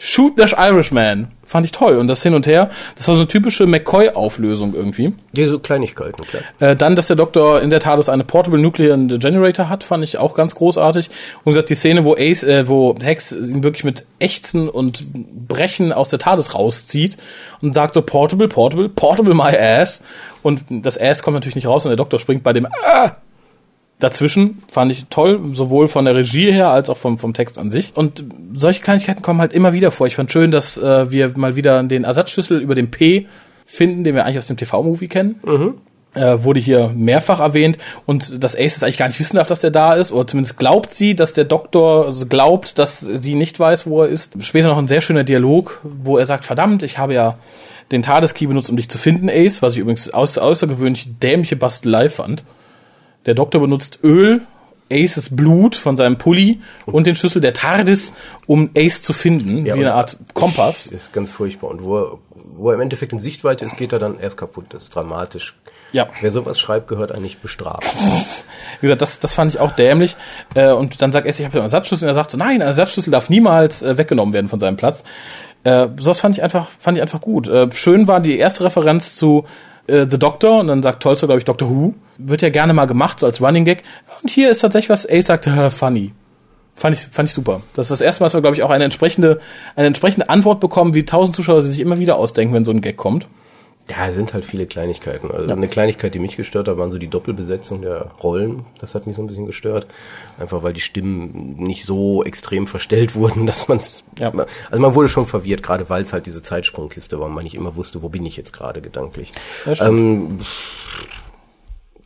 Shoot 0.00 0.34
the 0.36 0.54
Irishman. 0.56 1.32
Fand 1.44 1.66
ich 1.66 1.72
toll. 1.72 1.96
Und 1.96 2.06
das 2.06 2.22
hin 2.22 2.34
und 2.34 2.46
her, 2.46 2.70
das 2.96 3.08
war 3.08 3.16
so 3.16 3.22
eine 3.22 3.28
typische 3.28 3.66
McCoy-Auflösung 3.66 4.74
irgendwie. 4.74 5.12
Ja, 5.36 5.48
so 5.48 5.58
Kleinigkeiten, 5.58 6.24
klar. 6.24 6.42
Äh, 6.60 6.76
dann, 6.76 6.94
dass 6.94 7.08
der 7.08 7.16
Doktor 7.16 7.60
in 7.60 7.70
der 7.70 7.80
Tat 7.80 8.08
eine 8.08 8.22
Portable 8.22 8.60
Nuclear 8.60 8.96
Generator 8.96 9.68
hat, 9.68 9.82
fand 9.82 10.04
ich 10.04 10.18
auch 10.18 10.34
ganz 10.34 10.54
großartig. 10.54 11.10
Und 11.42 11.52
gesagt, 11.52 11.70
die 11.70 11.74
Szene, 11.74 12.04
wo 12.04 12.14
Ace, 12.14 12.44
äh, 12.44 12.68
wo 12.68 12.94
Hex 13.02 13.32
ihn 13.32 13.64
wirklich 13.64 13.82
mit 13.82 14.04
Ächzen 14.20 14.68
und 14.68 15.08
Brechen 15.48 15.92
aus 15.92 16.10
der 16.10 16.20
TARDIS 16.20 16.54
rauszieht 16.54 17.16
und 17.60 17.74
sagt 17.74 17.94
so, 17.94 18.02
Portable, 18.02 18.46
Portable, 18.46 18.88
Portable 18.88 19.34
my 19.34 19.56
ass. 19.56 20.04
Und 20.42 20.62
das 20.70 21.00
Ass 21.00 21.24
kommt 21.24 21.34
natürlich 21.34 21.56
nicht 21.56 21.66
raus 21.66 21.84
und 21.84 21.90
der 21.90 21.96
Doktor 21.96 22.20
springt 22.20 22.44
bei 22.44 22.52
dem 22.52 22.66
ah! 22.66 23.16
Dazwischen. 23.98 24.62
Fand 24.70 24.92
ich 24.92 25.06
toll, 25.10 25.40
sowohl 25.52 25.88
von 25.88 26.04
der 26.04 26.14
Regie 26.14 26.52
her 26.52 26.70
als 26.70 26.88
auch 26.88 26.96
vom, 26.96 27.18
vom 27.18 27.34
Text 27.34 27.58
an 27.58 27.70
sich. 27.70 27.92
Und 27.94 28.24
solche 28.54 28.80
Kleinigkeiten 28.80 29.22
kommen 29.22 29.40
halt 29.40 29.52
immer 29.52 29.72
wieder 29.72 29.90
vor. 29.90 30.06
Ich 30.06 30.16
fand 30.16 30.30
schön, 30.30 30.50
dass 30.50 30.78
äh, 30.78 31.10
wir 31.10 31.36
mal 31.36 31.56
wieder 31.56 31.82
den 31.82 32.04
Ersatzschlüssel 32.04 32.60
über 32.60 32.74
den 32.74 32.90
P 32.90 33.26
finden, 33.66 34.04
den 34.04 34.14
wir 34.14 34.24
eigentlich 34.24 34.38
aus 34.38 34.46
dem 34.46 34.56
TV-Movie 34.56 35.08
kennen. 35.08 35.40
Mhm. 35.44 35.74
Äh, 36.14 36.42
wurde 36.42 36.58
hier 36.58 36.90
mehrfach 36.96 37.38
erwähnt 37.38 37.76
und 38.06 38.42
dass 38.42 38.56
Ace 38.56 38.76
es 38.76 38.82
eigentlich 38.82 38.96
gar 38.96 39.08
nicht 39.08 39.20
wissen 39.20 39.36
darf, 39.36 39.46
dass 39.46 39.60
der 39.60 39.70
da 39.70 39.92
ist, 39.92 40.10
oder 40.10 40.26
zumindest 40.26 40.56
glaubt 40.56 40.94
sie, 40.94 41.14
dass 41.14 41.34
der 41.34 41.44
Doktor 41.44 42.06
also 42.06 42.26
glaubt, 42.26 42.78
dass 42.78 43.00
sie 43.00 43.34
nicht 43.34 43.60
weiß, 43.60 43.86
wo 43.86 44.02
er 44.02 44.08
ist. 44.08 44.42
Später 44.42 44.68
noch 44.68 44.78
ein 44.78 44.88
sehr 44.88 45.02
schöner 45.02 45.22
Dialog, 45.22 45.80
wo 45.84 46.16
er 46.16 46.24
sagt, 46.24 46.46
verdammt, 46.46 46.82
ich 46.82 46.96
habe 46.96 47.12
ja 47.12 47.36
den 47.92 48.02
Tadeskey 48.02 48.46
benutzt, 48.46 48.70
um 48.70 48.76
dich 48.76 48.88
zu 48.88 48.96
finden, 48.96 49.28
Ace, 49.28 49.60
was 49.60 49.74
ich 49.74 49.80
übrigens 49.80 50.08
außer, 50.08 50.42
außergewöhnlich 50.42 51.18
dämliche 51.20 51.56
Bastelei 51.56 52.08
fand. 52.08 52.42
Der 53.26 53.34
Doktor 53.34 53.60
benutzt 53.60 54.00
Öl, 54.02 54.42
Aces 54.90 55.34
Blut 55.34 55.76
von 55.76 55.96
seinem 55.96 56.16
Pulli 56.18 56.60
und 56.86 57.06
den 57.06 57.14
Schlüssel 57.14 57.40
der 57.40 57.52
TARDIS, 57.52 58.14
um 58.46 58.70
Ace 58.76 59.02
zu 59.02 59.12
finden, 59.12 59.66
Ja, 59.66 59.74
wie 59.74 59.80
eine 59.80 59.94
Art 59.94 60.16
Kompass. 60.34 60.86
Ist 60.86 61.12
ganz 61.12 61.30
furchtbar. 61.30 61.70
Und 61.70 61.84
wo 61.84 61.98
er, 61.98 62.18
wo 62.56 62.70
er 62.70 62.74
im 62.74 62.80
Endeffekt 62.80 63.12
in 63.12 63.18
Sichtweite 63.18 63.64
ist, 63.64 63.76
geht 63.76 63.92
er 63.92 63.98
dann 63.98 64.18
erst 64.18 64.36
kaputt. 64.36 64.66
Das 64.70 64.84
ist 64.84 64.94
dramatisch. 64.94 65.54
Ja. 65.92 66.08
Wer 66.20 66.30
sowas 66.30 66.58
schreibt, 66.58 66.88
gehört 66.88 67.12
eigentlich 67.12 67.38
bestraft. 67.38 67.84
Wie 68.80 68.86
gesagt, 68.86 69.02
das, 69.02 69.20
das 69.20 69.34
fand 69.34 69.52
ich 69.52 69.60
auch 69.60 69.72
dämlich. 69.72 70.16
Äh, 70.54 70.72
und 70.72 71.00
dann 71.02 71.12
sagt 71.12 71.26
Ace, 71.26 71.40
ich 71.40 71.44
habe 71.44 71.54
ja 71.54 71.60
einen 71.60 71.66
Ersatzschlüssel. 71.66 72.06
Und 72.06 72.10
er 72.10 72.14
sagt 72.14 72.30
so, 72.30 72.38
nein, 72.38 72.56
ein 72.56 72.68
Ersatzschlüssel 72.68 73.10
darf 73.10 73.28
niemals 73.28 73.82
äh, 73.82 73.98
weggenommen 73.98 74.32
werden 74.32 74.48
von 74.48 74.58
seinem 74.58 74.76
Platz. 74.76 75.04
Äh, 75.64 75.88
sowas 75.98 76.20
fand 76.20 76.36
ich 76.36 76.42
einfach, 76.42 76.68
fand 76.78 76.96
ich 76.96 77.02
einfach 77.02 77.20
gut. 77.20 77.48
Äh, 77.48 77.70
schön 77.72 78.06
war 78.06 78.20
die 78.20 78.38
erste 78.38 78.64
Referenz 78.64 79.16
zu 79.16 79.44
äh, 79.88 80.06
The 80.08 80.18
Doctor 80.18 80.60
und 80.60 80.68
dann 80.68 80.82
sagt 80.82 81.02
Tolstoy, 81.02 81.26
glaube 81.26 81.38
ich, 81.38 81.44
Doctor 81.44 81.68
Who. 81.68 81.94
Wird 82.18 82.42
ja 82.42 82.50
gerne 82.50 82.72
mal 82.72 82.86
gemacht, 82.86 83.20
so 83.20 83.26
als 83.26 83.40
Running 83.40 83.64
Gag. 83.64 83.82
Und 84.22 84.30
hier 84.30 84.50
ist 84.50 84.60
tatsächlich 84.60 84.90
was, 84.90 85.08
Ace 85.08 85.26
sagt, 85.26 85.46
"Haha, 85.46 85.70
funny. 85.70 86.12
Fand 86.74 86.94
ich, 86.94 87.06
fand 87.10 87.28
ich 87.28 87.34
super. 87.34 87.62
Das 87.74 87.86
ist 87.86 87.90
das 87.90 88.00
erste 88.00 88.22
Mal, 88.22 88.26
dass 88.26 88.34
wir, 88.34 88.40
glaube 88.40 88.56
ich, 88.56 88.62
auch 88.62 88.70
eine 88.70 88.84
entsprechende, 88.84 89.40
eine 89.74 89.88
entsprechende 89.88 90.28
Antwort 90.28 90.60
bekommen, 90.60 90.94
wie 90.94 91.04
tausend 91.04 91.34
Zuschauer 91.34 91.60
sich 91.60 91.80
immer 91.80 91.98
wieder 91.98 92.16
ausdenken, 92.16 92.54
wenn 92.54 92.64
so 92.64 92.70
ein 92.70 92.80
Gag 92.80 92.96
kommt. 92.96 93.26
Ja, 93.90 94.08
es 94.08 94.16
sind 94.16 94.34
halt 94.34 94.44
viele 94.44 94.66
Kleinigkeiten. 94.66 95.30
Also 95.30 95.50
eine 95.50 95.68
Kleinigkeit, 95.68 96.14
die 96.14 96.18
mich 96.18 96.36
gestört 96.36 96.68
hat, 96.68 96.76
waren 96.76 96.90
so 96.90 96.98
die 96.98 97.08
Doppelbesetzung 97.08 97.80
der 97.80 98.10
Rollen. 98.22 98.66
Das 98.80 98.94
hat 98.94 99.06
mich 99.06 99.16
so 99.16 99.22
ein 99.22 99.26
bisschen 99.26 99.46
gestört. 99.46 99.86
Einfach 100.38 100.62
weil 100.62 100.74
die 100.74 100.80
Stimmen 100.80 101.56
nicht 101.56 101.86
so 101.86 102.22
extrem 102.22 102.66
verstellt 102.66 103.14
wurden, 103.14 103.46
dass 103.46 103.66
man 103.68 103.78
es. 103.78 104.04
Ja. 104.18 104.30
Also 104.70 104.82
man 104.82 104.94
wurde 104.94 105.08
schon 105.08 105.24
verwirrt, 105.24 105.62
gerade 105.62 105.88
weil 105.88 106.02
es 106.02 106.12
halt 106.12 106.26
diese 106.26 106.42
Zeitsprungkiste 106.42 107.18
war 107.18 107.26
und 107.26 107.34
man 107.34 107.44
nicht 107.44 107.54
immer 107.54 107.76
wusste, 107.76 108.02
wo 108.02 108.10
bin 108.10 108.26
ich 108.26 108.36
jetzt 108.36 108.52
gerade 108.52 108.82
gedanklich. 108.82 109.32
Ja, 109.64 109.86
ähm, 109.86 110.38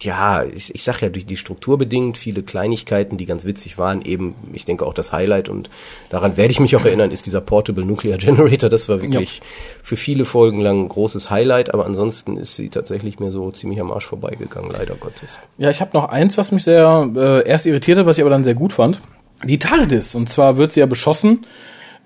ja, 0.05 0.45
ich, 0.45 0.75
ich 0.75 0.85
sag 0.85 1.01
ja, 1.01 1.09
durch 1.09 1.27
die 1.27 1.37
Struktur 1.37 1.79
bedingt, 1.79 2.17
viele 2.17 2.43
Kleinigkeiten, 2.43 3.17
die 3.17 3.27
ganz 3.27 3.45
witzig 3.45 3.79
waren, 3.79 4.03
eben, 4.03 4.35
ich 4.53 4.65
denke 4.65 4.87
auch 4.87 4.95
das 4.95 5.13
Highlight 5.13 5.49
und 5.49 5.71
daran 6.11 6.37
werde 6.37 6.53
ich 6.53 6.61
mich 6.61 6.77
auch 6.77 6.85
erinnern, 6.85 7.11
ist 7.11 7.27
dieser 7.27 7.41
Portable 7.41 7.85
Nuclear 7.85 8.19
Generator. 8.19 8.71
Das 8.71 8.89
war 8.89 9.03
wirklich 9.03 9.41
für 9.83 9.97
viele 9.97 10.25
Folgen 10.25 10.61
lang 10.61 10.85
ein 10.85 10.89
großes 10.89 11.31
Highlight, 11.31 11.73
aber 11.73 11.87
ansonsten 11.87 12.37
ist 12.37 12.57
sie 12.57 12.69
tatsächlich 12.69 13.21
mir 13.21 13.31
so 13.31 13.51
ziemlich 13.51 13.81
am 13.81 13.91
Arsch 13.91 14.07
vorbeigegangen, 14.07 14.71
leider 14.71 14.95
Gottes. 14.95 15.39
Ja, 15.59 15.71
ich 15.71 15.81
habe 15.81 15.91
noch 15.95 16.09
eins, 16.09 16.39
was 16.39 16.53
mich 16.53 16.65
sehr 16.65 17.11
äh, 17.15 17.49
erst 17.49 17.67
irritiert 17.67 17.99
hat, 17.99 18.07
was 18.07 18.19
ich 18.19 18.23
aber 18.23 18.31
dann 18.31 18.45
sehr 18.45 18.55
gut 18.55 18.73
fand. 18.73 19.01
Die 19.45 19.59
TARDIS. 19.59 20.15
Und 20.15 20.29
zwar 20.29 20.57
wird 20.57 20.73
sie 20.73 20.81
ja 20.81 20.87
beschossen 20.87 21.47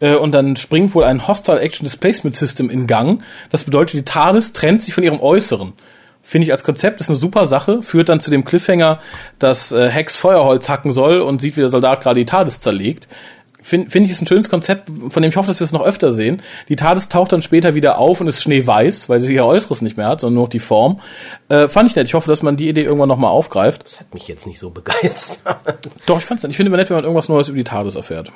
äh, 0.01 0.15
und 0.15 0.33
dann 0.33 0.57
springt 0.57 0.95
wohl 0.95 1.05
ein 1.05 1.27
Hostile 1.29 1.61
Action 1.61 1.85
Displacement 1.85 2.35
System 2.35 2.71
in 2.71 2.87
Gang. 2.87 3.23
Das 3.51 3.65
bedeutet, 3.65 3.95
die 3.95 4.05
TARDIS 4.05 4.53
trennt 4.53 4.83
sich 4.83 4.95
von 4.95 5.05
ihrem 5.05 5.21
Äußeren. 5.21 5.73
Finde 6.29 6.47
ich 6.47 6.51
als 6.51 6.65
Konzept 6.65 7.01
ist 7.01 7.09
eine 7.09 7.15
super 7.15 7.47
Sache, 7.47 7.85
führt 7.85 8.09
dann 8.09 8.19
zu 8.19 8.33
dem 8.33 8.45
Cliffhanger, 8.45 8.99
dass 9.39 9.71
äh, 9.71 9.89
Hex 9.89 10.17
Feuerholz 10.17 10.69
hacken 10.69 10.91
soll 10.91 11.21
und 11.21 11.41
sieht, 11.41 11.57
wie 11.57 11.61
der 11.61 11.69
Soldat 11.69 12.01
gerade 12.01 12.19
die 12.19 12.25
TARDIS 12.25 12.61
zerlegt. 12.61 13.07
Finde 13.63 13.91
find 13.91 14.07
ich 14.07 14.13
ist 14.13 14.23
ein 14.23 14.27
schönes 14.27 14.51
Konzept, 14.51 14.91
von 15.11 15.23
dem 15.23 15.29
ich 15.29 15.37
hoffe, 15.37 15.47
dass 15.47 15.61
wir 15.61 15.65
es 15.67 15.71
noch 15.71 15.85
öfter 15.85 16.11
sehen. 16.11 16.43
Die 16.69 16.75
TARDIS 16.75 17.11
taucht 17.11 17.31
dann 17.31 17.43
später 17.43 17.77
wieder 17.77 17.99
auf 17.99 18.21
und 18.21 18.27
ist 18.27 18.43
schneeweiß, 18.43 19.09
weil 19.09 19.21
sie 19.21 19.37
ihr 19.37 19.45
Äußeres 19.45 19.83
nicht 19.83 19.97
mehr 19.97 20.09
hat, 20.09 20.21
sondern 20.21 20.35
nur 20.35 20.45
noch 20.47 20.51
die 20.51 20.59
Form. 20.59 21.01
Äh, 21.49 21.69
fand 21.69 21.89
ich 21.89 21.95
nett. 21.95 22.09
Ich 22.09 22.15
hoffe, 22.15 22.29
dass 22.29 22.43
man 22.43 22.57
die 22.57 22.69
Idee 22.69 22.83
irgendwann 22.83 23.09
nochmal 23.09 23.31
aufgreift. 23.31 23.85
Das 23.85 24.01
hat 24.01 24.13
mich 24.13 24.27
jetzt 24.27 24.49
nicht 24.49 24.59
so 24.59 24.71
begeistert. 24.71 25.89
Doch, 26.07 26.19
ich 26.19 26.25
fand's 26.25 26.43
nett. 26.43 26.51
Ich 26.51 26.57
finde 26.57 26.71
immer 26.71 26.77
nett, 26.77 26.91
wenn 26.91 26.97
man 26.97 27.05
irgendwas 27.05 27.29
Neues 27.29 27.47
über 27.47 27.59
die 27.59 27.63
TARDIS 27.63 27.95
erfährt. 27.95 28.33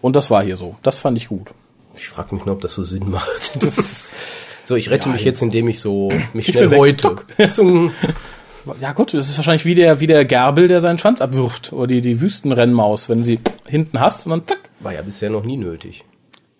Und 0.00 0.16
das 0.16 0.30
war 0.30 0.42
hier 0.42 0.56
so. 0.56 0.76
Das 0.82 0.96
fand 0.96 1.18
ich 1.18 1.28
gut. 1.28 1.50
Ich 1.96 2.08
frage 2.08 2.34
mich 2.34 2.46
nur, 2.46 2.54
ob 2.54 2.62
das 2.62 2.72
so 2.72 2.82
Sinn 2.82 3.10
macht. 3.10 3.52
Das 3.60 3.76
ist, 3.76 4.08
so, 4.70 4.76
ich 4.76 4.88
rette 4.88 5.08
mich 5.08 5.24
jetzt, 5.24 5.42
indem 5.42 5.68
ich 5.68 5.80
so 5.80 6.08
mich 6.32 6.48
Ich 6.48 6.54
schnell 6.54 6.70
heute. 6.70 7.16
Ja 8.78 8.92
gut, 8.92 9.14
das 9.14 9.30
ist 9.30 9.38
wahrscheinlich 9.38 9.64
wie 9.64 9.74
der, 9.74 10.00
wie 10.00 10.06
der 10.06 10.26
Gerbel, 10.26 10.68
der 10.68 10.82
seinen 10.82 10.98
Schwanz 10.98 11.22
abwirft. 11.22 11.72
Oder 11.72 11.86
die, 11.86 12.02
die 12.02 12.20
Wüstenrennmaus, 12.20 13.08
wenn 13.08 13.18
du 13.18 13.24
sie 13.24 13.40
hinten 13.66 14.00
hast 14.00 14.26
und 14.26 14.32
dann 14.32 14.46
zack. 14.46 14.58
War 14.80 14.92
ja 14.92 15.00
bisher 15.00 15.30
noch 15.30 15.44
nie 15.44 15.56
nötig. 15.56 16.04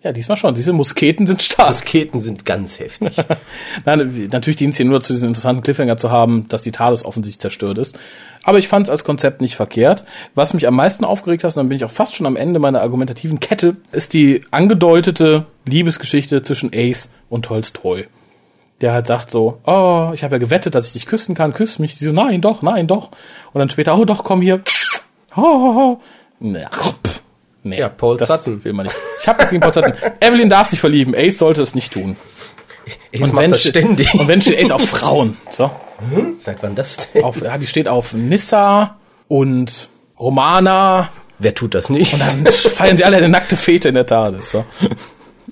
Ja, 0.03 0.11
diesmal 0.11 0.35
schon. 0.35 0.55
Diese 0.55 0.73
Musketen 0.73 1.27
sind 1.27 1.43
stark. 1.43 1.69
Musketen 1.69 2.21
sind 2.21 2.43
ganz 2.43 2.79
heftig. 2.79 3.15
Nein, 3.85 4.29
natürlich 4.31 4.57
dient 4.57 4.71
es 4.71 4.77
hier 4.77 4.85
nur 4.87 4.97
dazu, 4.97 5.13
diesen 5.13 5.27
interessanten 5.27 5.61
Cliffhanger 5.61 5.97
zu 5.97 6.09
haben, 6.09 6.47
dass 6.47 6.63
die 6.63 6.71
TARDIS 6.71 7.05
offensichtlich 7.05 7.39
zerstört 7.39 7.77
ist. 7.77 7.99
Aber 8.43 8.57
ich 8.57 8.67
fand 8.67 8.87
es 8.87 8.89
als 8.89 9.03
Konzept 9.03 9.41
nicht 9.41 9.55
verkehrt. 9.55 10.03
Was 10.33 10.55
mich 10.55 10.67
am 10.67 10.75
meisten 10.75 11.05
aufgeregt 11.05 11.43
hat, 11.43 11.51
und 11.51 11.57
dann 11.57 11.69
bin 11.69 11.75
ich 11.75 11.85
auch 11.85 11.91
fast 11.91 12.15
schon 12.15 12.25
am 12.25 12.35
Ende 12.35 12.59
meiner 12.59 12.81
argumentativen 12.81 13.39
Kette, 13.39 13.77
ist 13.91 14.13
die 14.13 14.41
angedeutete 14.49 15.45
Liebesgeschichte 15.65 16.41
zwischen 16.41 16.71
Ace 16.73 17.11
und 17.29 17.45
Tolstoi. 17.45 18.07
Der 18.81 18.93
halt 18.93 19.05
sagt 19.05 19.29
so, 19.29 19.59
oh, 19.67 20.09
ich 20.15 20.23
habe 20.23 20.35
ja 20.35 20.39
gewettet, 20.39 20.73
dass 20.73 20.87
ich 20.87 20.93
dich 20.93 21.05
küssen 21.05 21.35
kann, 21.35 21.53
küss 21.53 21.77
mich. 21.77 21.95
Sie 21.95 22.05
so, 22.05 22.11
nein, 22.11 22.41
doch, 22.41 22.63
nein, 22.63 22.87
doch. 22.87 23.11
Und 23.53 23.59
dann 23.59 23.69
später, 23.69 23.95
oh, 23.95 24.05
doch, 24.05 24.23
komm 24.23 24.41
hier. 24.41 24.63
Oh, 25.35 25.41
oh, 25.41 25.99
oh. 26.41 26.47
Pff. 26.71 27.21
Nee, 27.63 27.79
Ja, 27.79 27.89
Paul 27.89 28.17
das 28.17 28.27
Sutton. 28.43 28.63
will 28.63 28.73
man 28.73 28.85
nicht. 28.85 28.95
Ich 29.19 29.27
habe 29.27 29.37
nichts 29.39 29.51
gegen 29.51 29.61
Paul 29.61 29.73
Sutton. 29.73 29.93
Evelyn 30.19 30.49
darf 30.49 30.67
sich 30.67 30.79
verlieben, 30.79 31.13
Ace 31.15 31.37
sollte 31.37 31.61
es 31.61 31.75
nicht 31.75 31.93
tun. 31.93 32.15
Ich 33.11 33.21
mach 33.21 33.43
das 33.47 33.59
steht- 33.61 33.77
ständig. 33.77 34.13
Und 34.15 34.27
wenn 34.27 34.41
steht 34.41 34.59
Ace 34.59 34.71
auf 34.71 34.81
Frauen. 34.87 35.37
So. 35.51 35.69
Seit 36.37 36.63
wann 36.63 36.75
das 36.75 37.11
denn? 37.11 37.23
Auf, 37.23 37.41
ja, 37.41 37.57
die 37.57 37.67
steht 37.67 37.87
auf 37.87 38.13
Nissa 38.13 38.97
und 39.27 39.87
Romana. 40.19 41.09
Wer 41.39 41.53
tut 41.55 41.75
das 41.75 41.89
nicht? 41.89 42.13
Dann 42.19 42.45
feiern 42.47 42.97
sie 42.97 43.03
alle 43.05 43.17
eine 43.17 43.29
nackte 43.29 43.55
Fete 43.57 43.89
in 43.89 43.95
der 43.95 44.05
TARDIS. 44.05 44.51
So. 44.51 44.65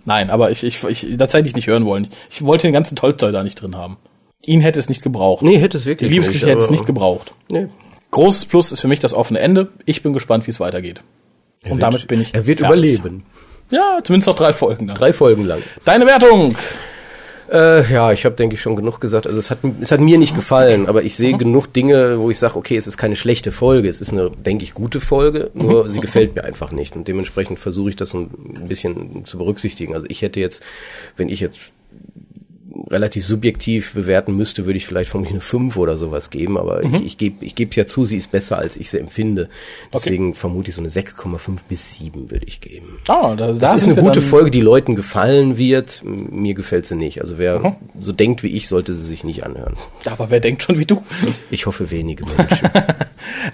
Nein, 0.05 0.29
aber 0.29 0.49
ich, 0.51 0.63
ich, 0.63 0.83
ich, 0.83 1.07
das 1.17 1.33
hätte 1.33 1.47
ich 1.47 1.55
nicht 1.55 1.67
hören 1.67 1.85
wollen. 1.85 2.07
Ich 2.31 2.43
wollte 2.45 2.63
den 2.67 2.73
ganzen 2.73 2.95
Tolstoi 2.95 3.31
da 3.31 3.43
nicht 3.43 3.61
drin 3.61 3.75
haben. 3.75 3.97
Ihn 4.45 4.61
hätte 4.61 4.79
es 4.79 4.89
nicht 4.89 5.01
gebraucht. 5.03 5.43
nee, 5.43 5.57
hätte 5.59 5.77
es 5.77 5.83
Die 5.83 5.89
wirklich 5.89 6.09
Liebesgeschichte 6.11 6.45
nicht. 6.47 6.55
hätte 6.55 6.63
es 6.63 6.71
nicht 6.71 6.85
gebraucht. 6.85 7.33
Nee. 7.51 7.67
Großes 8.11 8.45
Plus 8.45 8.71
ist 8.71 8.79
für 8.79 8.87
mich 8.87 8.99
das 8.99 9.13
offene 9.13 9.39
Ende. 9.39 9.67
Ich 9.85 10.01
bin 10.01 10.13
gespannt, 10.13 10.47
wie 10.47 10.51
es 10.51 10.59
weitergeht. 10.59 11.01
Und 11.63 11.71
wird- 11.71 11.81
damit 11.83 12.07
bin 12.07 12.21
ich. 12.21 12.33
Er 12.33 12.45
wird 12.45 12.59
fertig. 12.59 12.93
überleben. 12.95 13.23
Ja, 13.71 13.99
zumindest 14.03 14.27
noch 14.27 14.35
drei 14.35 14.53
Folgen 14.53 14.87
dann. 14.87 14.95
Drei 14.95 15.13
Folgen 15.13 15.45
lang. 15.45 15.61
Deine 15.85 16.05
Wertung. 16.07 16.55
Äh, 17.51 17.91
ja, 17.91 18.11
ich 18.11 18.25
habe, 18.25 18.35
denke 18.35 18.53
ich, 18.55 18.61
schon 18.61 18.75
genug 18.75 18.99
gesagt. 18.99 19.25
Also 19.25 19.39
es 19.39 19.49
hat, 19.49 19.57
es 19.81 19.91
hat 19.91 19.99
mir 19.99 20.17
nicht 20.19 20.35
gefallen, 20.35 20.87
aber 20.87 21.01
ich 21.03 21.15
sehe 21.15 21.35
genug 21.35 21.73
Dinge, 21.73 22.19
wo 22.19 22.29
ich 22.29 22.37
sage, 22.37 22.55
okay, 22.55 22.77
es 22.77 22.85
ist 22.85 22.97
keine 22.97 23.15
schlechte 23.15 23.51
Folge, 23.51 23.89
es 23.89 24.01
ist 24.01 24.11
eine, 24.11 24.29
denke 24.29 24.63
ich, 24.63 24.75
gute 24.75 24.99
Folge, 24.99 25.49
nur 25.55 25.89
sie 25.91 25.99
gefällt 25.99 26.35
mir 26.35 26.43
einfach 26.43 26.71
nicht. 26.71 26.95
Und 26.95 27.07
dementsprechend 27.07 27.57
versuche 27.59 27.89
ich 27.89 27.95
das 27.95 28.09
so 28.11 28.19
ein 28.19 28.67
bisschen 28.67 29.25
zu 29.25 29.39
berücksichtigen. 29.39 29.95
Also 29.95 30.05
ich 30.09 30.21
hätte 30.21 30.39
jetzt, 30.39 30.63
wenn 31.17 31.27
ich 31.29 31.39
jetzt 31.39 31.59
relativ 32.91 33.25
subjektiv 33.25 33.93
bewerten 33.93 34.35
müsste, 34.35 34.65
würde 34.65 34.77
ich 34.77 34.85
vielleicht 34.87 35.09
vermutlich 35.09 35.33
eine 35.33 35.41
5 35.41 35.77
oder 35.77 35.97
sowas 35.97 36.29
geben, 36.29 36.57
aber 36.57 36.83
Mhm. 36.85 36.95
ich, 36.95 37.05
ich 37.05 37.17
gebe 37.17 37.45
ich 37.45 37.55
gebe 37.55 37.75
ja 37.75 37.85
zu, 37.85 38.05
sie 38.05 38.17
ist 38.17 38.31
besser, 38.31 38.57
als 38.57 38.77
ich 38.77 38.89
sie 38.89 38.99
empfinde. 38.99 39.47
Deswegen 39.93 40.33
vermute 40.33 40.69
ich 40.69 40.75
so 40.75 40.81
eine 40.81 40.89
6,5 40.89 41.59
bis 41.67 41.95
7 41.95 42.31
würde 42.31 42.45
ich 42.47 42.61
geben. 42.61 42.99
Ah, 43.07 43.35
da, 43.35 43.47
da 43.47 43.53
Das 43.53 43.73
ist 43.79 43.83
sind 43.85 43.93
eine 43.97 44.01
gute 44.01 44.21
Folge, 44.21 44.51
die 44.51 44.61
Leuten 44.61 44.95
gefallen 44.95 45.57
wird. 45.57 46.01
Mir 46.03 46.53
gefällt 46.53 46.85
sie 46.87 46.95
nicht. 46.95 47.21
Also 47.21 47.37
wer 47.37 47.75
so 47.99 48.11
denkt 48.11 48.43
wie 48.43 48.55
ich, 48.55 48.67
sollte 48.67 48.93
sie 48.93 49.03
sich 49.03 49.23
nicht 49.23 49.43
anhören. 49.43 49.75
Aber 50.05 50.29
wer 50.29 50.39
denkt 50.39 50.63
schon 50.63 50.79
wie 50.79 50.85
du? 50.85 51.03
Ich 51.51 51.65
hoffe 51.65 51.91
wenige 51.91 52.25
Menschen. 52.25 52.69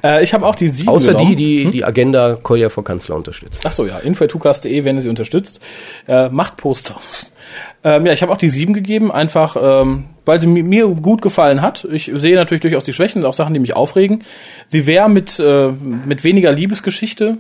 Äh, 0.04 0.24
ich 0.24 0.34
habe 0.34 0.45
auch 0.45 0.56
die 0.56 0.69
sieben 0.69 0.89
Außer 0.89 1.13
genommen. 1.13 1.36
die, 1.36 1.65
die 1.65 1.71
die 1.71 1.84
Agenda 1.86 2.36
Kolja 2.41 2.69
vor 2.69 2.84
Kanzler 2.84 3.15
unterstützen. 3.15 3.62
Ach 3.65 3.71
so, 3.71 3.86
ja, 3.86 3.98
info.tukas.de, 4.00 4.84
wenn 4.86 4.95
ihr 4.95 5.02
sie 5.02 5.10
unterstützt. 5.10 5.65
Äh, 6.08 6.30
macht 6.30 6.58
Poster. 6.58 6.95
Ähm, 7.84 8.05
ja, 8.05 8.13
ich 8.13 8.21
habe 8.21 8.31
auch 8.31 8.38
die 8.38 8.49
sieben 8.49 8.73
gegeben, 8.73 9.12
einfach 9.12 9.55
ähm, 9.60 10.05
weil 10.25 10.39
sie 10.39 10.47
mi- 10.47 10.63
mir 10.63 10.88
gut 10.88 11.21
gefallen 11.21 11.62
hat. 11.62 11.88
Ich 11.91 12.12
sehe 12.15 12.36
natürlich 12.36 12.62
durchaus 12.62 12.84
die 12.84 12.93
Schwächen, 12.93 13.23
auch 13.25 13.34
Sachen, 13.34 13.53
die 13.53 13.60
mich 13.60 13.75
aufregen. 13.75 14.23
Sie 14.67 14.88
wäre 14.88 15.10
mit, 15.10 15.39
äh, 15.39 15.69
mit 15.71 16.23
weniger 16.23 16.51
Liebesgeschichte 16.51 17.38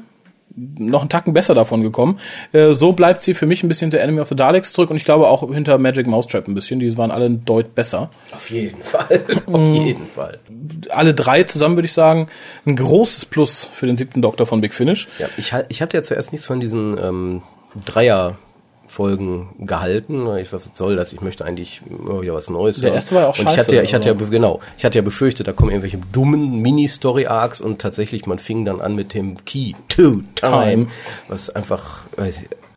noch 0.57 1.01
einen 1.01 1.09
Tacken 1.09 1.33
besser 1.33 1.53
davon 1.53 1.81
gekommen. 1.81 2.17
Äh, 2.53 2.75
so 2.75 2.93
bleibt 2.93 3.21
sie 3.21 3.33
für 3.33 3.45
mich 3.45 3.61
ein 3.63 3.67
bisschen 3.67 3.89
der 3.89 4.01
Enemy 4.03 4.21
of 4.21 4.29
the 4.29 4.35
Daleks 4.35 4.71
zurück 4.71 4.89
und 4.89 4.95
ich 4.95 5.03
glaube 5.03 5.27
auch 5.27 5.51
hinter 5.53 5.77
Magic 5.79 6.07
Mousetrap 6.07 6.47
ein 6.47 6.53
bisschen. 6.53 6.79
Die 6.79 6.95
waren 6.97 7.11
alle 7.11 7.29
deut 7.29 7.75
besser. 7.75 8.09
Auf 8.31 8.49
jeden 8.51 8.81
Fall. 8.83 9.21
Auf 9.47 9.73
jeden 9.75 10.07
Fall. 10.07 10.39
Alle 10.91 11.13
drei 11.13 11.43
zusammen 11.43 11.75
würde 11.75 11.87
ich 11.87 11.93
sagen, 11.93 12.27
ein 12.65 12.77
großes 12.77 13.25
Plus 13.25 13.69
für 13.73 13.85
den 13.85 13.97
siebten 13.97 14.21
Doktor 14.21 14.45
von 14.45 14.61
Big 14.61 14.73
Finish. 14.73 15.09
Ja, 15.19 15.27
ich, 15.35 15.51
ich 15.67 15.81
hatte 15.81 15.97
ja 15.97 16.03
zuerst 16.03 16.31
nichts 16.31 16.47
von 16.47 16.61
diesen 16.61 16.97
ähm, 16.99 17.41
Dreier 17.83 18.37
Folgen 18.95 19.49
gehalten. 19.59 20.25
Ich 20.37 20.53
was 20.53 20.69
soll 20.73 20.95
das? 20.95 21.11
Ich 21.11 21.19
möchte 21.19 21.43
eigentlich 21.43 21.81
immer 21.89 22.21
wieder 22.21 22.33
was 22.33 22.49
Neues. 22.49 22.79
Der 22.79 22.93
erste 22.93 23.15
war 23.15 23.23
ja 23.23 23.27
auch 23.27 23.37
und 23.37 23.41
ich 23.41 23.43
scheiße, 23.43 23.59
hatte 23.59 23.75
ja, 23.75 23.81
ich 23.81 23.93
hatte 23.93 24.07
ja 24.07 24.13
genau, 24.13 24.61
ich 24.77 24.85
hatte 24.85 24.97
ja 24.97 25.01
befürchtet, 25.01 25.49
da 25.49 25.51
kommen 25.51 25.71
irgendwelche 25.71 25.99
dummen 26.13 26.61
Mini-Story-Arcs 26.61 27.59
und 27.59 27.79
tatsächlich 27.79 28.25
man 28.25 28.39
fing 28.39 28.63
dann 28.63 28.79
an 28.79 28.95
mit 28.95 29.13
dem 29.13 29.43
Key 29.43 29.73
to 29.89 30.21
Time, 30.35 30.87
was 31.27 31.49
einfach 31.49 32.03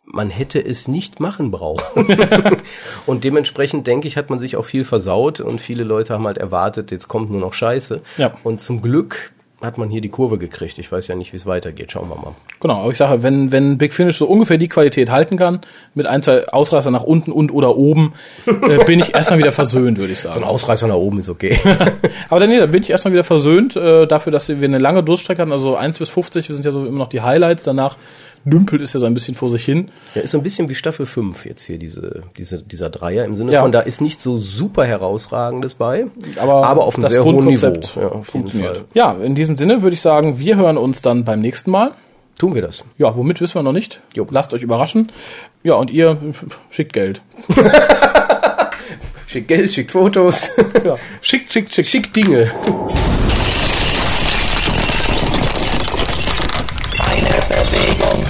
man 0.03 0.29
hätte 0.29 0.59
es 0.59 0.89
nicht 0.89 1.21
machen 1.21 1.51
brauchen. 1.51 2.17
und 3.05 3.23
dementsprechend 3.23 3.87
denke 3.87 4.09
ich, 4.09 4.17
hat 4.17 4.29
man 4.29 4.39
sich 4.39 4.57
auch 4.57 4.65
viel 4.65 4.83
versaut 4.83 5.39
und 5.39 5.61
viele 5.61 5.85
Leute 5.85 6.13
haben 6.13 6.25
halt 6.25 6.37
erwartet, 6.37 6.91
jetzt 6.91 7.07
kommt 7.07 7.31
nur 7.31 7.39
noch 7.39 7.53
Scheiße. 7.53 8.01
Ja. 8.17 8.33
Und 8.43 8.61
zum 8.61 8.81
Glück 8.81 9.31
hat 9.61 9.77
man 9.77 9.89
hier 9.89 9.99
die 9.99 10.09
Kurve 10.09 10.37
gekriegt. 10.37 10.79
Ich 10.79 10.91
weiß 10.91 11.07
ja 11.07 11.15
nicht, 11.15 11.33
wie 11.33 11.37
es 11.37 11.45
weitergeht. 11.45 11.91
Schauen 11.91 12.09
wir 12.09 12.15
mal. 12.15 12.33
Genau, 12.61 12.81
aber 12.81 12.91
ich 12.91 12.97
sage, 12.97 13.23
wenn, 13.23 13.51
wenn 13.51 13.77
Big 13.77 13.93
Finish 13.93 14.17
so 14.17 14.25
ungefähr 14.25 14.57
die 14.57 14.69
Qualität 14.69 15.11
halten 15.11 15.37
kann, 15.37 15.59
mit 15.93 16.07
ein, 16.07 16.21
zwei 16.21 16.47
Ausreißer 16.47 16.91
nach 16.91 17.03
unten 17.03 17.31
und 17.31 17.51
oder 17.51 17.75
oben, 17.75 18.13
äh, 18.45 18.83
bin 18.85 18.99
ich 18.99 19.13
erstmal 19.13 19.39
wieder 19.39 19.51
versöhnt, 19.51 19.97
würde 19.97 20.13
ich 20.13 20.19
So 20.19 20.29
ein 20.29 20.33
sagen. 20.35 20.45
Ausreißer 20.45 20.87
nach 20.87 20.95
oben 20.95 21.19
ist 21.19 21.29
okay. 21.29 21.57
Aber 22.29 22.39
dann, 22.39 22.49
nee, 22.49 22.59
da 22.59 22.67
bin 22.67 22.83
ich 22.83 22.89
erstmal 22.89 23.13
wieder 23.13 23.23
versöhnt, 23.23 23.75
äh, 23.75 24.07
dafür, 24.07 24.31
dass 24.31 24.47
wir 24.47 24.55
eine 24.63 24.77
lange 24.77 25.03
Durststrecke 25.03 25.41
hatten, 25.41 25.51
also 25.51 25.75
1 25.75 25.99
bis 25.99 26.09
50, 26.09 26.47
wir 26.47 26.55
sind 26.55 26.63
ja 26.63 26.71
so 26.71 26.85
immer 26.85 26.99
noch 26.99 27.09
die 27.09 27.21
Highlights, 27.21 27.65
danach 27.65 27.97
dümpelt 28.45 28.81
es 28.81 28.93
ja 28.93 28.99
so 28.99 29.05
ein 29.05 29.13
bisschen 29.13 29.35
vor 29.35 29.49
sich 29.49 29.63
hin. 29.65 29.89
Ja, 30.15 30.21
ist 30.21 30.31
so 30.31 30.37
ein 30.37 30.43
bisschen 30.43 30.69
wie 30.69 30.75
Staffel 30.75 31.05
5 31.05 31.45
jetzt 31.45 31.63
hier, 31.63 31.77
diese, 31.77 32.23
diese, 32.37 32.63
dieser 32.63 32.89
Dreier, 32.89 33.25
im 33.25 33.33
Sinne 33.33 33.51
Ja. 33.53 33.61
von, 33.61 33.71
da 33.71 33.81
ist 33.81 34.01
nicht 34.01 34.21
so 34.21 34.37
super 34.37 34.85
herausragendes 34.85 35.75
bei, 35.75 36.05
Aber, 36.39 36.65
aber 36.65 36.85
auf 36.85 36.95
einem 36.95 37.03
das 37.03 37.13
sehr 37.13 37.23
hohen 37.25 37.45
Niveau. 37.45 37.67
Grundkonzept 37.67 37.95
Ja, 37.95 38.21
funktioniert. 38.23 38.85
Ja, 38.93 39.13
in 39.13 39.35
diesem 39.35 39.57
Sinne 39.57 39.81
würde 39.81 39.93
ich 39.93 40.01
sagen, 40.01 40.39
wir 40.39 40.55
hören 40.55 40.77
uns 40.77 41.01
dann 41.01 41.23
beim 41.25 41.41
nächsten 41.41 41.71
Mal. 41.71 41.91
Tun 42.37 42.55
wir 42.55 42.61
das. 42.61 42.85
Ja, 42.97 43.15
womit 43.17 43.41
wissen 43.41 43.55
wir 43.55 43.63
noch 43.63 43.73
nicht. 43.73 44.01
Jo. 44.15 44.25
Lasst 44.31 44.53
euch 44.53 44.61
überraschen. 44.63 45.07
Ja, 45.63 45.73
und 45.75 45.91
ihr 45.91 46.17
schickt 46.69 46.93
Geld. 46.93 47.21
Schickt 49.27 49.47
Geld, 49.49 49.71
schickt 49.71 49.91
Fotos, 49.91 50.49
Ja. 50.83 50.95
Schickt, 51.21 51.53
schickt, 51.53 51.71
schickt. 51.75 51.87
schickt 51.87 52.15
Dinge. 52.15 52.49
Keine 56.97 57.29
Bewegung. 57.47 58.23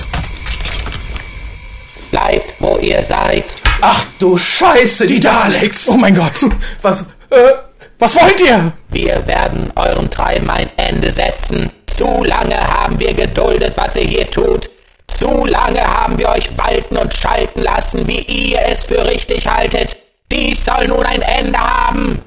Bleibt, 2.11 2.53
wo 2.59 2.77
ihr 2.77 3.01
seid. 3.03 3.45
Ach 3.81 4.03
du 4.19 4.37
Scheiße, 4.37 5.05
die 5.05 5.19
Daleks! 5.19 5.87
Oh 5.89 5.97
mein 5.97 6.15
Gott. 6.15 6.33
Was, 6.81 7.01
äh, 7.29 7.53
Was 7.99 8.15
wollt 8.15 8.41
ihr? 8.41 8.71
Wir 8.89 9.25
werden 9.27 9.71
eurem 9.75 10.09
Treiben 10.09 10.49
ein 10.49 10.69
Ende 10.77 11.11
setzen. 11.11 11.71
Zu 11.87 12.23
lange 12.23 12.57
haben 12.57 12.99
wir 12.99 13.13
geduldet, 13.13 13.73
was 13.75 13.95
ihr 13.95 14.03
hier 14.03 14.29
tut. 14.31 14.69
Zu 15.07 15.45
lange 15.45 15.81
haben 15.81 16.17
wir 16.17 16.29
euch 16.29 16.49
walten 16.57 16.97
und 16.97 17.13
schalten 17.13 17.61
lassen, 17.61 18.07
wie 18.07 18.21
ihr 18.21 18.61
es 18.67 18.85
für 18.85 19.05
richtig 19.05 19.47
haltet. 19.47 19.95
Dies 20.31 20.63
soll 20.63 20.87
nun 20.87 21.05
ein 21.05 21.21
Ende 21.21 21.59
haben. 21.59 22.21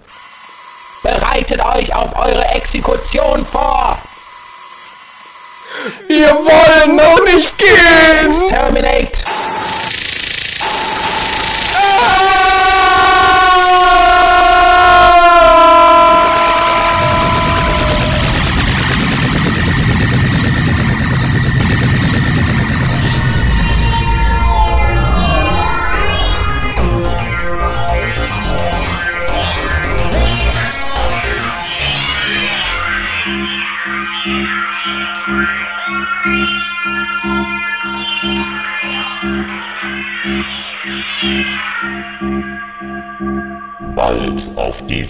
Bereitet 1.03 1.65
euch 1.65 1.95
auf 1.95 2.15
eure 2.17 2.45
Exekution 2.47 3.45
vor. 3.47 3.99
Wir 6.07 6.29
wollen 6.29 6.97
noch 6.97 7.22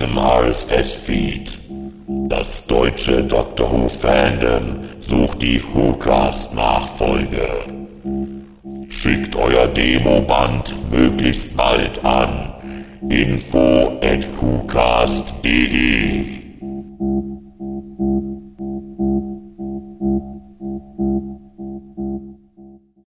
diesem 0.03 0.19
RSS-Feed. 0.19 1.59
Das 2.29 2.67
deutsche 2.67 3.23
Doctor 3.23 3.71
Who 3.71 3.88
Fandom 3.88 4.81
sucht 5.01 5.41
die 5.41 5.62
WhoCast-Nachfolge. 5.73 7.49
Schickt 8.88 9.37
euer 9.37 9.69
Demoband 9.69 10.75
möglichst 10.91 11.57
bald 11.57 12.05
an. 12.05 12.53
info 13.09 13.99
at 14.01 14.27
whocast.de 14.41 16.42